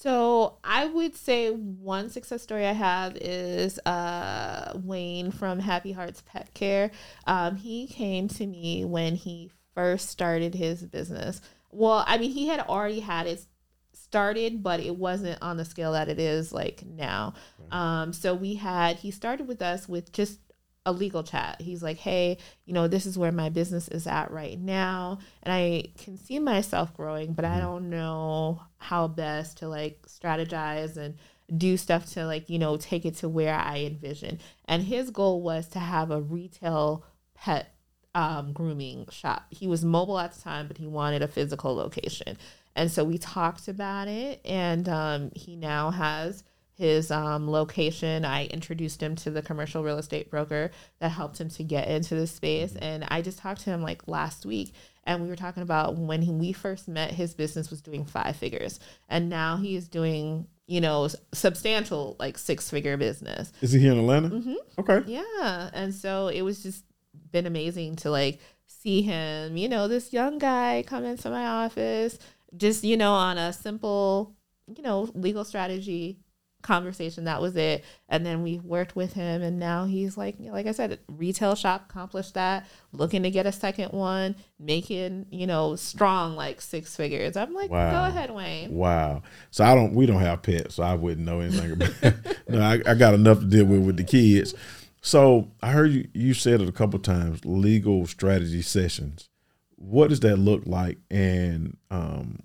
So 0.00 0.56
I 0.64 0.86
would 0.86 1.14
say 1.14 1.50
one 1.50 2.08
success 2.08 2.40
story 2.40 2.66
I 2.66 2.72
have 2.72 3.18
is 3.20 3.78
uh, 3.80 4.72
Wayne 4.82 5.30
from 5.30 5.58
Happy 5.58 5.92
Hearts 5.92 6.22
Pet 6.24 6.54
Care. 6.54 6.90
Um, 7.26 7.56
he 7.56 7.86
came 7.86 8.26
to 8.28 8.46
me 8.46 8.86
when 8.86 9.14
he 9.14 9.50
first 9.74 10.08
started 10.08 10.54
his 10.54 10.82
business. 10.82 11.42
Well, 11.70 12.02
I 12.06 12.16
mean, 12.16 12.30
he 12.30 12.46
had 12.46 12.60
already 12.60 13.00
had 13.00 13.26
it 13.26 13.44
started, 13.92 14.62
but 14.62 14.80
it 14.80 14.96
wasn't 14.96 15.36
on 15.42 15.58
the 15.58 15.66
scale 15.66 15.92
that 15.92 16.08
it 16.08 16.18
is 16.18 16.50
like 16.50 16.82
now. 16.86 17.34
Um, 17.70 18.14
so 18.14 18.34
we 18.34 18.54
had 18.54 18.96
he 18.96 19.10
started 19.10 19.46
with 19.46 19.60
us 19.60 19.86
with 19.86 20.12
just 20.12 20.40
a 20.86 20.92
legal 20.92 21.22
chat. 21.22 21.60
He's 21.60 21.82
like, 21.82 21.98
hey, 21.98 22.38
you 22.64 22.72
know, 22.72 22.88
this 22.88 23.06
is 23.06 23.18
where 23.18 23.32
my 23.32 23.48
business 23.48 23.88
is 23.88 24.06
at 24.06 24.30
right 24.30 24.58
now. 24.58 25.18
And 25.42 25.52
I 25.52 25.92
can 25.98 26.16
see 26.16 26.38
myself 26.38 26.94
growing, 26.94 27.34
but 27.34 27.44
I 27.44 27.58
mm-hmm. 27.58 27.60
don't 27.60 27.90
know 27.90 28.62
how 28.78 29.08
best 29.08 29.58
to 29.58 29.68
like 29.68 30.02
strategize 30.06 30.96
and 30.96 31.16
do 31.56 31.76
stuff 31.76 32.06
to 32.12 32.26
like, 32.26 32.48
you 32.48 32.58
know, 32.58 32.76
take 32.76 33.04
it 33.04 33.16
to 33.16 33.28
where 33.28 33.54
I 33.54 33.80
envision. 33.80 34.38
And 34.66 34.82
his 34.82 35.10
goal 35.10 35.42
was 35.42 35.68
to 35.68 35.78
have 35.78 36.10
a 36.10 36.20
retail 36.20 37.04
pet 37.34 37.74
um, 38.14 38.52
grooming 38.52 39.06
shop. 39.10 39.46
He 39.50 39.66
was 39.66 39.84
mobile 39.84 40.18
at 40.18 40.32
the 40.32 40.40
time, 40.40 40.66
but 40.66 40.78
he 40.78 40.86
wanted 40.86 41.22
a 41.22 41.28
physical 41.28 41.74
location. 41.74 42.36
And 42.76 42.90
so 42.90 43.04
we 43.04 43.18
talked 43.18 43.68
about 43.68 44.08
it, 44.08 44.40
and 44.44 44.88
um, 44.88 45.32
he 45.34 45.56
now 45.56 45.90
has 45.90 46.44
his 46.80 47.10
um, 47.10 47.46
location. 47.50 48.24
I 48.24 48.46
introduced 48.46 49.02
him 49.02 49.14
to 49.16 49.30
the 49.30 49.42
commercial 49.42 49.84
real 49.84 49.98
estate 49.98 50.30
broker 50.30 50.70
that 50.98 51.10
helped 51.10 51.38
him 51.38 51.50
to 51.50 51.62
get 51.62 51.88
into 51.88 52.14
the 52.14 52.26
space. 52.26 52.72
Mm-hmm. 52.72 52.82
And 52.82 53.04
I 53.08 53.20
just 53.20 53.38
talked 53.38 53.60
to 53.62 53.70
him 53.70 53.82
like 53.82 54.08
last 54.08 54.46
week, 54.46 54.72
and 55.04 55.22
we 55.22 55.28
were 55.28 55.36
talking 55.36 55.62
about 55.62 55.96
when 55.96 56.22
he, 56.22 56.32
we 56.32 56.52
first 56.52 56.88
met, 56.88 57.10
his 57.10 57.34
business 57.34 57.68
was 57.68 57.82
doing 57.82 58.06
five 58.06 58.34
figures, 58.34 58.80
and 59.10 59.28
now 59.28 59.58
he 59.58 59.76
is 59.76 59.88
doing 59.88 60.46
you 60.66 60.80
know 60.80 61.08
substantial 61.34 62.16
like 62.18 62.38
six 62.38 62.70
figure 62.70 62.96
business. 62.96 63.52
Is 63.60 63.72
he 63.72 63.80
here 63.80 63.92
in 63.92 63.98
Atlanta? 63.98 64.30
Mm-hmm. 64.30 64.54
Okay. 64.78 65.02
Yeah, 65.06 65.68
and 65.74 65.94
so 65.94 66.28
it 66.28 66.40
was 66.40 66.62
just 66.62 66.86
been 67.30 67.44
amazing 67.46 67.96
to 67.96 68.10
like 68.10 68.40
see 68.66 69.02
him. 69.02 69.58
You 69.58 69.68
know, 69.68 69.86
this 69.86 70.14
young 70.14 70.38
guy 70.38 70.82
come 70.86 71.04
into 71.04 71.28
my 71.28 71.46
office, 71.46 72.18
just 72.56 72.84
you 72.84 72.96
know, 72.96 73.12
on 73.12 73.36
a 73.36 73.52
simple 73.52 74.34
you 74.74 74.82
know 74.82 75.10
legal 75.14 75.44
strategy 75.44 76.20
conversation 76.62 77.24
that 77.24 77.40
was 77.40 77.56
it. 77.56 77.84
And 78.08 78.24
then 78.24 78.42
we 78.42 78.58
worked 78.58 78.96
with 78.96 79.12
him 79.12 79.42
and 79.42 79.58
now 79.58 79.84
he's 79.84 80.16
like 80.16 80.36
like 80.38 80.66
i 80.66 80.72
said 80.72 80.98
retail 81.08 81.54
shop 81.54 81.86
accomplished 81.88 82.34
that 82.34 82.66
looking 82.92 83.22
to 83.22 83.30
get 83.30 83.46
a 83.46 83.52
second 83.52 83.92
one 83.92 84.34
making 84.58 85.26
you 85.30 85.46
know 85.46 85.76
strong 85.76 86.36
like 86.36 86.60
six 86.60 86.96
figures. 86.96 87.36
I'm 87.36 87.54
like 87.54 87.70
wow. 87.70 87.90
go 87.90 88.08
ahead 88.08 88.30
wayne. 88.30 88.74
Wow. 88.74 89.22
So 89.50 89.64
i 89.64 89.74
don't 89.74 89.94
we 89.94 90.06
don't 90.06 90.20
have 90.20 90.42
pets 90.42 90.76
so 90.76 90.82
i 90.82 90.94
wouldn't 90.94 91.26
know 91.26 91.40
anything 91.40 91.72
about 91.72 91.92
it 92.02 92.38
no 92.48 92.60
I, 92.60 92.80
I 92.86 92.94
got 92.94 93.14
enough 93.14 93.40
to 93.40 93.46
deal 93.46 93.64
with 93.64 93.80
with 93.82 93.96
the 93.96 94.04
kids. 94.04 94.54
So 95.02 95.50
i 95.62 95.70
heard 95.70 95.90
you 95.92 96.08
you 96.12 96.34
said 96.34 96.60
it 96.60 96.68
a 96.68 96.72
couple 96.72 96.98
times 96.98 97.44
legal 97.44 98.06
strategy 98.06 98.62
sessions. 98.62 99.28
What 99.76 100.08
does 100.10 100.20
that 100.20 100.36
look 100.36 100.62
like? 100.66 100.98
And 101.10 101.76
um 101.90 102.40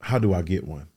how 0.00 0.18
do 0.18 0.34
i 0.34 0.42
get 0.42 0.66
one 0.66 0.88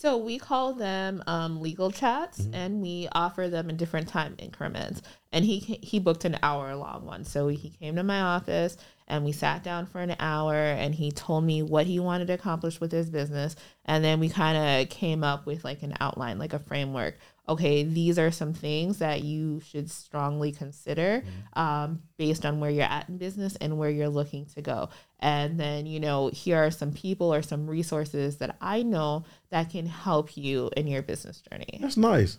so 0.00 0.16
we 0.16 0.38
call 0.38 0.74
them 0.74 1.24
um, 1.26 1.60
legal 1.60 1.90
chats, 1.90 2.42
mm-hmm. 2.42 2.54
and 2.54 2.80
we 2.80 3.08
offer 3.10 3.48
them 3.48 3.68
in 3.68 3.76
different 3.76 4.06
time 4.06 4.36
increments. 4.38 5.02
And 5.32 5.44
he 5.44 5.58
he 5.58 5.98
booked 5.98 6.24
an 6.24 6.38
hour 6.40 6.76
long 6.76 7.04
one, 7.04 7.24
so 7.24 7.48
he 7.48 7.70
came 7.70 7.96
to 7.96 8.04
my 8.04 8.20
office 8.20 8.76
and 9.08 9.24
we 9.24 9.32
sat 9.32 9.64
down 9.64 9.86
for 9.86 10.00
an 10.00 10.14
hour, 10.20 10.54
and 10.54 10.94
he 10.94 11.10
told 11.10 11.42
me 11.42 11.62
what 11.62 11.86
he 11.86 11.98
wanted 11.98 12.28
to 12.28 12.34
accomplish 12.34 12.78
with 12.80 12.92
his 12.92 13.10
business, 13.10 13.56
and 13.86 14.04
then 14.04 14.20
we 14.20 14.28
kind 14.28 14.82
of 14.82 14.88
came 14.88 15.24
up 15.24 15.46
with 15.46 15.64
like 15.64 15.82
an 15.82 15.96
outline, 15.98 16.38
like 16.38 16.52
a 16.52 16.58
framework 16.60 17.18
okay, 17.48 17.82
these 17.82 18.18
are 18.18 18.30
some 18.30 18.52
things 18.52 18.98
that 18.98 19.22
you 19.22 19.60
should 19.60 19.90
strongly 19.90 20.52
consider 20.52 21.22
mm-hmm. 21.22 21.58
um, 21.58 22.02
based 22.16 22.44
on 22.44 22.60
where 22.60 22.70
you're 22.70 22.84
at 22.84 23.08
in 23.08 23.16
business 23.16 23.56
and 23.56 23.78
where 23.78 23.90
you're 23.90 24.08
looking 24.08 24.46
to 24.46 24.62
go. 24.62 24.90
And 25.18 25.58
then, 25.58 25.86
you 25.86 25.98
know, 25.98 26.28
here 26.28 26.58
are 26.58 26.70
some 26.70 26.92
people 26.92 27.32
or 27.32 27.42
some 27.42 27.66
resources 27.66 28.36
that 28.36 28.56
I 28.60 28.82
know 28.82 29.24
that 29.50 29.70
can 29.70 29.86
help 29.86 30.36
you 30.36 30.70
in 30.76 30.86
your 30.86 31.02
business 31.02 31.40
journey. 31.40 31.78
That's 31.80 31.96
nice. 31.96 32.38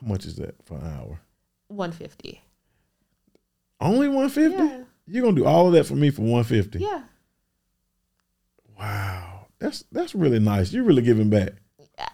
How 0.00 0.06
much 0.06 0.24
is 0.24 0.36
that 0.36 0.54
for 0.64 0.74
an 0.74 0.86
hour? 0.86 1.20
150. 1.68 2.42
Only 3.80 4.08
150? 4.08 4.56
Yeah. 4.56 4.84
You're 5.06 5.22
going 5.22 5.34
to 5.34 5.42
do 5.42 5.46
all 5.46 5.66
of 5.66 5.72
that 5.72 5.84
for 5.84 5.94
me 5.94 6.10
for 6.10 6.22
150? 6.22 6.78
Yeah. 6.78 7.02
Wow. 8.78 9.46
That's 9.58 9.84
that's 9.92 10.14
really 10.14 10.40
nice. 10.40 10.72
You're 10.72 10.84
really 10.84 11.02
giving 11.02 11.30
back 11.30 11.50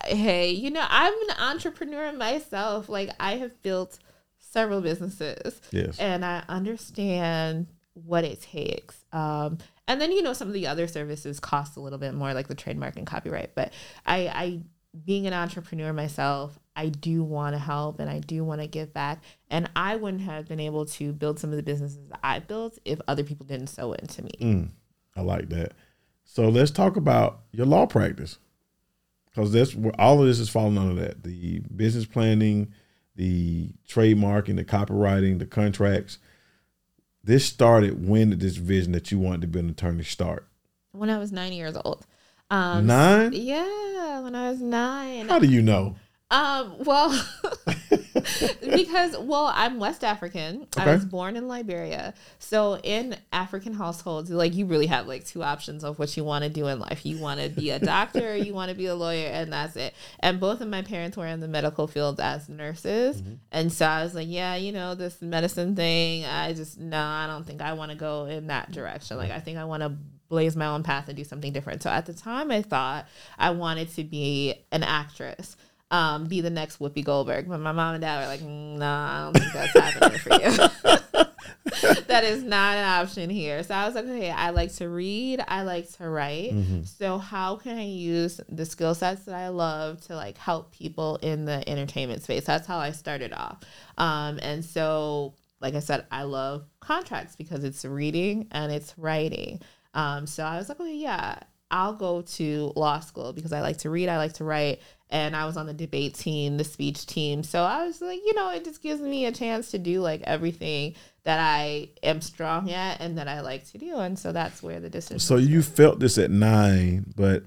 hey, 0.05 0.51
you 0.51 0.71
know, 0.71 0.85
I'm 0.89 1.15
an 1.31 1.37
entrepreneur 1.39 2.13
myself. 2.13 2.89
Like 2.89 3.11
I 3.21 3.37
have 3.37 3.61
built 3.63 3.99
several 4.39 4.81
businesses. 4.81 5.61
Yes. 5.71 5.99
And 5.99 6.25
I 6.25 6.43
understand 6.49 7.69
what 7.93 8.25
it 8.25 8.41
takes. 8.41 9.05
Um, 9.13 9.59
and 9.87 10.01
then 10.01 10.13
you 10.13 10.23
know 10.23 10.33
some 10.33 10.49
of 10.49 10.55
the 10.55 10.67
other 10.67 10.87
services 10.87 11.41
cost 11.41 11.77
a 11.77 11.81
little 11.81 11.99
bit 11.99 12.15
more, 12.15 12.35
like 12.35 12.49
the 12.49 12.55
trademark 12.55 12.97
and 12.97 13.07
copyright. 13.07 13.55
But 13.55 13.73
I, 14.05 14.17
I 14.29 14.63
being 15.05 15.27
an 15.27 15.33
entrepreneur 15.33 15.93
myself, 15.93 16.59
I 16.77 16.89
do 16.89 17.23
want 17.23 17.55
to 17.55 17.59
help 17.59 17.99
and 18.01 18.09
I 18.09 18.21
do 18.21 18.45
want 18.45 18.61
to 18.61 18.67
give 18.67 18.93
back. 18.93 19.23
And 19.51 19.71
I 19.75 19.97
wouldn't 19.97 20.23
have 20.23 20.47
been 20.47 20.61
able 20.61 20.87
to 20.87 21.13
build 21.13 21.39
some 21.39 21.51
of 21.51 21.57
the 21.57 21.63
businesses 21.63 21.99
that 22.09 22.21
I 22.23 22.39
built 22.39 22.79
if 22.85 23.01
other 23.09 23.25
people 23.25 23.47
didn't 23.47 23.69
sow 23.69 23.93
into 23.93 24.23
me. 24.23 24.31
Mm, 24.41 24.69
I 25.17 25.23
like 25.23 25.49
that. 25.51 25.73
So 26.25 26.49
let's 26.49 26.71
talk 26.71 26.97
about 26.97 27.41
your 27.53 27.67
law 27.67 27.87
practice 27.87 28.39
because 29.39 29.53
that's 29.53 29.73
where 29.73 29.93
all 30.01 30.21
of 30.21 30.27
this 30.27 30.41
is 30.41 30.49
falling 30.49 30.77
under 30.77 31.01
that 31.01 31.23
the 31.23 31.61
business 31.77 32.05
planning 32.05 32.73
the 33.15 33.71
trademarking, 33.89 34.57
the 34.57 34.65
copyrighting, 34.65 35.39
the 35.39 35.47
contracts. 35.47 36.19
This 37.23 37.45
started 37.45 38.09
when 38.09 38.31
did 38.31 38.41
this 38.41 38.57
vision 38.57 38.93
that 38.93 39.11
you 39.13 39.19
wanted 39.19 39.43
to 39.43 39.47
be 39.49 39.59
an 39.61 39.71
attorney 39.71 40.05
start? 40.05 40.47
When 40.93 41.11
I 41.11 41.19
was 41.19 41.33
nine 41.33 41.53
years 41.53 41.77
old. 41.85 42.07
Um, 42.51 42.87
Nine? 42.87 43.33
Yeah, 43.33 44.21
when 44.23 44.35
I 44.35 44.51
was 44.51 44.61
nine. 44.61 45.29
How 45.29 45.39
do 45.39 45.47
you 45.47 45.63
know? 45.63 45.97
Um, 46.31 46.77
well, 46.79 47.11
because 48.61 49.17
well, 49.19 49.53
I'm 49.55 49.79
West 49.79 50.05
African. 50.05 50.63
Okay. 50.77 50.83
I 50.83 50.95
was 50.95 51.05
born 51.05 51.37
in 51.37 51.49
Liberia. 51.49 52.15
So 52.39 52.79
in 52.79 53.17
African 53.33 53.75
households, 53.75 54.31
like 54.31 54.55
you 54.55 54.67
really 54.67 54.87
have 54.87 55.07
like 55.07 55.25
two 55.27 55.43
options 55.43 55.85
of 55.85 55.99
what 55.99 56.17
you 56.17 56.25
want 56.25 56.45
to 56.45 56.51
do 56.51 56.67
in 56.67 56.79
life. 56.81 57.05
You 57.05 57.19
want 57.19 57.41
to 57.41 57.49
be 57.49 57.71
a 57.71 57.79
doctor, 57.79 58.33
or 58.33 58.37
you 58.37 58.55
want 58.55 58.71
to 58.71 58.77
be 58.77 58.87
a 58.87 58.95
lawyer, 58.95 59.29
and 59.29 59.53
that's 59.53 59.77
it. 59.77 59.95
And 60.21 60.41
both 60.41 60.61
of 60.61 60.69
my 60.69 60.83
parents 60.83 61.17
were 61.17 61.27
in 61.27 61.41
the 61.41 61.49
medical 61.49 61.87
field 61.87 62.21
as 62.21 62.49
nurses, 62.49 63.21
mm-hmm. 63.21 63.35
and 63.53 63.73
so 63.73 63.87
I 63.87 64.03
was 64.03 64.15
like, 64.15 64.29
yeah, 64.29 64.57
you 64.57 64.73
know, 64.73 64.95
this 64.95 65.21
medicine 65.23 65.75
thing. 65.77 66.25
I 66.25 66.53
just 66.53 66.79
no, 66.79 67.01
I 67.01 67.27
don't 67.27 67.47
think 67.47 67.63
I 67.63 67.73
want 67.73 67.91
to 67.93 67.97
go 67.97 68.27
in 68.27 68.49
that 68.49 68.71
direction. 68.71 69.17
Like 69.17 69.31
I 69.31 69.41
think 69.41 69.59
I 69.59 69.65
want 69.65 69.83
to 69.83 69.93
blaze 70.29 70.57
my 70.57 70.67
own 70.67 70.83
path 70.83 71.09
and 71.09 71.17
do 71.17 71.25
something 71.25 71.53
different. 71.53 71.83
So 71.83 71.91
at 71.91 72.07
the 72.07 72.13
time, 72.13 72.51
I 72.51 72.63
thought 72.63 73.09
I 73.39 73.51
wanted 73.51 73.91
to 73.95 74.05
be 74.05 74.55
an 74.71 74.83
actress 74.83 75.57
um, 75.91 76.27
be 76.27 76.41
the 76.41 76.51
next 76.51 76.79
Whoopi 76.79 77.05
Goldberg. 77.05 77.49
But 77.49 77.61
my 77.61 77.73
mom 77.73 77.95
and 77.95 78.03
dad 78.03 78.21
were 78.21 78.27
like, 78.27 78.41
"Mm, 78.41 78.79
nah, 78.79 79.21
I 79.21 79.25
don't 79.25 79.39
think 79.39 79.53
that's 79.53 79.79
happening 79.79 80.19
for 80.19 80.33
you. 80.35 81.25
that 82.09 82.25
is 82.25 82.43
not 82.43 82.77
an 82.77 82.85
option 82.85 83.31
here. 83.31 83.63
So 83.63 83.75
I 83.75 83.87
was 83.87 83.95
like, 83.95 84.05
okay, 84.05 84.31
I 84.31 84.51
like 84.51 84.75
to 84.77 84.89
read, 84.89 85.43
I 85.47 85.63
like 85.63 85.91
to 85.93 86.09
write. 86.09 86.53
So 86.87 87.19
how 87.19 87.57
can 87.57 87.79
I 87.79 87.85
use 87.85 88.41
the 88.49 88.65
skill 88.65 88.95
sets 88.95 89.25
that 89.25 89.35
I 89.35 89.49
love 89.49 90.01
to 90.03 90.17
like 90.17 90.39
help 90.39 90.73
people 90.73 91.17
in 91.23 91.45
the 91.45 91.69
entertainment 91.69 92.23
space? 92.23 92.45
That's 92.45 92.67
how 92.67 92.79
I 92.79 92.93
started 92.93 93.33
off. 93.33 93.61
Um, 93.97 94.39
and 94.43 94.65
so, 94.65 95.35
like 95.61 95.75
I 95.75 95.81
said, 95.81 96.07
I 96.11 96.23
love 96.23 96.65
contracts 96.81 97.37
because 97.37 97.65
it's 97.65 97.85
reading 97.85 98.49
and 98.51 98.73
it's 98.73 98.95
writing. 98.97 99.61
Um, 99.95 100.27
so 100.27 100.45
I 100.45 100.57
was 100.57 100.69
like, 100.69 100.81
okay, 100.81 100.95
yeah, 100.95 101.39
I'll 101.71 101.95
go 101.95 102.23
to 102.23 102.73
law 102.77 103.01
school 103.01 103.33
because 103.33 103.53
I 103.53 103.61
like 103.61 103.79
to 103.79 103.91
read, 103.91 104.09
I 104.09 104.17
like 104.17 104.35
to 104.35 104.45
write, 104.45 104.81
and 105.11 105.35
I 105.35 105.47
was 105.47 105.57
on 105.57 105.67
the 105.67 105.73
debate 105.73 106.15
team, 106.15 106.57
the 106.59 106.65
speech 106.65 107.07
team. 107.07 107.43
So 107.43 107.63
I 107.63 107.87
was 107.87 108.01
like, 108.03 108.21
you 108.25 108.35
know, 108.35 108.51
it 108.51 108.65
just 108.65 108.83
gives 108.83 109.01
me 109.01 109.25
a 109.27 109.33
chance 109.33 109.71
to 109.71 109.79
do 109.79 110.01
like 110.01 110.21
everything 110.25 110.95
that 111.25 111.41
I 111.41 111.91
am 112.03 112.21
strong 112.21 112.71
at 112.71 113.01
and 113.01 113.17
that 113.19 113.29
I 113.29 113.41
like 113.41 113.67
to 113.71 113.79
do. 113.79 113.97
And 113.99 114.19
so 114.19 114.33
that's 114.33 114.63
where 114.63 114.81
the 114.81 114.91
decision. 114.91 115.19
So 115.21 115.37
you 115.37 115.63
felt 115.63 115.99
this 116.01 116.19
at 116.19 116.31
nine, 116.31 117.07
but 117.17 117.45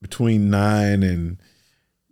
between 0.00 0.50
nine 0.50 1.02
and 1.02 1.38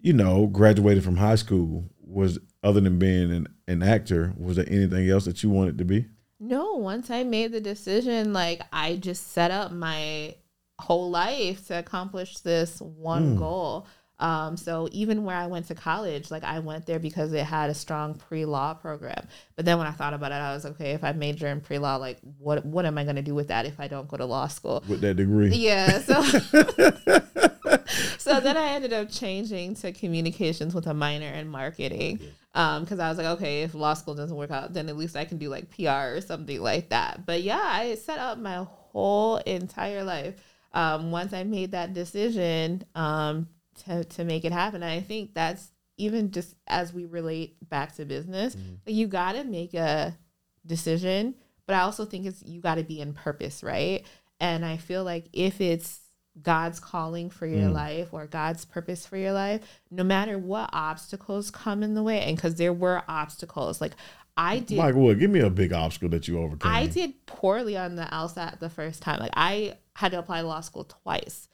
you 0.00 0.12
know 0.12 0.46
graduated 0.46 1.02
from 1.04 1.16
high 1.16 1.34
school 1.34 1.84
was 2.00 2.38
other 2.62 2.80
than 2.80 2.98
being 2.98 3.32
an, 3.32 3.48
an 3.66 3.82
actor 3.82 4.32
was 4.36 4.56
there 4.56 4.66
anything 4.68 5.08
else 5.08 5.24
that 5.24 5.42
you 5.42 5.50
wanted 5.50 5.76
to 5.78 5.84
be 5.84 6.06
No, 6.38 6.74
once 6.76 7.10
I 7.10 7.22
made 7.24 7.52
the 7.52 7.60
decision, 7.60 8.32
like 8.32 8.60
I 8.72 8.96
just 8.96 9.32
set 9.32 9.50
up 9.50 9.72
my 9.72 10.36
whole 10.78 11.10
life 11.10 11.66
to 11.66 11.78
accomplish 11.78 12.38
this 12.38 12.80
one 12.80 13.34
Mm. 13.34 13.38
goal. 13.38 13.86
Um, 14.20 14.56
so 14.58 14.88
even 14.92 15.24
where 15.24 15.36
I 15.36 15.46
went 15.46 15.66
to 15.68 15.74
college, 15.74 16.30
like 16.30 16.44
I 16.44 16.58
went 16.58 16.86
there 16.86 16.98
because 16.98 17.32
it 17.32 17.44
had 17.44 17.70
a 17.70 17.74
strong 17.74 18.14
pre-law 18.14 18.74
program. 18.74 19.26
But 19.56 19.64
then 19.64 19.78
when 19.78 19.86
I 19.86 19.92
thought 19.92 20.12
about 20.12 20.30
it, 20.30 20.36
I 20.36 20.52
was 20.52 20.66
okay. 20.66 20.92
If 20.92 21.02
I 21.02 21.12
major 21.12 21.48
in 21.48 21.60
pre-law, 21.62 21.96
like 21.96 22.18
what 22.38 22.64
what 22.64 22.84
am 22.84 22.98
I 22.98 23.04
going 23.04 23.16
to 23.16 23.22
do 23.22 23.34
with 23.34 23.48
that 23.48 23.64
if 23.64 23.80
I 23.80 23.88
don't 23.88 24.06
go 24.06 24.18
to 24.18 24.26
law 24.26 24.46
school? 24.46 24.84
with 24.88 25.00
that 25.00 25.16
degree 25.16 25.48
Yeah. 25.48 26.00
So 26.10 26.22
so 28.18 28.40
then 28.40 28.56
I 28.56 28.68
ended 28.72 28.92
up 28.92 29.10
changing 29.10 29.74
to 29.76 29.92
communications 29.92 30.74
with 30.74 30.86
a 30.86 30.94
minor 30.94 31.28
in 31.28 31.48
marketing. 31.48 32.20
Um, 32.54 32.82
because 32.82 32.98
I 32.98 33.08
was 33.08 33.16
like, 33.16 33.26
okay, 33.38 33.62
if 33.62 33.74
law 33.74 33.94
school 33.94 34.14
doesn't 34.14 34.36
work 34.36 34.50
out, 34.50 34.72
then 34.74 34.88
at 34.88 34.96
least 34.96 35.16
I 35.16 35.24
can 35.24 35.38
do 35.38 35.48
like 35.48 35.70
PR 35.70 36.16
or 36.16 36.20
something 36.20 36.60
like 36.60 36.90
that. 36.90 37.24
But 37.24 37.42
yeah, 37.42 37.62
I 37.62 37.94
set 37.94 38.18
up 38.18 38.38
my 38.38 38.66
whole 38.68 39.36
entire 39.38 40.04
life. 40.04 40.34
Um, 40.72 41.10
once 41.10 41.32
I 41.32 41.44
made 41.44 41.72
that 41.72 41.94
decision, 41.94 42.84
um, 42.94 43.48
to 43.84 44.04
to 44.04 44.24
make 44.24 44.44
it 44.44 44.52
happen. 44.52 44.82
And 44.82 44.90
I 44.90 45.00
think 45.00 45.34
that's 45.34 45.70
even 45.96 46.30
just 46.30 46.54
as 46.66 46.92
we 46.94 47.04
relate 47.04 47.56
back 47.68 47.94
to 47.96 48.04
business, 48.04 48.56
like, 48.86 48.94
you 48.94 49.06
gotta 49.06 49.44
make 49.44 49.74
a 49.74 50.16
decision, 50.66 51.34
but 51.66 51.74
I 51.74 51.80
also 51.80 52.04
think 52.04 52.26
it's 52.26 52.42
you 52.44 52.60
gotta 52.60 52.82
be 52.84 53.00
in 53.00 53.12
purpose, 53.12 53.62
right? 53.62 54.04
And 54.40 54.64
I 54.64 54.76
feel 54.76 55.04
like 55.04 55.26
if 55.32 55.60
it's 55.60 56.00
God's 56.40 56.80
calling 56.80 57.28
for 57.28 57.46
your 57.46 57.68
Mm. 57.68 57.74
life 57.74 58.14
or 58.14 58.26
God's 58.26 58.64
purpose 58.64 59.04
for 59.04 59.16
your 59.16 59.32
life, 59.32 59.62
no 59.90 60.04
matter 60.04 60.38
what 60.38 60.70
obstacles 60.72 61.50
come 61.50 61.82
in 61.82 61.94
the 61.94 62.02
way, 62.02 62.20
and 62.22 62.36
because 62.36 62.54
there 62.54 62.72
were 62.72 63.02
obstacles, 63.08 63.80
like 63.80 63.92
I 64.36 64.60
did 64.60 64.78
like 64.78 64.94
what 64.94 65.18
give 65.18 65.30
me 65.30 65.40
a 65.40 65.50
big 65.50 65.72
obstacle 65.72 66.08
that 66.10 66.28
you 66.28 66.38
overcame 66.38 66.72
I 66.72 66.86
did 66.86 67.26
poorly 67.26 67.76
on 67.76 67.96
the 67.96 68.04
LSAT 68.04 68.58
the 68.60 68.70
first 68.70 69.02
time. 69.02 69.18
Like 69.18 69.32
I 69.34 69.76
had 69.96 70.12
to 70.12 70.18
apply 70.18 70.40
to 70.40 70.46
law 70.46 70.60
school 70.60 70.84
twice. 70.84 71.48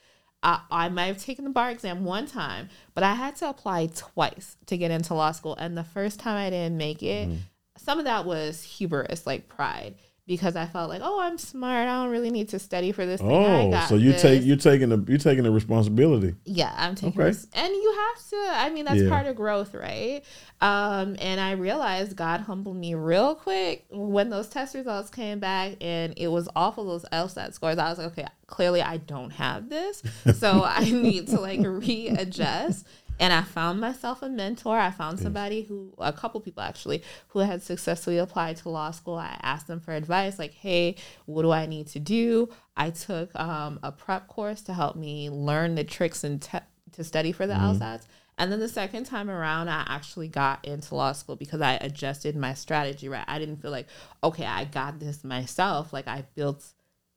I, 0.46 0.60
I 0.70 0.88
might 0.88 1.06
have 1.06 1.18
taken 1.18 1.44
the 1.44 1.50
bar 1.50 1.70
exam 1.70 2.04
one 2.04 2.26
time, 2.26 2.68
but 2.94 3.02
I 3.02 3.14
had 3.14 3.34
to 3.36 3.48
apply 3.50 3.88
twice 3.88 4.56
to 4.66 4.78
get 4.78 4.92
into 4.92 5.12
law 5.12 5.32
school. 5.32 5.56
And 5.56 5.76
the 5.76 5.84
first 5.84 6.20
time 6.20 6.36
I 6.36 6.50
didn't 6.50 6.78
make 6.78 7.02
it, 7.02 7.28
mm-hmm. 7.28 7.38
some 7.76 7.98
of 7.98 8.04
that 8.04 8.24
was 8.24 8.62
hubris, 8.62 9.26
like 9.26 9.48
pride, 9.48 9.96
because 10.26 10.56
I 10.56 10.66
felt 10.66 10.88
like, 10.90 11.02
oh, 11.04 11.20
I'm 11.20 11.38
smart. 11.38 11.86
I 11.88 12.02
don't 12.02 12.10
really 12.10 12.30
need 12.30 12.48
to 12.48 12.58
study 12.58 12.90
for 12.92 13.06
this 13.06 13.20
thing. 13.20 13.30
I 13.30 13.84
oh 13.84 13.86
so 13.88 13.94
you 13.94 14.12
this. 14.12 14.22
take 14.22 14.44
you're 14.44 14.56
taking 14.56 14.88
the 14.88 15.04
you're 15.08 15.18
taking 15.18 15.44
the 15.44 15.50
responsibility 15.50 16.34
Yeah, 16.44 16.72
I'm 16.76 16.94
taking 16.96 17.20
Okay. 17.20 17.28
this. 17.30 17.46
And 17.54 17.72
you 17.72 17.94
have 17.96 18.28
to, 18.30 18.36
I 18.54 18.70
mean, 18.70 18.84
that's 18.84 19.00
Yeah. 19.02 19.08
part 19.08 19.26
of 19.26 19.36
growth, 19.36 19.72
right? 19.74 20.22
Um, 20.60 21.16
and 21.20 21.40
I 21.40 21.52
realized 21.52 22.16
God 22.16 22.40
humbled 22.40 22.76
me 22.76 22.94
real 22.94 23.34
quick 23.34 23.84
when 23.90 24.30
those 24.30 24.48
test 24.48 24.74
results 24.74 25.10
came 25.10 25.38
back 25.38 25.74
and 25.80 26.14
it 26.16 26.28
was 26.28 26.48
awful, 26.56 26.84
those 26.86 27.04
LSAT 27.12 27.52
scores. 27.54 27.78
I 27.78 27.88
was 27.88 27.98
like, 27.98 28.08
okay, 28.08 28.26
clearly 28.46 28.82
I 28.82 28.96
don't 28.96 29.30
have 29.30 29.68
this. 29.68 30.02
So 30.38 30.64
I 30.64 30.80
need 30.90 31.28
to 31.28 31.40
like 31.40 31.60
readjust. 31.62 32.86
And 33.18 33.32
I 33.32 33.42
found 33.42 33.80
myself 33.80 34.22
a 34.22 34.28
mentor. 34.28 34.78
I 34.78 34.90
found 34.90 35.18
somebody 35.18 35.62
who, 35.62 35.94
a 35.98 36.12
couple 36.12 36.40
people 36.40 36.62
actually, 36.62 37.02
who 37.28 37.38
had 37.38 37.62
successfully 37.62 38.18
applied 38.18 38.56
to 38.58 38.68
law 38.68 38.90
school. 38.90 39.16
I 39.16 39.38
asked 39.42 39.68
them 39.68 39.80
for 39.80 39.92
advice, 39.92 40.38
like, 40.38 40.52
hey, 40.52 40.96
what 41.24 41.42
do 41.42 41.50
I 41.50 41.66
need 41.66 41.86
to 41.88 41.98
do? 41.98 42.50
I 42.76 42.90
took 42.90 43.34
um, 43.34 43.80
a 43.82 43.90
prep 43.90 44.28
course 44.28 44.60
to 44.62 44.74
help 44.74 44.96
me 44.96 45.30
learn 45.30 45.74
the 45.76 45.84
tricks 45.84 46.24
and 46.24 46.42
te- 46.42 46.58
to 46.92 47.04
study 47.04 47.32
for 47.32 47.46
the 47.46 47.54
LSATs. 47.54 48.06
And 48.38 48.52
then 48.52 48.60
the 48.60 48.68
second 48.68 49.04
time 49.04 49.30
around, 49.30 49.68
I 49.70 49.84
actually 49.88 50.28
got 50.28 50.64
into 50.64 50.94
law 50.94 51.12
school 51.12 51.36
because 51.36 51.62
I 51.62 51.74
adjusted 51.74 52.36
my 52.36 52.52
strategy, 52.52 53.08
right? 53.08 53.24
I 53.26 53.38
didn't 53.38 53.56
feel 53.62 53.70
like, 53.70 53.86
okay, 54.22 54.44
I 54.44 54.64
got 54.64 55.00
this 55.00 55.24
myself. 55.24 55.92
Like 55.92 56.06
I 56.06 56.24
built 56.34 56.64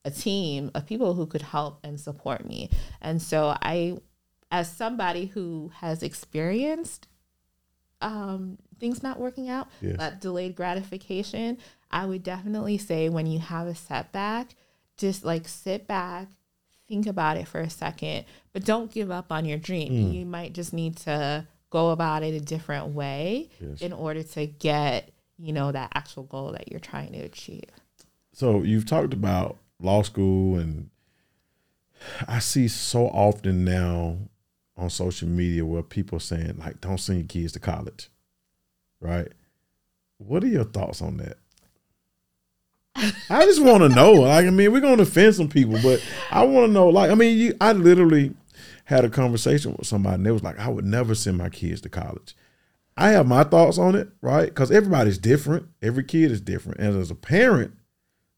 a 0.05 0.11
team 0.11 0.71
of 0.73 0.85
people 0.85 1.13
who 1.13 1.25
could 1.25 1.41
help 1.41 1.79
and 1.83 1.99
support 1.99 2.45
me. 2.45 2.69
And 3.01 3.21
so 3.21 3.55
I, 3.61 3.97
as 4.51 4.71
somebody 4.71 5.27
who 5.27 5.71
has 5.75 6.01
experienced 6.03 7.07
um, 8.01 8.57
things 8.79 9.03
not 9.03 9.19
working 9.19 9.49
out, 9.49 9.67
Yes. 9.81 9.97
that 9.97 10.21
delayed 10.21 10.55
gratification, 10.55 11.57
I 11.91 12.05
would 12.05 12.23
definitely 12.23 12.77
say 12.77 13.09
when 13.09 13.25
you 13.27 13.39
have 13.39 13.67
a 13.67 13.75
setback, 13.75 14.55
just 14.97 15.25
like 15.25 15.47
sit 15.47 15.87
back, 15.87 16.27
think 16.87 17.05
about 17.05 17.37
it 17.37 17.47
for 17.47 17.59
a 17.59 17.69
second, 17.69 18.25
but 18.53 18.63
don't 18.65 18.91
give 18.91 19.11
up 19.11 19.31
on 19.31 19.45
your 19.45 19.57
dream. 19.57 19.91
Mm. 19.91 20.13
You 20.13 20.25
might 20.25 20.53
just 20.53 20.73
need 20.73 20.95
to 20.97 21.45
go 21.69 21.89
about 21.91 22.23
it 22.23 22.33
a 22.33 22.39
different 22.39 22.87
way 22.93 23.49
Yes. 23.59 23.81
in 23.81 23.93
order 23.93 24.23
to 24.23 24.45
get, 24.47 25.09
you 25.37 25.53
know, 25.53 25.71
that 25.71 25.91
actual 25.93 26.23
goal 26.23 26.51
that 26.53 26.71
you're 26.71 26.79
trying 26.79 27.11
to 27.11 27.19
achieve. 27.19 27.69
So 28.33 28.63
you've 28.63 28.85
talked 28.85 29.13
about 29.13 29.57
law 29.81 30.01
school, 30.03 30.57
and 30.57 30.89
I 32.27 32.39
see 32.39 32.67
so 32.69 33.07
often 33.07 33.65
now 33.65 34.17
on 34.79 34.89
social 34.89 35.27
media 35.27 35.65
where 35.65 35.83
people 35.83 36.17
are 36.17 36.21
saying 36.21 36.57
like, 36.57 36.81
"Don't 36.81 36.99
send 36.99 37.19
your 37.19 37.27
kids 37.27 37.53
to 37.53 37.59
college," 37.59 38.09
right? 38.99 39.31
What 40.17 40.43
are 40.43 40.47
your 40.47 40.65
thoughts 40.65 41.01
on 41.01 41.17
that? 41.17 41.37
I 43.29 43.45
just 43.45 43.61
want 43.61 43.83
to 43.83 43.89
know. 43.89 44.13
Like, 44.13 44.45
I 44.45 44.49
mean, 44.49 44.71
we're 44.71 44.81
going 44.81 44.97
to 44.97 45.03
offend 45.03 45.35
some 45.35 45.49
people, 45.49 45.79
but 45.81 46.03
I 46.31 46.43
want 46.43 46.67
to 46.67 46.71
know. 46.73 46.89
Like, 46.89 47.11
I 47.11 47.15
mean, 47.15 47.37
you, 47.37 47.53
I 47.61 47.73
literally 47.73 48.33
had 48.85 49.05
a 49.05 49.09
conversation 49.09 49.75
with 49.77 49.87
somebody, 49.87 50.15
and 50.15 50.25
they 50.25 50.31
was 50.31 50.43
like, 50.43 50.59
"I 50.59 50.69
would 50.69 50.85
never 50.85 51.15
send 51.15 51.37
my 51.37 51.49
kids 51.49 51.81
to 51.81 51.89
college." 51.89 52.35
I 52.97 53.11
have 53.11 53.27
my 53.27 53.45
thoughts 53.45 53.77
on 53.77 53.95
it, 53.95 54.09
right? 54.21 54.47
Because 54.47 54.71
everybody's 54.71 55.17
different. 55.17 55.67
Every 55.81 56.03
kid 56.03 56.31
is 56.31 56.41
different, 56.41 56.79
and 56.79 56.99
as 56.99 57.11
a 57.11 57.15
parent, 57.15 57.73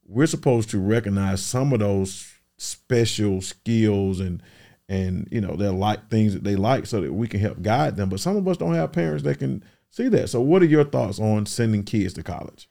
we're 0.05 0.27
supposed 0.27 0.69
to 0.71 0.79
recognize 0.79 1.43
some 1.43 1.73
of 1.73 1.79
those 1.79 2.31
special 2.57 3.41
skills 3.41 4.19
and 4.19 4.43
and 4.91 5.25
you 5.31 5.39
know 5.39 5.55
they're 5.55 5.71
like 5.71 6.09
things 6.09 6.33
that 6.33 6.43
they 6.43 6.55
like 6.55 6.85
so 6.85 6.99
that 6.99 7.13
we 7.13 7.27
can 7.27 7.39
help 7.39 7.61
guide 7.61 7.95
them 7.95 8.09
but 8.09 8.19
some 8.19 8.35
of 8.35 8.47
us 8.47 8.57
don't 8.57 8.75
have 8.75 8.91
parents 8.91 9.23
that 9.23 9.39
can 9.39 9.63
see 9.89 10.09
that 10.09 10.29
so 10.29 10.41
what 10.41 10.61
are 10.61 10.65
your 10.65 10.83
thoughts 10.83 11.19
on 11.19 11.45
sending 11.45 11.83
kids 11.83 12.13
to 12.13 12.21
college 12.21 12.67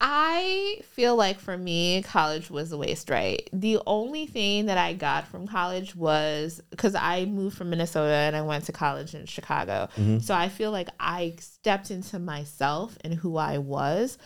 I 0.00 0.82
feel 0.92 1.16
like 1.16 1.40
for 1.40 1.58
me, 1.58 2.02
college 2.02 2.50
was 2.50 2.70
a 2.70 2.78
waste, 2.78 3.10
right? 3.10 3.48
The 3.52 3.80
only 3.84 4.26
thing 4.26 4.66
that 4.66 4.78
I 4.78 4.92
got 4.92 5.26
from 5.26 5.48
college 5.48 5.96
was 5.96 6.62
because 6.70 6.94
I 6.94 7.24
moved 7.24 7.58
from 7.58 7.70
Minnesota 7.70 8.12
and 8.12 8.36
I 8.36 8.42
went 8.42 8.66
to 8.66 8.72
college 8.72 9.16
in 9.16 9.26
Chicago. 9.26 9.88
Mm-hmm. 9.96 10.20
So 10.20 10.36
I 10.36 10.50
feel 10.50 10.70
like 10.70 10.88
I 11.00 11.34
stepped 11.40 11.90
into 11.90 12.20
myself 12.20 12.96
and 13.00 13.12
who 13.12 13.38
I 13.38 13.58
was 13.58 14.18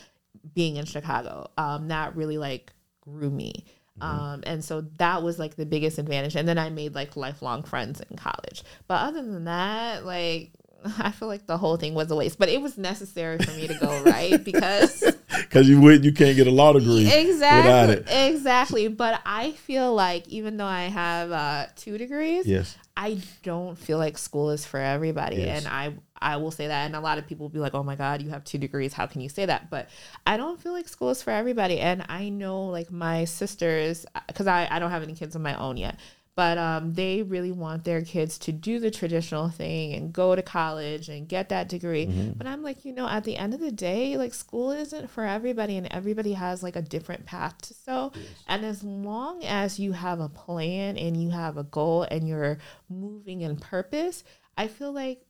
being 0.54 0.76
in 0.76 0.84
Chicago. 0.84 1.50
Um, 1.56 1.88
that 1.88 2.16
really 2.16 2.36
like 2.36 2.74
grew 3.00 3.30
me. 3.30 3.64
Mm-hmm. 4.02 4.20
Um, 4.20 4.42
and 4.44 4.64
so 4.64 4.82
that 4.98 5.22
was 5.22 5.38
like 5.38 5.56
the 5.56 5.66
biggest 5.66 5.98
advantage. 5.98 6.36
And 6.36 6.46
then 6.48 6.58
I 6.58 6.70
made 6.70 6.94
like 6.94 7.16
lifelong 7.16 7.62
friends 7.62 8.00
in 8.10 8.16
college. 8.16 8.64
But 8.88 9.00
other 9.02 9.22
than 9.22 9.44
that, 9.44 10.04
like, 10.04 10.52
I 10.98 11.12
feel 11.12 11.28
like 11.28 11.46
the 11.46 11.56
whole 11.58 11.76
thing 11.76 11.94
was 11.94 12.10
a 12.10 12.16
waste, 12.16 12.38
but 12.38 12.48
it 12.48 12.60
was 12.60 12.76
necessary 12.76 13.38
for 13.38 13.52
me 13.52 13.68
to 13.68 13.74
go 13.74 14.02
right 14.04 14.42
because 14.44 15.02
Because 15.42 15.68
you 15.68 15.80
would, 15.80 16.04
you 16.04 16.12
can't 16.12 16.36
get 16.36 16.46
a 16.46 16.50
law 16.50 16.72
degree 16.72 17.04
without 17.04 17.18
exactly, 17.18 17.94
it. 18.14 18.32
exactly. 18.34 18.88
But 18.88 19.20
I 19.26 19.52
feel 19.52 19.94
like 19.94 20.26
even 20.28 20.56
though 20.56 20.66
I 20.66 20.84
have 20.84 21.30
uh, 21.32 21.66
two 21.76 21.98
degrees, 21.98 22.46
Yes. 22.46 22.76
I 22.96 23.18
don't 23.42 23.76
feel 23.78 23.98
like 23.98 24.18
school 24.18 24.50
is 24.50 24.64
for 24.66 24.78
everybody, 24.78 25.36
Yes. 25.36 25.64
and 25.64 25.72
I 25.72 25.94
I 26.22 26.36
will 26.36 26.50
say 26.50 26.66
that. 26.68 26.86
And 26.86 26.96
a 26.96 27.00
lot 27.00 27.18
of 27.18 27.26
people 27.26 27.44
will 27.44 27.50
be 27.50 27.58
like, 27.58 27.74
"Oh 27.74 27.82
my 27.82 27.96
God, 27.96 28.22
you 28.22 28.30
have 28.30 28.44
two 28.44 28.58
degrees. 28.58 28.92
How 28.92 29.06
can 29.06 29.20
you 29.20 29.28
say 29.28 29.46
that?" 29.46 29.70
But 29.70 29.88
I 30.26 30.36
don't 30.36 30.60
feel 30.60 30.72
like 30.72 30.88
school 30.88 31.10
is 31.10 31.22
for 31.22 31.30
everybody, 31.30 31.80
and 31.80 32.04
I 32.08 32.28
know 32.28 32.64
like 32.66 32.90
my 32.90 33.24
sisters 33.24 34.06
because 34.28 34.46
I 34.46 34.68
I 34.70 34.78
don't 34.78 34.90
have 34.90 35.02
any 35.02 35.14
kids 35.14 35.34
of 35.36 35.42
my 35.42 35.54
own 35.56 35.76
yet. 35.76 35.98
But 36.34 36.56
um, 36.56 36.94
they 36.94 37.22
really 37.22 37.52
want 37.52 37.84
their 37.84 38.00
kids 38.00 38.38
to 38.38 38.52
do 38.52 38.78
the 38.80 38.90
traditional 38.90 39.50
thing 39.50 39.92
and 39.92 40.14
go 40.14 40.34
to 40.34 40.40
college 40.40 41.10
and 41.10 41.28
get 41.28 41.50
that 41.50 41.68
degree. 41.68 42.06
But 42.38 42.46
I'm 42.46 42.62
like, 42.62 42.86
you 42.86 42.94
know, 42.94 43.06
at 43.06 43.24
the 43.24 43.36
end 43.36 43.52
of 43.52 43.60
the 43.60 43.70
day, 43.70 44.16
like 44.16 44.32
school 44.32 44.70
isn't 44.70 45.10
for 45.10 45.24
everybody, 45.26 45.76
and 45.76 45.86
everybody 45.90 46.32
has 46.32 46.62
like 46.62 46.74
a 46.74 46.80
different 46.80 47.26
path 47.26 47.60
to 47.62 47.74
so. 47.74 48.12
And 48.48 48.64
as 48.64 48.82
long 48.82 49.44
as 49.44 49.78
you 49.78 49.92
have 49.92 50.20
a 50.20 50.28
plan 50.30 50.96
and 50.96 51.22
you 51.22 51.28
have 51.30 51.58
a 51.58 51.64
goal 51.64 52.04
and 52.10 52.26
you're 52.26 52.56
moving 52.88 53.42
in 53.42 53.56
purpose, 53.56 54.24
I 54.56 54.68
feel 54.68 54.92
like 54.92 55.20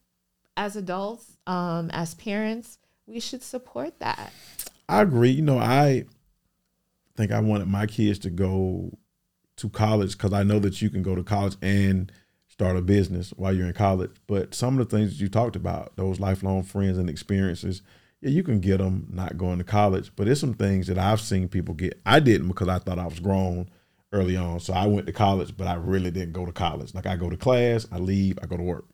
as 0.57 0.77
adults, 0.77 1.37
um, 1.47 1.91
as 1.93 2.15
parents, 2.15 2.79
we 3.07 3.21
should 3.21 3.43
support 3.43 3.99
that. 4.01 4.33
I 4.89 5.03
agree. 5.03 5.31
You 5.31 5.43
know, 5.43 5.59
I 5.59 6.05
think 7.17 7.33
I 7.33 7.41
wanted 7.41 7.69
my 7.69 7.87
kids 7.87 8.19
to 8.21 8.31
go 8.31 8.93
to 9.57 9.69
college 9.69 10.13
because 10.13 10.33
I 10.33 10.43
know 10.43 10.59
that 10.59 10.83
you 10.83 10.91
can 10.91 11.03
go 11.03 11.15
to 11.15 11.23
college 11.23 11.57
and 11.63 12.11
start 12.49 12.77
a 12.77 12.83
business 12.83 13.31
while 13.37 13.55
you're 13.55 13.67
in 13.67 13.73
college. 13.73 14.11
But 14.27 14.55
some 14.55 14.79
of 14.79 14.89
the 14.89 14.97
things 14.97 15.11
that 15.11 15.23
you 15.23 15.29
talked 15.29 15.57
about, 15.57 15.97
those 15.97 16.21
lifelong 16.21 16.63
friends 16.63 16.99
and 16.99 17.09
experiences, 17.09 17.83
yeah, 18.21 18.31
you 18.31 18.43
can 18.43 18.61
get 18.61 18.79
them 18.79 19.09
not 19.11 19.39
going 19.39 19.59
to 19.59 19.65
college. 19.65 20.13
But 20.15 20.27
there's 20.27 20.41
some 20.41 20.55
things 20.55 20.87
that 20.87 20.99
I've 20.99 21.21
seen 21.21 21.49
people 21.49 21.75
get. 21.75 22.01
I 22.07 22.21
didn't 22.21 22.49
because 22.49 22.69
I 22.69 22.79
thought 22.79 22.99
I 22.99 23.07
was 23.07 23.21
grown 23.21 23.69
early 24.13 24.37
on. 24.37 24.61
So 24.61 24.75
I 24.75 24.87
went 24.87 25.07
to 25.07 25.13
college, 25.13 25.57
but 25.57 25.67
I 25.67 25.75
really 25.75 26.11
didn't 26.11 26.33
go 26.33 26.45
to 26.45 26.53
college. 26.53 26.95
Like 26.95 27.07
I 27.07 27.17
go 27.17 27.31
to 27.31 27.37
class, 27.37 27.87
I 27.91 27.99
leave, 27.99 28.39
I 28.43 28.47
go 28.47 28.57
to 28.57 28.63
work. 28.63 28.85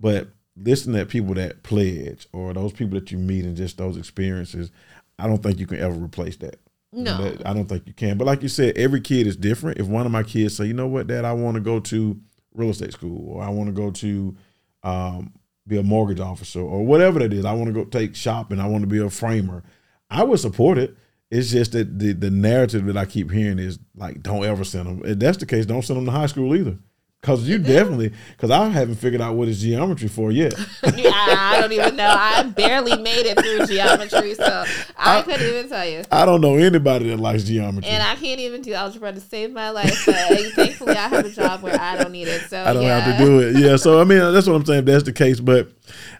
But 0.00 0.28
listening 0.56 0.96
to 0.98 1.06
people 1.06 1.34
that 1.34 1.62
pledge 1.62 2.26
or 2.32 2.52
those 2.52 2.72
people 2.72 2.98
that 2.98 3.10
you 3.10 3.18
meet 3.18 3.44
and 3.44 3.56
just 3.56 3.78
those 3.78 3.96
experiences, 3.96 4.70
I 5.18 5.26
don't 5.26 5.42
think 5.42 5.58
you 5.58 5.66
can 5.66 5.80
ever 5.80 5.94
replace 5.94 6.36
that. 6.38 6.60
No. 6.92 7.16
that- 7.22 7.46
I 7.46 7.54
don't 7.54 7.68
think 7.68 7.86
you 7.86 7.94
can. 7.94 8.18
But 8.18 8.26
like 8.26 8.42
you 8.42 8.48
said, 8.48 8.76
every 8.76 9.00
kid 9.00 9.26
is 9.26 9.36
different. 9.36 9.78
If 9.78 9.86
one 9.86 10.04
of 10.06 10.12
my 10.12 10.22
kids 10.22 10.56
say, 10.56 10.66
you 10.66 10.74
know 10.74 10.88
what, 10.88 11.06
Dad, 11.06 11.24
I 11.24 11.32
want 11.32 11.54
to 11.54 11.60
go 11.60 11.80
to 11.80 12.20
real 12.54 12.70
estate 12.70 12.92
school 12.92 13.30
or 13.30 13.42
I 13.42 13.48
want 13.48 13.68
to 13.68 13.72
go 13.72 13.90
to 13.90 14.36
um, 14.82 15.32
be 15.66 15.78
a 15.78 15.82
mortgage 15.82 16.20
officer 16.20 16.60
or 16.60 16.84
whatever 16.84 17.18
that 17.20 17.32
is, 17.32 17.44
I 17.44 17.52
want 17.54 17.68
to 17.68 17.72
go 17.72 17.84
take 17.84 18.14
shopping, 18.14 18.60
I 18.60 18.66
want 18.66 18.82
to 18.82 18.88
be 18.88 18.98
a 18.98 19.08
framer, 19.08 19.62
I 20.10 20.22
would 20.24 20.40
support 20.40 20.76
it. 20.76 20.96
It's 21.30 21.50
just 21.50 21.72
that 21.72 21.98
the, 21.98 22.12
the 22.12 22.30
narrative 22.30 22.84
that 22.86 22.96
I 22.98 23.06
keep 23.06 23.30
hearing 23.30 23.58
is 23.58 23.78
like, 23.96 24.22
don't 24.22 24.44
ever 24.44 24.64
send 24.64 24.86
them. 24.86 25.02
If 25.02 25.18
that's 25.18 25.38
the 25.38 25.46
case, 25.46 25.64
don't 25.64 25.80
send 25.80 25.96
them 25.96 26.04
to 26.04 26.10
high 26.10 26.26
school 26.26 26.54
either. 26.54 26.76
Cause 27.22 27.46
you 27.46 27.58
definitely, 27.58 28.12
cause 28.36 28.50
I 28.50 28.68
haven't 28.68 28.96
figured 28.96 29.20
out 29.20 29.36
what 29.36 29.46
is 29.46 29.62
geometry 29.62 30.08
for 30.08 30.32
yet. 30.32 30.54
Yeah, 30.96 31.10
I 31.14 31.60
don't 31.60 31.72
even 31.72 31.94
know. 31.96 32.08
I 32.08 32.42
barely 32.42 33.00
made 33.00 33.26
it 33.26 33.38
through 33.40 33.66
geometry, 33.66 34.34
so 34.34 34.64
I 34.96 35.22
couldn't 35.22 35.46
even 35.46 35.68
tell 35.68 35.86
you. 35.86 36.02
I 36.10 36.24
don't 36.24 36.40
know 36.40 36.56
anybody 36.56 37.08
that 37.10 37.18
likes 37.20 37.44
geometry. 37.44 37.88
And 37.88 38.02
I 38.02 38.16
can't 38.16 38.40
even 38.40 38.60
do 38.62 38.74
algebra 38.74 39.12
to 39.12 39.20
save 39.20 39.52
my 39.52 39.70
life. 39.70 40.04
But 40.04 40.16
thankfully, 40.54 40.96
I 40.96 41.08
have 41.08 41.24
a 41.24 41.30
job 41.30 41.62
where 41.62 41.80
I 41.80 41.96
don't 41.96 42.10
need 42.10 42.26
it. 42.26 42.42
So 42.42 42.62
I 42.62 42.72
don't 42.72 42.82
yeah. 42.82 42.98
have 42.98 43.18
to 43.18 43.24
do 43.24 43.40
it. 43.40 43.56
Yeah. 43.56 43.76
So 43.76 44.00
I 44.00 44.04
mean, 44.04 44.18
that's 44.18 44.46
what 44.48 44.54
I'm 44.54 44.64
saying. 44.64 44.80
If 44.80 44.84
that's 44.86 45.04
the 45.04 45.12
case, 45.12 45.38
but 45.38 45.68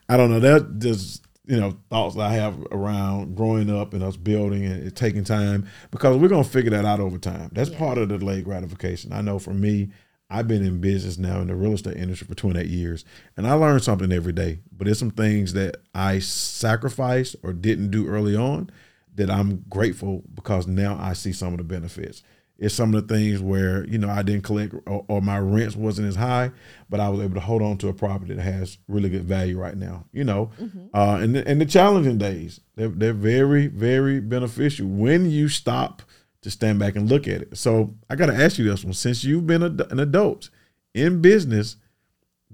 I 0.09 0.16
don't 0.16 0.30
know. 0.30 0.40
That 0.40 0.78
just 0.78 1.24
you 1.46 1.59
know 1.59 1.76
thoughts 1.90 2.16
I 2.16 2.32
have 2.34 2.57
around 2.70 3.34
growing 3.36 3.70
up 3.70 3.92
and 3.94 4.03
us 4.03 4.16
building 4.16 4.64
and 4.64 4.86
it 4.86 4.94
taking 4.96 5.24
time 5.24 5.66
because 5.90 6.16
we're 6.16 6.28
gonna 6.28 6.44
figure 6.44 6.70
that 6.70 6.84
out 6.84 7.00
over 7.00 7.18
time. 7.18 7.50
That's 7.53 7.70
Yeah. 7.70 7.78
part 7.78 7.98
of 7.98 8.09
the 8.09 8.18
delayed 8.18 8.44
gratification. 8.44 9.12
I 9.12 9.20
know 9.20 9.38
for 9.40 9.53
me, 9.53 9.90
I've 10.32 10.48
been 10.48 10.64
in 10.64 10.80
business 10.80 11.18
now 11.18 11.40
in 11.40 11.48
the 11.48 11.54
real 11.54 11.74
estate 11.74 11.96
industry 11.96 12.26
for 12.26 12.34
28 12.34 12.66
years, 12.66 13.04
and 13.36 13.46
I 13.46 13.52
learn 13.52 13.80
something 13.80 14.10
every 14.10 14.32
day. 14.32 14.60
But 14.76 14.86
there's 14.86 14.98
some 14.98 15.10
things 15.10 15.52
that 15.52 15.76
I 15.94 16.20
sacrificed 16.20 17.36
or 17.42 17.52
didn't 17.52 17.90
do 17.90 18.08
early 18.08 18.34
on 18.34 18.70
that 19.14 19.30
I'm 19.30 19.64
grateful 19.68 20.22
because 20.34 20.66
now 20.66 20.98
I 20.98 21.12
see 21.12 21.32
some 21.32 21.52
of 21.52 21.58
the 21.58 21.64
benefits. 21.64 22.22
It's 22.58 22.74
some 22.74 22.94
of 22.94 23.06
the 23.06 23.14
things 23.14 23.40
where 23.40 23.84
you 23.88 23.98
know 23.98 24.08
I 24.08 24.22
didn't 24.22 24.44
collect 24.44 24.72
or, 24.86 25.04
or 25.08 25.20
my 25.20 25.38
rents 25.38 25.74
wasn't 25.74 26.08
as 26.08 26.16
high, 26.16 26.52
but 26.88 27.00
I 27.00 27.08
was 27.08 27.20
able 27.20 27.34
to 27.34 27.40
hold 27.40 27.60
on 27.60 27.76
to 27.78 27.88
a 27.88 27.92
property 27.92 28.34
that 28.34 28.42
has 28.42 28.78
really 28.88 29.10
good 29.10 29.24
value 29.24 29.58
right 29.58 29.76
now. 29.76 30.04
You 30.12 30.24
know, 30.24 30.50
uh, 30.94 31.18
and 31.20 31.34
the, 31.34 31.46
and 31.46 31.60
the 31.60 31.66
challenging 31.66 32.18
days 32.18 32.60
they're, 32.76 32.88
they're 32.88 33.12
very 33.12 33.66
very 33.66 34.20
beneficial 34.20 34.86
when 34.86 35.28
you 35.28 35.48
stop 35.48 36.02
to 36.43 36.51
stand 36.51 36.78
back 36.78 36.97
and 36.97 37.09
look 37.09 37.26
at 37.26 37.43
it. 37.43 37.57
So 37.57 37.95
I 38.11 38.16
got 38.16 38.26
to 38.26 38.34
ask 38.34 38.59
you 38.59 38.68
this 38.68 38.84
one: 38.84 38.93
since 38.93 39.24
you've 39.24 39.47
been 39.47 39.62
a, 39.62 39.74
an 39.90 40.01
adult 40.01 40.51
in 40.95 41.22
business, 41.22 41.76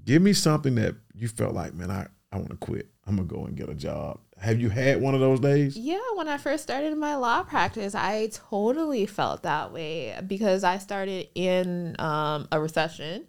give 0.05 0.21
me 0.21 0.33
something 0.33 0.75
that 0.75 0.95
you 1.13 1.27
felt 1.27 1.53
like, 1.53 1.73
man, 1.73 1.91
I 1.91 2.07
I 2.31 2.37
want 2.37 2.51
to 2.51 2.57
quit. 2.57 2.89
I'm 3.07 3.15
gonna 3.15 3.27
go 3.27 3.45
and 3.45 3.57
get 3.57 3.69
a 3.69 3.73
job. 3.73 4.19
Have 4.37 4.61
you 4.61 4.69
had 4.69 5.01
one 5.01 5.15
of 5.15 5.19
those 5.19 5.39
days? 5.39 5.75
Yeah, 5.75 5.99
when 6.13 6.27
I 6.27 6.37
first 6.37 6.63
started 6.63 6.95
my 6.95 7.15
law 7.15 7.43
practice, 7.43 7.95
I 7.95 8.29
totally 8.31 9.05
felt 9.07 9.43
that 9.43 9.73
way 9.73 10.17
because 10.27 10.63
I 10.63 10.77
started 10.77 11.27
in 11.33 11.95
um, 11.99 12.47
a 12.51 12.59
recession. 12.59 13.25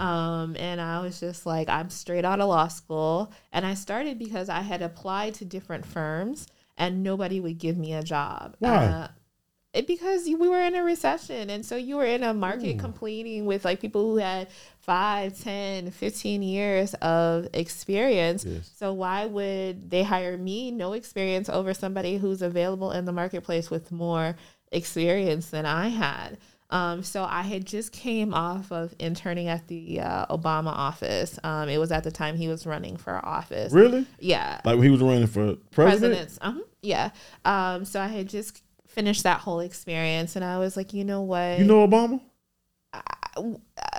Um, 0.00 0.56
and 0.58 0.80
I 0.80 1.00
was 1.00 1.20
just 1.20 1.46
like, 1.46 1.68
I'm 1.68 1.88
straight 1.90 2.24
out 2.24 2.40
of 2.40 2.48
law 2.48 2.68
school. 2.68 3.32
And 3.52 3.64
I 3.64 3.74
started 3.74 4.18
because 4.18 4.48
I 4.48 4.60
had 4.62 4.82
applied 4.82 5.34
to 5.34 5.44
different 5.44 5.86
firms 5.86 6.48
and 6.76 7.02
nobody 7.02 7.38
would 7.38 7.58
give 7.58 7.78
me 7.78 7.94
a 7.94 8.02
job. 8.02 8.56
Why? 8.58 8.84
Uh, 8.86 9.08
it, 9.72 9.86
because 9.86 10.24
we 10.26 10.48
were 10.48 10.60
in 10.60 10.74
a 10.74 10.82
recession 10.82 11.48
and 11.50 11.64
so 11.64 11.76
you 11.76 11.96
were 11.96 12.04
in 12.04 12.22
a 12.24 12.34
market 12.34 12.78
competing 12.78 13.46
with 13.46 13.64
like 13.64 13.80
people 13.80 14.02
who 14.02 14.16
had 14.16 14.48
5 14.80 15.38
10 15.40 15.90
15 15.92 16.42
years 16.42 16.94
of 16.94 17.46
experience 17.54 18.44
Yes. 18.44 18.70
so 18.76 18.92
why 18.92 19.26
would 19.26 19.88
they 19.90 20.02
hire 20.02 20.36
me 20.36 20.70
no 20.72 20.92
experience 20.94 21.48
over 21.48 21.72
somebody 21.72 22.16
who's 22.18 22.42
available 22.42 22.90
in 22.90 23.04
the 23.04 23.12
marketplace 23.12 23.70
with 23.70 23.92
more 23.92 24.34
experience 24.72 25.50
than 25.50 25.66
i 25.66 25.88
had 25.88 26.38
um, 26.72 27.02
so 27.02 27.24
I 27.24 27.42
had 27.42 27.64
just 27.64 27.90
came 27.90 28.32
off 28.32 28.70
of 28.70 28.94
interning 29.00 29.48
at 29.48 29.66
the 29.66 29.98
uh, 30.02 30.26
Obama 30.26 30.68
office. 30.68 31.36
Um, 31.42 31.68
it 31.68 31.78
was 31.78 31.90
at 31.90 32.04
the 32.04 32.12
time 32.12 32.36
he 32.36 32.46
was 32.46 32.64
running 32.64 32.96
for 32.96 33.16
office. 33.26 33.72
Really? 33.72 34.06
Yeah, 34.20 34.60
Like 34.64 34.80
he 34.80 34.88
was 34.88 35.00
running 35.00 35.26
for 35.26 35.56
president? 35.72 36.12
presidents. 36.12 36.38
Uh-huh. 36.40 36.60
Yeah. 36.80 37.10
Um, 37.44 37.84
so 37.84 38.00
I 38.00 38.06
had 38.06 38.28
just 38.28 38.62
finished 39.00 39.22
that 39.22 39.40
whole 39.40 39.60
experience, 39.60 40.36
and 40.36 40.44
I 40.44 40.58
was 40.58 40.76
like, 40.76 40.92
you 40.92 41.04
know 41.04 41.22
what? 41.22 41.58
You 41.58 41.64
know 41.64 41.86
Obama? 41.88 42.20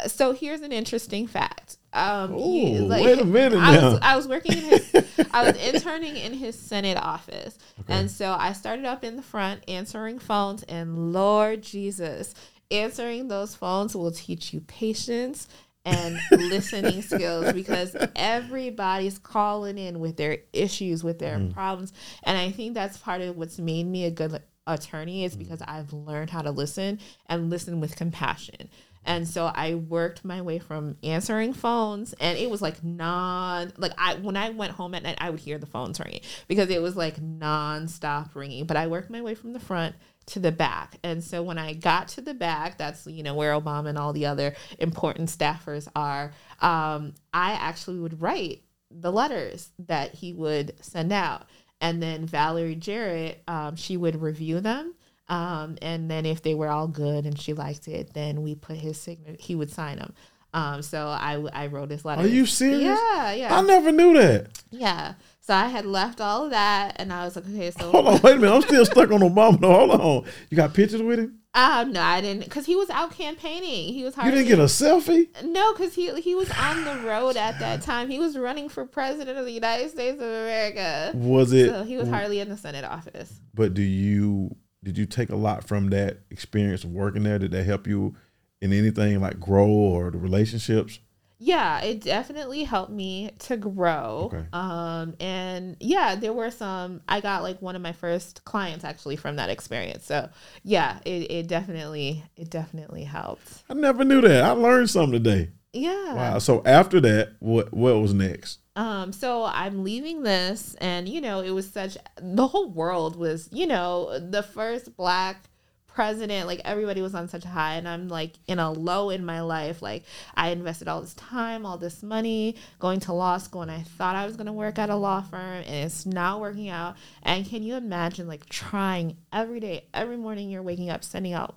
So 0.07 0.33
here's 0.33 0.61
an 0.61 0.71
interesting 0.71 1.25
fact. 1.27 1.77
Um, 1.93 2.33
Ooh, 2.35 2.67
you- 2.67 2.85
wait 2.85 3.19
a 3.19 3.25
minute 3.25 3.57
I 3.57 3.75
now. 3.75 3.91
was, 3.93 3.99
I 4.01 4.15
was 4.15 4.27
working 4.27 4.53
in 4.53 4.63
his, 4.63 4.95
I 5.31 5.43
was 5.47 5.57
interning 5.73 6.15
in 6.17 6.33
his 6.33 6.57
Senate 6.57 6.97
office, 6.97 7.57
and 7.87 8.09
so 8.11 8.35
I 8.37 8.53
started 8.53 8.85
up 8.85 9.03
in 9.03 9.15
the 9.15 9.21
front 9.23 9.63
answering 9.67 10.19
phones, 10.19 10.63
and 10.63 11.13
Lord 11.13 11.63
Jesus, 11.63 12.33
answering 12.69 13.27
those 13.27 13.55
phones 13.55 13.95
will 13.95 14.11
teach 14.11 14.53
you 14.53 14.61
patience 14.61 15.47
and 15.83 16.19
listening 16.31 17.01
skills 17.11 17.51
because 17.53 17.95
everybody's 18.15 19.17
calling 19.17 19.77
in 19.79 19.99
with 19.99 20.15
their 20.15 20.37
issues, 20.53 21.03
with 21.03 21.17
their 21.19 21.37
Mm. 21.37 21.53
problems, 21.53 21.91
and 22.23 22.37
I 22.37 22.51
think 22.51 22.73
that's 22.75 22.97
part 22.97 23.21
of 23.21 23.35
what's 23.37 23.57
made 23.59 23.85
me 23.87 24.05
a 24.05 24.11
good 24.11 24.31
attorney 24.68 25.24
is 25.24 25.36
because 25.36 25.62
I've 25.62 25.93
learned 25.93 26.30
how 26.30 26.41
to 26.41 26.51
listen 26.51 26.99
and 27.28 27.49
listen 27.49 27.80
with 27.80 27.95
compassion. 27.95 28.70
And 29.03 29.28
so 29.28 29.45
I 29.45 29.76
worked 29.76 30.24
my 30.24 30.41
way 30.41 30.59
from 30.59 30.97
answering 31.01 31.53
phones 31.53 32.14
and 32.20 32.38
it 32.38 32.49
was 32.49 32.62
like 32.62 32.84
non 32.84 33.74
like 33.78 33.93
I 33.97 34.16
when 34.16 34.38
I 34.38 34.49
went 34.51 34.74
home 34.74 34.93
at 34.93 35.03
night 35.03 35.18
I 35.20 35.32
would 35.32 35.39
hear 35.39 35.57
the 35.57 35.66
phones 35.66 35.99
ringing 35.99 36.22
because 36.47 36.70
it 36.70 36.82
was 36.82 36.95
like 36.95 37.20
non-stop 37.20 38.36
ringing. 38.36 38.66
But 38.66 38.78
I 38.78 38.88
worked 38.88 39.09
my 39.09 39.22
way 39.22 39.34
from 39.34 39.53
the 39.53 39.59
front 39.59 39.95
to 40.28 40.39
the 40.39 40.51
back. 40.51 40.97
And 41.03 41.24
so 41.24 41.41
when 41.41 41.57
I 41.57 41.74
got 41.74 42.09
to 42.09 42.22
the 42.22 42.36
back, 42.36 42.78
that's 42.78 43.07
you 43.07 43.24
know 43.24 43.34
where 43.34 43.59
Obama 43.59 43.89
and 43.89 43.97
all 43.97 44.14
the 44.14 44.28
other 44.28 44.55
important 44.78 45.30
staffers 45.30 45.88
are. 45.95 46.34
Um, 46.59 47.16
I 47.34 47.53
actually 47.53 47.99
would 47.99 48.22
write 48.22 48.62
the 48.91 49.12
letters 49.12 49.70
that 49.80 50.14
he 50.14 50.34
would 50.34 50.74
send 50.82 51.12
out. 51.12 51.47
And 51.82 52.01
then 52.01 52.25
Valerie 52.25 52.75
Jarrett, 52.75 53.41
um, 53.47 53.75
she 53.75 53.97
would 53.97 54.21
review 54.21 54.61
them. 54.61 54.93
Um, 55.27 55.77
and 55.82 56.11
then 56.11 56.25
if 56.25 56.41
they 56.41 56.53
were 56.53 56.69
all 56.69 56.88
good 56.88 57.25
and 57.25 57.39
she 57.39 57.53
liked 57.53 57.88
it, 57.88 58.13
then 58.13 58.43
we 58.43 58.55
put 58.55 58.77
his 58.77 58.99
signature. 58.99 59.38
He 59.39 59.55
would 59.55 59.71
sign 59.71 59.97
them. 59.97 60.13
Um, 60.53 60.82
so 60.82 61.07
I 61.07 61.41
I 61.53 61.67
wrote 61.67 61.89
this 61.89 62.03
letter. 62.03 62.23
Are 62.23 62.27
you 62.27 62.45
serious? 62.45 62.84
Yeah, 62.84 63.32
yeah. 63.32 63.57
I 63.57 63.61
never 63.61 63.91
knew 63.91 64.13
that. 64.13 64.47
Yeah. 64.69 65.13
So 65.39 65.53
I 65.53 65.67
had 65.67 65.86
left 65.86 66.21
all 66.21 66.45
of 66.45 66.51
that, 66.51 66.97
and 66.97 67.11
I 67.11 67.23
was 67.23 67.36
like, 67.36 67.47
okay, 67.47 67.71
so 67.71 67.89
Hold 67.89 68.07
on, 68.07 68.21
wait 68.21 68.36
a 68.36 68.39
minute. 68.39 68.53
I'm 68.53 68.61
still 68.61 68.86
stuck 68.86 69.11
on 69.11 69.21
Obama. 69.21 69.59
No, 69.59 69.73
hold 69.73 69.91
on. 69.91 70.32
You 70.49 70.57
got 70.57 70.73
pictures 70.73 71.01
with 71.01 71.19
him? 71.19 71.39
Um, 71.53 71.91
no, 71.91 72.01
I 72.01 72.21
didn't, 72.21 72.45
because 72.45 72.65
he 72.65 72.75
was 72.75 72.89
out 72.89 73.11
campaigning. 73.11 73.93
He 73.93 74.03
was 74.03 74.15
You 74.15 74.31
didn't 74.31 74.47
get 74.47 74.59
a 74.59 74.63
selfie? 74.63 75.27
no, 75.43 75.73
because 75.73 75.93
he 75.93 76.09
he 76.21 76.33
was 76.33 76.49
on 76.51 76.85
the 76.85 76.95
road 77.07 77.35
at 77.35 77.59
that 77.59 77.81
time. 77.81 78.09
He 78.09 78.19
was 78.19 78.37
running 78.37 78.69
for 78.69 78.85
president 78.85 79.37
of 79.37 79.45
the 79.45 79.51
United 79.51 79.89
States 79.89 80.15
of 80.15 80.27
America. 80.27 81.11
Was 81.15 81.51
it? 81.51 81.69
So 81.69 81.83
he 81.83 81.97
was 81.97 82.07
hardly 82.09 82.39
in 82.39 82.49
the 82.49 82.57
Senate 82.57 82.85
office. 82.85 83.39
But 83.53 83.73
do 83.73 83.81
you 83.81 84.55
did 84.83 84.97
you 84.97 85.05
take 85.05 85.29
a 85.29 85.35
lot 85.35 85.67
from 85.67 85.89
that 85.89 86.19
experience 86.29 86.83
of 86.83 86.91
working 86.91 87.23
there? 87.23 87.37
Did 87.37 87.51
that 87.51 87.65
help 87.65 87.85
you 87.85 88.15
in 88.61 88.71
anything 88.71 89.19
like 89.19 89.39
grow 89.39 89.67
or 89.67 90.09
the 90.11 90.17
relationships? 90.17 90.99
Yeah, 91.43 91.81
it 91.81 92.01
definitely 92.01 92.63
helped 92.65 92.91
me 92.91 93.31
to 93.39 93.57
grow. 93.57 94.29
Okay. 94.31 94.45
Um, 94.53 95.15
and 95.19 95.75
yeah, 95.79 96.13
there 96.13 96.33
were 96.33 96.51
some. 96.51 97.01
I 97.09 97.19
got 97.19 97.41
like 97.41 97.59
one 97.63 97.75
of 97.75 97.81
my 97.81 97.93
first 97.93 98.45
clients 98.45 98.85
actually 98.85 99.15
from 99.15 99.37
that 99.37 99.49
experience. 99.49 100.05
So 100.05 100.29
yeah, 100.61 100.99
it, 101.03 101.31
it 101.31 101.47
definitely 101.47 102.23
it 102.37 102.51
definitely 102.51 103.05
helped. 103.05 103.63
I 103.67 103.73
never 103.73 104.03
knew 104.03 104.21
that. 104.21 104.43
I 104.43 104.51
learned 104.51 104.91
something 104.91 105.13
today. 105.13 105.49
Yeah. 105.73 106.13
Wow. 106.13 106.37
So 106.37 106.61
after 106.63 106.99
that, 107.01 107.33
what 107.39 107.73
what 107.73 107.99
was 107.99 108.13
next? 108.13 108.59
Um, 108.75 109.11
so 109.11 109.43
I'm 109.43 109.83
leaving 109.83 110.21
this, 110.21 110.75
and 110.75 111.09
you 111.09 111.21
know, 111.21 111.39
it 111.39 111.51
was 111.51 111.67
such 111.67 111.97
the 112.21 112.45
whole 112.45 112.69
world 112.69 113.15
was, 113.15 113.49
you 113.51 113.65
know, 113.65 114.19
the 114.19 114.43
first 114.43 114.95
black 114.95 115.49
president, 115.93 116.47
like 116.47 116.61
everybody 116.65 117.01
was 117.01 117.15
on 117.15 117.27
such 117.27 117.45
a 117.45 117.49
high, 117.49 117.75
and 117.75 117.87
I'm 117.87 118.07
like 118.07 118.33
in 118.47 118.59
a 118.59 118.71
low 118.71 119.09
in 119.09 119.25
my 119.25 119.41
life. 119.41 119.81
Like 119.81 120.03
I 120.35 120.49
invested 120.49 120.87
all 120.87 121.01
this 121.01 121.13
time, 121.13 121.65
all 121.65 121.77
this 121.77 122.01
money 122.03 122.55
going 122.79 122.99
to 123.01 123.13
law 123.13 123.37
school, 123.37 123.61
and 123.61 123.71
I 123.71 123.81
thought 123.81 124.15
I 124.15 124.25
was 124.25 124.35
gonna 124.35 124.53
work 124.53 124.79
at 124.79 124.89
a 124.89 124.95
law 124.95 125.21
firm, 125.21 125.63
and 125.65 125.85
it's 125.85 126.05
not 126.05 126.39
working 126.39 126.69
out. 126.69 126.95
And 127.23 127.45
can 127.45 127.63
you 127.63 127.75
imagine 127.75 128.27
like 128.27 128.47
trying 128.47 129.17
every 129.31 129.59
day, 129.59 129.85
every 129.93 130.17
morning 130.17 130.49
you're 130.49 130.63
waking 130.63 130.89
up, 130.89 131.03
sending 131.03 131.33
out 131.33 131.55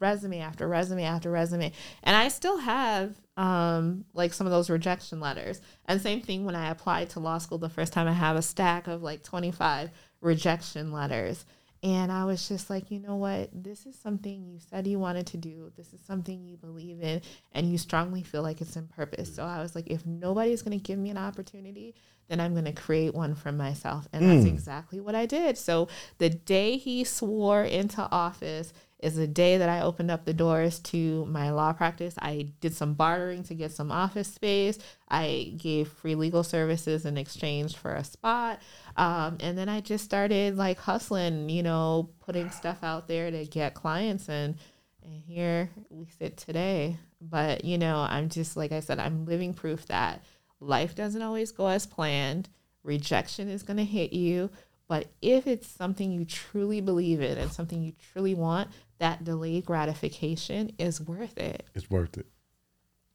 resume 0.00 0.40
after 0.40 0.66
resume 0.66 1.04
after 1.04 1.30
resume 1.30 1.70
and 2.02 2.16
i 2.16 2.28
still 2.28 2.58
have 2.58 3.14
um 3.36 4.04
like 4.12 4.32
some 4.32 4.46
of 4.46 4.50
those 4.50 4.68
rejection 4.70 5.20
letters 5.20 5.60
and 5.86 6.00
same 6.00 6.20
thing 6.20 6.44
when 6.44 6.56
i 6.56 6.68
applied 6.70 7.08
to 7.08 7.20
law 7.20 7.38
school 7.38 7.58
the 7.58 7.68
first 7.68 7.92
time 7.92 8.08
i 8.08 8.12
have 8.12 8.36
a 8.36 8.42
stack 8.42 8.86
of 8.86 9.02
like 9.02 9.22
25 9.22 9.90
rejection 10.20 10.92
letters 10.92 11.44
and 11.84 12.10
i 12.10 12.24
was 12.24 12.48
just 12.48 12.70
like 12.70 12.90
you 12.90 12.98
know 12.98 13.16
what? 13.16 13.50
This 13.52 13.86
is 13.86 13.94
something 13.94 14.46
you 14.46 14.58
said 14.70 14.86
you 14.86 14.98
wanted 14.98 15.26
to 15.28 15.36
do. 15.36 15.70
This 15.76 15.92
is 15.92 16.00
something 16.06 16.44
you 16.44 16.56
believe 16.56 17.00
in 17.02 17.20
and 17.52 17.70
you 17.70 17.78
strongly 17.78 18.22
feel 18.22 18.42
like 18.42 18.60
it's 18.60 18.76
in 18.76 18.88
purpose. 18.88 19.32
So 19.32 19.44
i 19.44 19.60
was 19.60 19.74
like 19.74 19.86
if 19.88 20.04
nobody's 20.06 20.62
going 20.62 20.76
to 20.78 20.82
give 20.82 20.98
me 20.98 21.10
an 21.10 21.18
opportunity 21.18 21.94
then 22.28 22.40
i'm 22.40 22.52
going 22.52 22.64
to 22.64 22.72
create 22.72 23.14
one 23.14 23.34
for 23.34 23.52
myself. 23.52 24.08
And 24.12 24.28
that's 24.28 24.46
mm. 24.46 24.54
exactly 24.54 24.98
what 25.00 25.14
i 25.14 25.26
did. 25.26 25.58
So 25.58 25.88
the 26.18 26.30
day 26.30 26.78
he 26.78 27.04
swore 27.04 27.62
into 27.62 28.00
office 28.10 28.72
is 29.04 29.16
the 29.16 29.26
day 29.26 29.58
that 29.58 29.68
I 29.68 29.82
opened 29.82 30.10
up 30.10 30.24
the 30.24 30.32
doors 30.32 30.78
to 30.80 31.26
my 31.26 31.50
law 31.50 31.74
practice. 31.74 32.14
I 32.18 32.48
did 32.60 32.74
some 32.74 32.94
bartering 32.94 33.42
to 33.44 33.54
get 33.54 33.70
some 33.70 33.92
office 33.92 34.28
space. 34.28 34.78
I 35.08 35.52
gave 35.58 35.88
free 35.88 36.14
legal 36.14 36.42
services 36.42 37.04
in 37.04 37.18
exchange 37.18 37.76
for 37.76 37.92
a 37.92 38.02
spot. 38.02 38.62
Um, 38.96 39.36
and 39.40 39.58
then 39.58 39.68
I 39.68 39.82
just 39.82 40.06
started 40.06 40.56
like 40.56 40.78
hustling, 40.78 41.50
you 41.50 41.62
know, 41.62 42.08
putting 42.20 42.50
stuff 42.50 42.78
out 42.82 43.06
there 43.06 43.30
to 43.30 43.44
get 43.44 43.74
clients. 43.74 44.30
And, 44.30 44.56
and 45.02 45.22
here 45.26 45.68
we 45.90 46.06
sit 46.18 46.38
today. 46.38 46.96
But, 47.20 47.62
you 47.62 47.76
know, 47.76 48.06
I'm 48.08 48.30
just, 48.30 48.56
like 48.56 48.72
I 48.72 48.80
said, 48.80 48.98
I'm 48.98 49.26
living 49.26 49.52
proof 49.52 49.84
that 49.88 50.24
life 50.60 50.94
doesn't 50.94 51.20
always 51.20 51.52
go 51.52 51.66
as 51.66 51.84
planned. 51.84 52.48
Rejection 52.82 53.50
is 53.50 53.62
going 53.62 53.76
to 53.76 53.84
hit 53.84 54.14
you. 54.14 54.48
But 54.86 55.06
if 55.22 55.46
it's 55.46 55.66
something 55.66 56.12
you 56.12 56.24
truly 56.24 56.80
believe 56.80 57.22
in 57.22 57.38
and 57.38 57.50
something 57.50 57.82
you 57.82 57.92
truly 58.12 58.34
want, 58.34 58.70
that 58.98 59.24
delayed 59.24 59.64
gratification 59.64 60.72
is 60.78 61.00
worth 61.00 61.38
it. 61.38 61.64
It's 61.74 61.90
worth 61.90 62.16
it. 62.18 62.26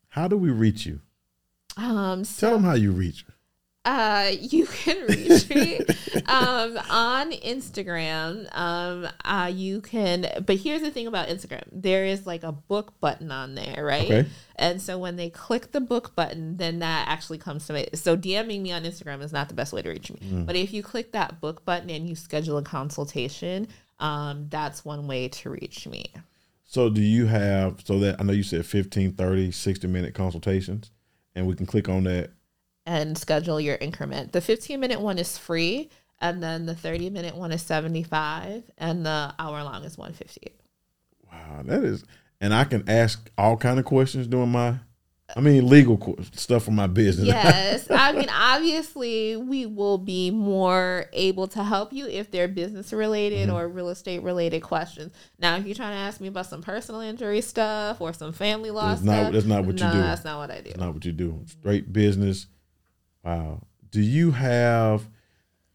How 0.09 0.27
do 0.27 0.37
we 0.37 0.49
reach 0.49 0.85
you? 0.85 1.01
Um, 1.77 2.23
Tell 2.23 2.51
them 2.53 2.63
how 2.63 2.73
you 2.73 2.91
reach. 2.91 3.25
uh, 3.85 4.31
you 4.39 4.65
can 4.65 5.05
reach 5.09 5.49
me 5.49 5.77
um, 6.27 6.77
on 6.89 7.31
Instagram. 7.31 8.47
Um, 8.55 9.07
uh, 9.23 9.51
you 9.53 9.79
can, 9.81 10.27
but 10.45 10.57
here's 10.57 10.81
the 10.81 10.91
thing 10.91 11.07
about 11.07 11.27
Instagram: 11.29 11.63
there 11.71 12.05
is 12.05 12.27
like 12.27 12.43
a 12.43 12.51
book 12.51 12.99
button 12.99 13.31
on 13.31 13.55
there, 13.55 13.85
right? 13.85 14.05
Okay. 14.05 14.25
And 14.57 14.81
so 14.81 14.97
when 14.97 15.15
they 15.15 15.29
click 15.29 15.71
the 15.71 15.79
book 15.79 16.15
button, 16.15 16.57
then 16.57 16.79
that 16.79 17.07
actually 17.07 17.37
comes 17.37 17.65
to 17.67 17.73
me. 17.73 17.87
So 17.93 18.17
DMing 18.17 18.61
me 18.61 18.73
on 18.73 18.83
Instagram 18.83 19.21
is 19.23 19.31
not 19.31 19.47
the 19.47 19.53
best 19.55 19.71
way 19.71 19.81
to 19.81 19.89
reach 19.89 20.11
me. 20.11 20.19
But 20.45 20.55
if 20.57 20.73
you 20.73 20.83
click 20.83 21.13
that 21.13 21.39
book 21.39 21.63
button 21.63 21.89
and 21.89 22.09
you 22.09 22.15
schedule 22.15 22.57
a 22.57 22.63
consultation, 22.63 23.69
um, 23.99 24.47
that's 24.49 24.85
one 24.85 25.07
way 25.07 25.27
to 25.27 25.49
reach 25.49 25.87
me. 25.87 26.13
So 26.63 26.89
do 26.89 27.01
you 27.01 27.25
have 27.25 27.81
so 27.83 27.99
that 27.99 28.19
I 28.19 28.23
know 28.23 28.33
you 28.33 28.43
said 28.43 28.65
15, 28.65 29.13
30, 29.13 29.51
60 29.51 29.87
minute 29.87 30.13
consultations 30.13 30.91
and 31.35 31.47
we 31.47 31.55
can 31.55 31.65
click 31.65 31.89
on 31.89 32.03
that. 32.03 32.31
and 32.85 33.17
schedule 33.17 33.59
your 33.59 33.77
increment. 33.77 34.31
The 34.31 34.41
15 34.41 34.79
minute 34.79 34.99
one 34.99 35.19
is 35.19 35.37
free, 35.37 35.89
and 36.19 36.41
then 36.41 36.65
the 36.65 36.75
30 36.75 37.09
minute 37.11 37.35
one 37.35 37.51
is 37.51 37.61
75, 37.61 38.63
and 38.77 39.05
the 39.05 39.33
hour 39.37 39.63
long 39.63 39.83
is 39.83 39.97
150. 39.97 40.51
Wow, 41.31 41.61
that 41.65 41.83
is 41.83 42.03
and 42.41 42.53
I 42.53 42.63
can 42.63 42.87
ask 42.89 43.29
all 43.37 43.57
kind 43.57 43.79
of 43.79 43.85
questions 43.85 44.27
during 44.27 44.51
my 44.51 44.75
I 45.35 45.41
mean 45.41 45.67
legal 45.67 46.17
stuff 46.33 46.63
for 46.63 46.71
my 46.71 46.87
business. 46.87 47.27
Yes, 47.27 47.87
I 47.91 48.13
mean, 48.13 48.29
obviously, 48.29 49.35
we 49.35 49.65
will 49.65 49.97
be 49.97 50.31
more 50.31 51.05
able 51.13 51.47
to 51.49 51.63
help 51.63 51.93
you 51.93 52.07
if 52.07 52.31
they're 52.31 52.47
business 52.47 52.91
related 52.91 53.49
mm-hmm. 53.49 53.57
or 53.57 53.67
real 53.67 53.89
estate 53.89 54.23
related 54.23 54.61
questions. 54.61 55.13
Now, 55.37 55.55
if 55.57 55.65
you're 55.65 55.75
trying 55.75 55.93
to 55.93 55.99
ask 55.99 56.19
me 56.19 56.29
about 56.29 56.47
some 56.47 56.61
personal 56.61 57.01
injury 57.01 57.41
stuff 57.41 58.01
or 58.01 58.13
some 58.13 58.33
family 58.33 58.71
law 58.71 58.89
That's 58.89 59.01
stuff, 59.01 59.23
not- 59.23 59.33
that's 59.33 59.45
not 59.45 59.65
what 59.65 59.77
you 59.77 59.85
no, 59.85 59.93
do. 59.93 59.99
That's 59.99 60.25
not 60.25 60.37
what 60.39 60.51
I 60.51 60.61
do. 60.61 60.69
That's 60.69 60.79
not 60.79 60.93
what 60.93 61.05
you 61.05 61.11
do. 61.11 61.43
Straight 61.47 61.93
business. 61.93 62.47
Wow. 63.23 63.61
Do 63.91 64.01
you 64.01 64.31
have 64.31 65.07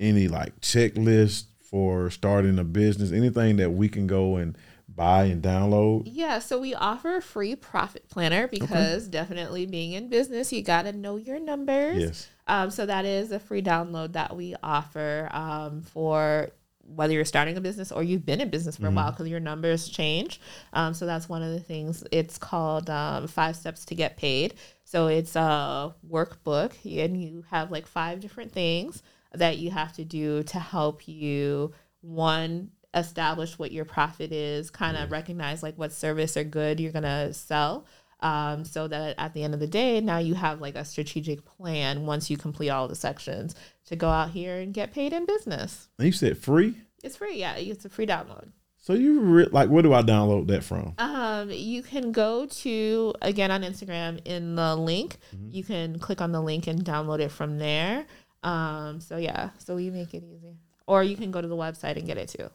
any 0.01 0.29
like 0.29 0.61
checklist 0.61 1.45
for 1.61 2.11
starting 2.11 2.59
a 2.59 2.65
business? 2.65 3.13
Anything 3.13 3.57
that 3.57 3.71
we 3.71 3.89
can 3.89 4.07
go 4.07 4.37
and 4.37 4.57
buy 4.97 5.25
and 5.25 5.43
download? 5.43 6.03
Yeah, 6.07 6.39
so 6.39 6.59
we 6.59 6.75
offer 6.75 7.17
a 7.17 7.23
free 7.23 7.57
profit 7.57 8.09
planner 8.09 8.49
because 8.49 9.09
definitely 9.09 9.67
being 9.67 9.93
in 9.93 10.09
business, 10.09 10.53
you 10.53 10.63
got 10.63 10.83
to 10.83 10.93
know 10.93 11.17
your 11.17 11.41
numbers. 11.41 12.03
Yes. 12.03 12.29
Um, 12.47 12.71
so 12.71 12.87
that 12.87 13.05
is 13.05 13.33
a 13.33 13.39
free 13.39 13.63
download 13.63 14.13
that 14.13 14.37
we 14.37 14.55
offer 14.63 15.29
um, 15.33 15.83
for 15.83 16.51
whether 16.87 17.15
you're 17.15 17.25
starting 17.25 17.57
a 17.57 17.61
business 17.61 17.91
or 17.91 18.03
you've 18.03 18.27
been 18.27 18.41
in 18.41 18.51
business 18.51 18.77
for 18.77 18.89
a 18.89 18.91
while 18.91 19.11
because 19.11 19.29
your 19.29 19.41
numbers 19.41 19.89
change. 19.89 20.41
Um, 20.75 20.93
so 20.93 21.07
that's 21.07 21.29
one 21.29 21.43
of 21.43 21.51
the 21.51 21.61
things. 21.61 22.05
It's 22.13 22.37
called 22.37 22.91
um, 22.91 23.27
Five 23.27 23.57
Steps 23.57 23.87
to 23.87 23.95
Get 23.95 24.17
Paid. 24.17 24.55
So 24.85 25.07
it's 25.07 25.35
a 25.35 25.95
workbook, 26.09 26.73
and 26.85 27.21
you 27.21 27.45
have 27.51 27.71
like 27.71 27.87
five 27.87 28.21
different 28.21 28.53
things 28.53 29.03
that 29.33 29.59
you 29.59 29.71
have 29.71 29.95
to 29.95 30.05
do 30.05 30.43
to 30.45 30.59
help 30.59 31.09
you 31.09 31.73
one 32.03 32.71
establish 32.95 33.59
what 33.59 33.73
your 33.73 33.85
profit 33.85 34.33
is, 34.33 34.71
kind 34.71 34.97
of 34.97 35.11
recognize 35.11 35.63
like 35.63 35.77
what 35.77 35.93
service 35.93 36.37
or 36.37 36.45
good 36.45 36.81
you're 36.81 36.93
gonna 36.93 37.33
sell. 37.33 37.87
Um, 38.21 38.65
so 38.65 38.89
that 38.89 39.17
at 39.19 39.35
the 39.35 39.43
end 39.43 39.53
of 39.53 39.61
the 39.61 39.67
day, 39.67 40.01
now 40.01 40.19
you 40.19 40.35
have 40.35 40.61
like 40.61 40.77
a 40.77 40.85
strategic 40.85 41.45
plan 41.45 42.07
once 42.07 42.31
you 42.31 42.39
complete 42.39 42.71
all 42.71 42.89
the 42.89 42.95
sections 42.95 43.55
to 43.87 43.97
go 43.97 44.09
out 44.09 44.31
here 44.31 44.57
and 44.57 44.73
get 44.73 44.93
paid 44.93 45.13
in 45.13 45.27
business. 45.27 45.89
And 45.99 46.07
you 46.07 46.13
said 46.13 46.39
free. 46.39 46.75
It's 47.03 47.17
free, 47.17 47.37
yeah. 47.37 47.57
It's 47.57 47.85
a 47.85 47.91
free 47.91 48.07
download. 48.07 48.49
So 48.79 48.93
you 48.93 49.21
re- 49.21 49.49
like 49.51 49.71
where 49.71 49.83
do 49.83 49.95
I 49.95 50.03
download 50.03 50.47
that 50.49 50.63
from? 50.63 50.95
Um, 50.99 51.51
you 51.51 51.83
can 51.83 52.13
go 52.13 52.45
to 52.45 53.15
again 53.23 53.51
on 53.51 53.63
Instagram 53.63 54.21
in 54.27 54.57
the 54.57 54.77
link. 54.77 55.17
You 55.51 55.65
can 55.65 55.99
click 55.99 56.21
on 56.21 56.33
the 56.33 56.41
link 56.43 56.67
and 56.67 56.85
download 56.85 57.21
it 57.21 57.31
from 57.31 57.59
there. 57.59 58.05
Um, 58.43 59.01
so 59.01 59.17
yeah, 59.17 59.51
so 59.57 59.77
we 59.77 59.89
make 59.89 60.13
it 60.13 60.23
easy. 60.23 60.59
Or 60.87 61.03
you 61.03 61.17
can 61.17 61.31
go 61.31 61.41
to 61.41 61.49
the 61.49 61.57
website 61.57 61.97
and 61.97 62.07
get 62.07 62.19
it 62.19 62.29
too. 62.29 62.51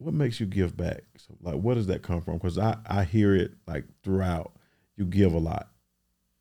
What 0.00 0.14
makes 0.14 0.40
you 0.40 0.46
give 0.46 0.76
back? 0.76 1.02
So 1.16 1.36
like 1.40 1.56
what 1.60 1.74
does 1.74 1.86
that 1.88 2.02
come 2.02 2.20
from? 2.22 2.34
Because 2.34 2.58
I 2.58 2.76
I 2.86 3.04
hear 3.04 3.34
it 3.34 3.52
like 3.66 3.84
throughout. 4.02 4.52
You 4.96 5.04
give 5.04 5.32
a 5.32 5.38
lot. 5.38 5.68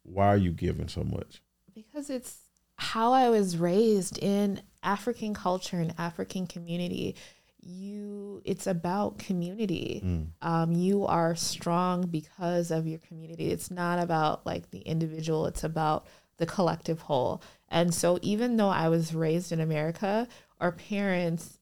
Why 0.03 0.27
are 0.27 0.37
you 0.37 0.51
giving 0.51 0.87
so 0.87 1.03
much? 1.03 1.41
because 1.75 2.09
it's 2.09 2.37
how 2.75 3.13
I 3.13 3.29
was 3.29 3.57
raised 3.57 4.17
in 4.17 4.61
African 4.83 5.33
culture 5.33 5.77
and 5.77 5.93
African 5.97 6.47
community. 6.47 7.15
You, 7.61 8.41
it's 8.45 8.67
about 8.67 9.17
community. 9.17 10.01
Um, 10.41 10.71
you 10.71 11.05
are 11.05 11.35
strong 11.35 12.07
because 12.07 12.71
of 12.71 12.87
your 12.87 12.99
community. 12.99 13.51
It's 13.51 13.69
not 13.69 13.99
about 13.99 14.45
like 14.45 14.71
the 14.71 14.79
individual. 14.79 15.45
It's 15.45 15.63
about 15.63 16.07
the 16.37 16.45
collective 16.45 17.01
whole. 17.01 17.41
And 17.69 17.93
so 17.93 18.17
even 18.21 18.57
though 18.57 18.69
I 18.69 18.87
was 18.89 19.13
raised 19.13 19.51
in 19.51 19.59
America, 19.59 20.27
our 20.59 20.71
parents 20.71 21.58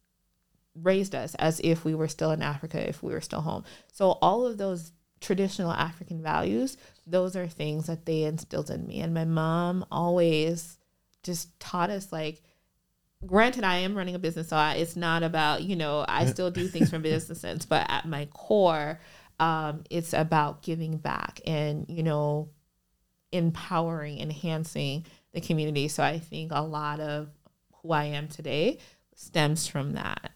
raised 0.82 1.16
us 1.16 1.36
as 1.36 1.60
if 1.64 1.86
we 1.86 1.96
were 1.96 2.08
still 2.08 2.32
in 2.32 2.42
Africa, 2.42 2.88
if 2.88 3.02
we 3.04 3.14
were 3.14 3.22
still 3.22 3.42
home. 3.42 3.64
So 3.92 4.12
all 4.22 4.46
of 4.46 4.58
those 4.58 4.92
traditional 5.20 5.72
African 5.72 6.22
values, 6.22 6.78
those 7.06 7.36
are 7.36 7.48
things 7.48 7.88
that 7.88 8.06
they 8.06 8.24
instilled 8.24 8.70
in 8.70 8.86
me. 8.86 9.00
And 9.00 9.14
my 9.14 9.26
mom 9.26 9.86
always 9.92 10.78
just 11.24 11.60
taught 11.60 11.90
us 11.90 12.12
like 12.12 12.42
granted 13.26 13.64
I 13.64 13.78
am 13.78 13.96
running 13.96 14.16
a 14.16 14.20
business 14.20 14.50
so 14.50 14.56
I, 14.56 14.76
it's 14.76 14.96
not 14.96 15.24
about, 15.24 15.64
you 15.64 15.76
know, 15.76 16.06
I 16.08 16.26
still 16.26 16.52
do 16.52 16.68
things 16.68 16.90
from 16.90 17.02
business 17.04 17.42
sense, 17.42 17.66
but 17.66 17.86
at 17.90 18.06
my 18.06 18.26
core 18.26 19.00
um, 19.40 19.84
it's 19.90 20.14
about 20.14 20.62
giving 20.64 20.98
back 20.98 21.42
and, 21.46 21.86
you 21.90 22.04
know, 22.04 22.50
empowering, 23.32 24.20
enhancing 24.20 25.06
the 25.34 25.42
community. 25.42 25.88
So 25.88 26.04
I 26.04 26.20
think 26.20 26.52
a 26.54 26.62
lot 26.62 27.00
of 27.00 27.30
who 27.82 27.92
I 27.92 28.06
am 28.06 28.28
today 28.28 28.80
stems 29.16 29.68
from 29.68 29.94
that. 29.94 30.32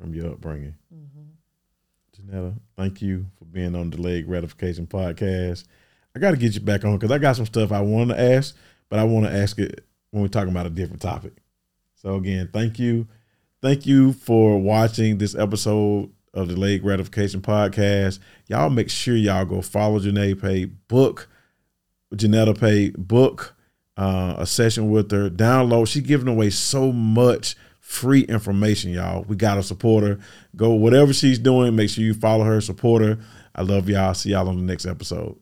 From 0.00 0.14
your 0.14 0.32
upbringing. 0.32 0.74
Mm-hmm. 0.94 2.30
Johnetta, 2.32 2.54
thank 2.76 3.02
you 3.02 3.26
for 3.38 3.44
being 3.44 3.74
on 3.74 3.90
the 3.90 3.96
Delayed 3.96 4.26
Gratification 4.26 4.86
Podcast. 4.86 5.64
I 6.16 6.18
got 6.18 6.30
to 6.30 6.36
get 6.36 6.54
you 6.54 6.60
back 6.60 6.84
on 6.84 6.96
because 6.96 7.10
I 7.10 7.18
got 7.18 7.36
some 7.36 7.46
stuff 7.46 7.70
I 7.70 7.80
want 7.80 8.10
to 8.10 8.18
ask, 8.18 8.56
but 8.88 8.98
I 8.98 9.04
want 9.04 9.26
to 9.26 9.32
ask 9.32 9.58
it 9.58 9.84
when 10.10 10.22
we're 10.22 10.28
talking 10.28 10.50
about 10.50 10.66
a 10.66 10.70
different 10.70 11.02
topic. 11.02 11.34
So 11.94 12.14
again, 12.14 12.48
thank 12.52 12.78
you. 12.78 13.06
Thank 13.60 13.84
you 13.84 14.14
for 14.14 14.58
watching 14.58 15.18
this 15.18 15.34
episode 15.34 16.10
of 16.32 16.48
the 16.48 16.54
Delayed 16.54 16.82
Gratification 16.82 17.42
Podcast. 17.42 18.20
Y'all 18.46 18.70
make 18.70 18.88
sure 18.88 19.16
y'all 19.16 19.44
go 19.44 19.60
follow 19.60 20.00
Janae 20.00 20.40
Pay, 20.40 20.64
book 20.64 21.28
Johnetta 22.14 22.58
Paye, 22.58 22.90
book 22.96 23.54
uh, 23.96 24.36
a 24.38 24.46
session 24.46 24.90
with 24.90 25.10
her, 25.10 25.28
download. 25.28 25.88
She's 25.88 26.02
giving 26.02 26.28
away 26.28 26.50
so 26.50 26.90
much 26.90 27.54
free 27.90 28.20
information, 28.20 28.92
y'all. 28.92 29.24
We 29.24 29.34
got 29.34 29.56
to 29.56 29.64
support 29.64 30.04
her. 30.04 30.20
Go 30.54 30.70
whatever 30.74 31.12
she's 31.12 31.40
doing, 31.40 31.74
make 31.74 31.90
sure 31.90 32.04
you 32.04 32.14
follow 32.14 32.44
her, 32.44 32.60
support 32.60 33.02
her. 33.02 33.18
I 33.52 33.62
love 33.62 33.88
y'all. 33.88 34.14
See 34.14 34.30
y'all 34.30 34.48
on 34.48 34.56
the 34.56 34.62
next 34.62 34.86
episode. 34.86 35.36